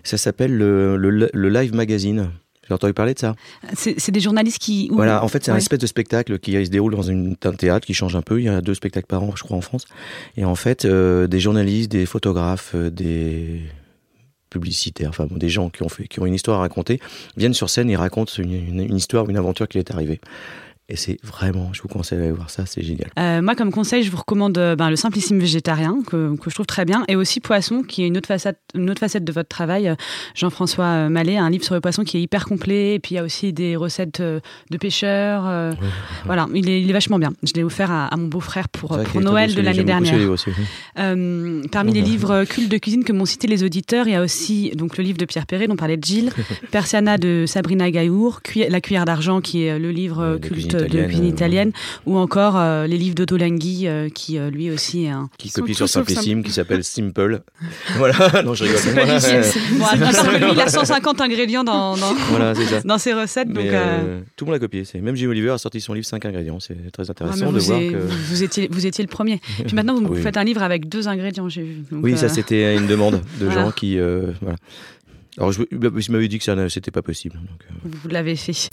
Ça 0.02 0.16
s'appelle 0.16 0.56
le, 0.56 0.96
le- 0.96 1.28
le 1.30 1.48
Live 1.50 1.74
Magazine. 1.74 2.30
J'ai 2.66 2.72
entendu 2.72 2.94
parler 2.94 3.12
de 3.12 3.18
ça. 3.18 3.34
C'est 3.74 4.10
des 4.12 4.20
journalistes 4.20 4.56
qui. 4.56 4.88
Voilà, 4.90 5.22
en 5.22 5.28
fait, 5.28 5.44
c'est 5.44 5.50
un 5.50 5.56
espèce 5.58 5.78
de 5.78 5.86
spectacle 5.86 6.38
qui 6.38 6.52
se 6.64 6.70
déroule 6.70 6.94
dans 6.94 7.02
une, 7.02 7.36
un 7.44 7.52
théâtre 7.52 7.86
qui 7.86 7.92
change 7.92 8.16
un 8.16 8.22
peu. 8.22 8.38
Il 8.40 8.44
y 8.44 8.48
a 8.48 8.62
deux 8.62 8.72
spectacles 8.72 9.06
par 9.06 9.22
an, 9.22 9.34
je 9.36 9.42
crois, 9.42 9.58
en 9.58 9.60
France. 9.60 9.84
Et 10.38 10.46
en 10.46 10.54
fait, 10.54 10.86
euh, 10.86 11.26
des 11.26 11.38
journalistes, 11.38 11.92
des 11.92 12.06
photographes, 12.06 12.70
euh, 12.74 12.88
des 12.88 13.60
publicitaires, 14.48 15.10
enfin 15.10 15.26
bon, 15.26 15.36
des 15.36 15.50
gens 15.50 15.68
qui 15.68 15.82
ont, 15.82 15.88
fait, 15.90 16.08
qui 16.08 16.18
ont 16.18 16.26
une 16.26 16.34
histoire 16.34 16.56
à 16.58 16.60
raconter, 16.60 16.98
viennent 17.36 17.54
sur 17.54 17.68
scène 17.70 17.90
et 17.90 17.94
racontent 17.96 18.32
une, 18.38 18.52
une- 18.54 18.80
une 18.80 18.96
histoire, 18.96 19.28
une 19.28 19.36
aventure 19.36 19.68
qui 19.68 19.76
est 19.78 19.90
arrivée. 19.92 20.20
Et 20.92 20.96
c'est 20.96 21.18
vraiment, 21.22 21.70
je 21.72 21.82
vous 21.82 21.88
conseille 21.88 22.18
d'aller 22.18 22.32
voir 22.32 22.50
ça, 22.50 22.66
c'est 22.66 22.82
génial. 22.82 23.10
Euh, 23.18 23.40
moi, 23.40 23.54
comme 23.54 23.70
conseil, 23.70 24.02
je 24.02 24.10
vous 24.10 24.16
recommande 24.16 24.58
euh, 24.58 24.74
ben, 24.74 24.90
le 24.90 24.96
simplissime 24.96 25.38
végétarien, 25.38 25.98
que, 26.04 26.34
que 26.36 26.50
je 26.50 26.54
trouve 26.54 26.66
très 26.66 26.84
bien, 26.84 27.04
et 27.06 27.14
aussi 27.14 27.38
Poisson, 27.38 27.82
qui 27.82 28.02
est 28.02 28.08
une 28.08 28.16
autre 28.16 28.26
facette, 28.26 28.58
une 28.74 28.90
autre 28.90 28.98
facette 28.98 29.24
de 29.24 29.30
votre 29.32 29.48
travail. 29.48 29.94
Jean-François 30.34 30.84
euh, 30.84 31.08
Mallet 31.08 31.36
a 31.36 31.44
un 31.44 31.50
livre 31.50 31.64
sur 31.64 31.74
le 31.76 31.80
poisson 31.80 32.02
qui 32.02 32.16
est 32.16 32.22
hyper 32.22 32.44
complet, 32.44 32.94
et 32.94 32.98
puis 32.98 33.12
il 33.12 33.14
y 33.16 33.18
a 33.18 33.22
aussi 33.22 33.52
des 33.52 33.76
recettes 33.76 34.20
de 34.20 34.76
pêcheurs. 34.78 35.44
euh, 35.46 35.72
Voilà, 36.24 36.48
il 36.54 36.68
est, 36.68 36.80
il 36.82 36.90
est 36.90 36.92
vachement 36.92 37.18
bien. 37.20 37.32
Je 37.44 37.52
l'ai 37.54 37.62
offert 37.62 37.90
à, 37.92 38.06
à 38.08 38.16
mon 38.16 38.26
beau-frère 38.26 38.68
pour, 38.68 38.98
Noël 39.20 39.54
de 39.54 39.60
l'année 39.60 39.84
dernière. 39.84 40.30
aussi. 40.30 40.50
Euh, 40.98 41.62
parmi 41.70 41.92
les 41.92 42.00
livres 42.02 42.44
cultes 42.44 42.70
de 42.70 42.78
cuisine 42.78 43.04
que 43.04 43.12
m'ont 43.12 43.24
cité 43.26 43.46
les 43.46 43.62
auditeurs, 43.62 44.08
il 44.08 44.12
y 44.12 44.16
a 44.16 44.22
aussi 44.22 44.70
donc 44.74 44.96
le 44.98 45.04
livre 45.04 45.18
de 45.18 45.24
Pierre 45.24 45.46
Perret 45.46 45.68
dont 45.68 45.76
parlait 45.76 45.98
Gilles, 46.02 46.32
Persiana 46.72 47.16
de 47.18 47.44
Sabrina 47.46 47.90
Gaillour, 47.90 48.42
Cui- 48.42 48.68
La 48.68 48.80
cuillère 48.80 49.04
d'argent 49.04 49.40
qui 49.40 49.62
est 49.64 49.78
le 49.78 49.90
livre 49.90 50.38
culte 50.42 50.76
de 50.88 51.04
cuisine 51.06 51.24
euh, 51.24 51.28
italienne, 51.28 51.72
ou 52.06 52.16
encore 52.16 52.56
euh, 52.56 52.86
les 52.86 52.98
livres 52.98 53.14
d'Otto 53.14 53.36
Langui 53.36 53.86
euh, 53.86 54.08
qui 54.08 54.38
lui 54.38 54.70
aussi 54.70 55.04
est 55.04 55.10
un. 55.10 55.28
Qui 55.38 55.50
copie 55.50 55.74
sur 55.74 55.88
Simplissime, 55.88 56.42
qui 56.42 56.52
s'appelle 56.52 56.84
Simple. 56.84 57.42
voilà, 57.96 58.42
non, 58.44 58.54
je 58.54 58.64
rigole. 58.64 58.80
Bon, 59.78 59.86
il 60.52 60.60
a 60.60 60.68
150 60.68 61.20
ingrédients 61.20 61.64
dans, 61.64 61.96
dans, 61.96 62.14
Voilà, 62.30 62.54
ses 63.00 63.12
recettes, 63.14 63.48
donc. 63.48 63.64
Mais 63.64 63.70
euh, 63.72 64.20
tout 64.36 64.44
le 64.44 64.50
monde 64.50 64.56
a 64.56 64.60
copié. 64.60 64.84
Même 65.00 65.16
Jim 65.16 65.28
Oliver 65.28 65.50
a 65.50 65.58
sorti 65.58 65.80
son 65.80 65.94
livre 65.94 66.06
5 66.06 66.24
ingrédients. 66.24 66.60
C'est 66.60 66.92
très 66.92 67.04
ouais, 67.04 67.10
intéressant 67.10 67.52
de 67.52 67.58
vous, 67.58 67.64
voir 67.66 67.80
que. 67.80 67.96
vous- 68.28 68.42
étiez, 68.42 68.68
vous 68.70 68.86
étiez 68.86 69.02
le 69.04 69.08
premier. 69.08 69.40
Puis 69.66 69.74
maintenant, 69.74 69.94
vous 70.00 70.14
Oui. 70.14 70.22
faites 70.22 70.36
un 70.36 70.44
livre 70.44 70.62
avec 70.62 70.88
deux 70.88 71.08
ingrédients, 71.08 71.48
j'ai 71.48 71.62
vu. 71.62 71.76
Donc, 71.90 72.04
Oui, 72.04 72.12
euh, 72.12 72.16
ça 72.16 72.28
c'était 72.28 72.76
une 72.76 72.86
demande 72.86 73.20
de 73.40 73.46
voilà. 73.46 73.62
gens 73.64 73.70
qui. 73.72 73.98
euh, 73.98 74.32
voilà. 74.40 74.56
Alors 75.38 75.52
je, 75.52 75.62
je 75.70 76.12
m'avais 76.12 76.28
dit 76.28 76.38
que 76.38 76.44
ça 76.44 76.68
c'était 76.68 76.90
pas 76.90 77.02
possible. 77.02 77.36
donc, 77.36 77.94
Vous 78.02 78.08
l'avez 78.08 78.36
fait. 78.36 78.68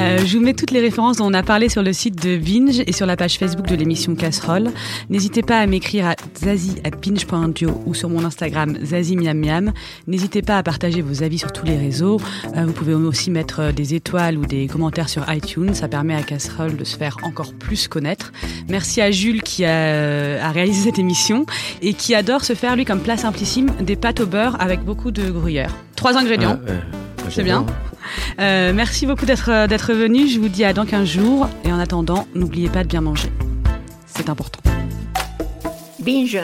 Euh, 0.00 0.18
je 0.24 0.38
vous 0.38 0.44
mets 0.44 0.54
toutes 0.54 0.70
les 0.70 0.80
références 0.80 1.18
dont 1.18 1.26
on 1.26 1.34
a 1.34 1.42
parlé 1.42 1.68
sur 1.68 1.82
le 1.82 1.92
site 1.92 2.22
de 2.22 2.36
Binge 2.36 2.82
et 2.86 2.92
sur 2.92 3.06
la 3.06 3.16
page 3.16 3.38
Facebook 3.38 3.66
de 3.66 3.74
l'émission 3.74 4.14
Casserole. 4.14 4.70
N'hésitez 5.10 5.42
pas 5.42 5.58
à 5.58 5.66
m'écrire 5.66 6.06
à 6.06 6.16
zazie@binge.audio 6.38 7.82
ou 7.86 7.94
sur 7.94 8.08
mon 8.08 8.24
Instagram 8.24 8.76
zazimiamiam. 8.82 9.72
N'hésitez 10.06 10.42
pas 10.42 10.58
à 10.58 10.62
partager 10.62 11.02
vos 11.02 11.22
avis 11.22 11.38
sur 11.38 11.52
tous 11.52 11.66
les 11.66 11.76
réseaux. 11.76 12.20
Euh, 12.56 12.64
vous 12.66 12.72
pouvez 12.72 12.94
aussi 12.94 13.30
mettre 13.30 13.60
euh, 13.60 13.72
des 13.72 13.94
étoiles 13.94 14.38
ou 14.38 14.46
des 14.46 14.66
commentaires 14.66 15.08
sur 15.08 15.30
iTunes. 15.32 15.74
Ça 15.74 15.88
permet 15.88 16.14
à 16.14 16.22
Casserole 16.22 16.76
de 16.76 16.84
se 16.84 16.96
faire 16.96 17.16
encore 17.22 17.52
plus 17.52 17.88
connaître. 17.88 18.32
Merci 18.68 19.00
à 19.00 19.10
Jules 19.10 19.42
qui 19.42 19.64
a, 19.64 20.46
a 20.46 20.50
réalisé 20.50 20.84
cette 20.84 20.98
émission 20.98 21.46
et 21.82 21.94
qui 21.94 22.14
adore 22.14 22.44
se 22.44 22.54
faire, 22.54 22.76
lui, 22.76 22.84
comme 22.84 23.00
plat 23.00 23.16
simplissime, 23.16 23.70
des 23.80 23.96
pâtes 23.96 24.20
au 24.20 24.26
beurre 24.26 24.56
avec 24.60 24.82
beaucoup 24.84 25.10
de 25.10 25.30
gruyère. 25.30 25.74
Trois 25.96 26.16
ingrédients. 26.16 26.58
ah, 26.66 26.70
euh, 26.70 26.78
C'est 27.30 27.42
bien. 27.44 27.66
Euh, 28.38 28.72
merci 28.74 29.06
beaucoup 29.06 29.26
d'être 29.26 29.50
euh, 29.50 29.66
d'être 29.66 29.92
venu. 29.92 30.28
Je 30.28 30.38
vous 30.38 30.48
dis 30.48 30.64
à 30.64 30.72
dans 30.72 30.86
15 30.86 31.06
jours. 31.06 31.48
Et 31.64 31.72
en 31.72 31.78
attendant, 31.78 32.26
n'oubliez 32.34 32.68
pas 32.68 32.82
de 32.82 32.88
bien 32.88 33.00
manger. 33.00 33.30
C'est 34.06 34.28
important. 34.28 34.60
Binge. 36.00 36.40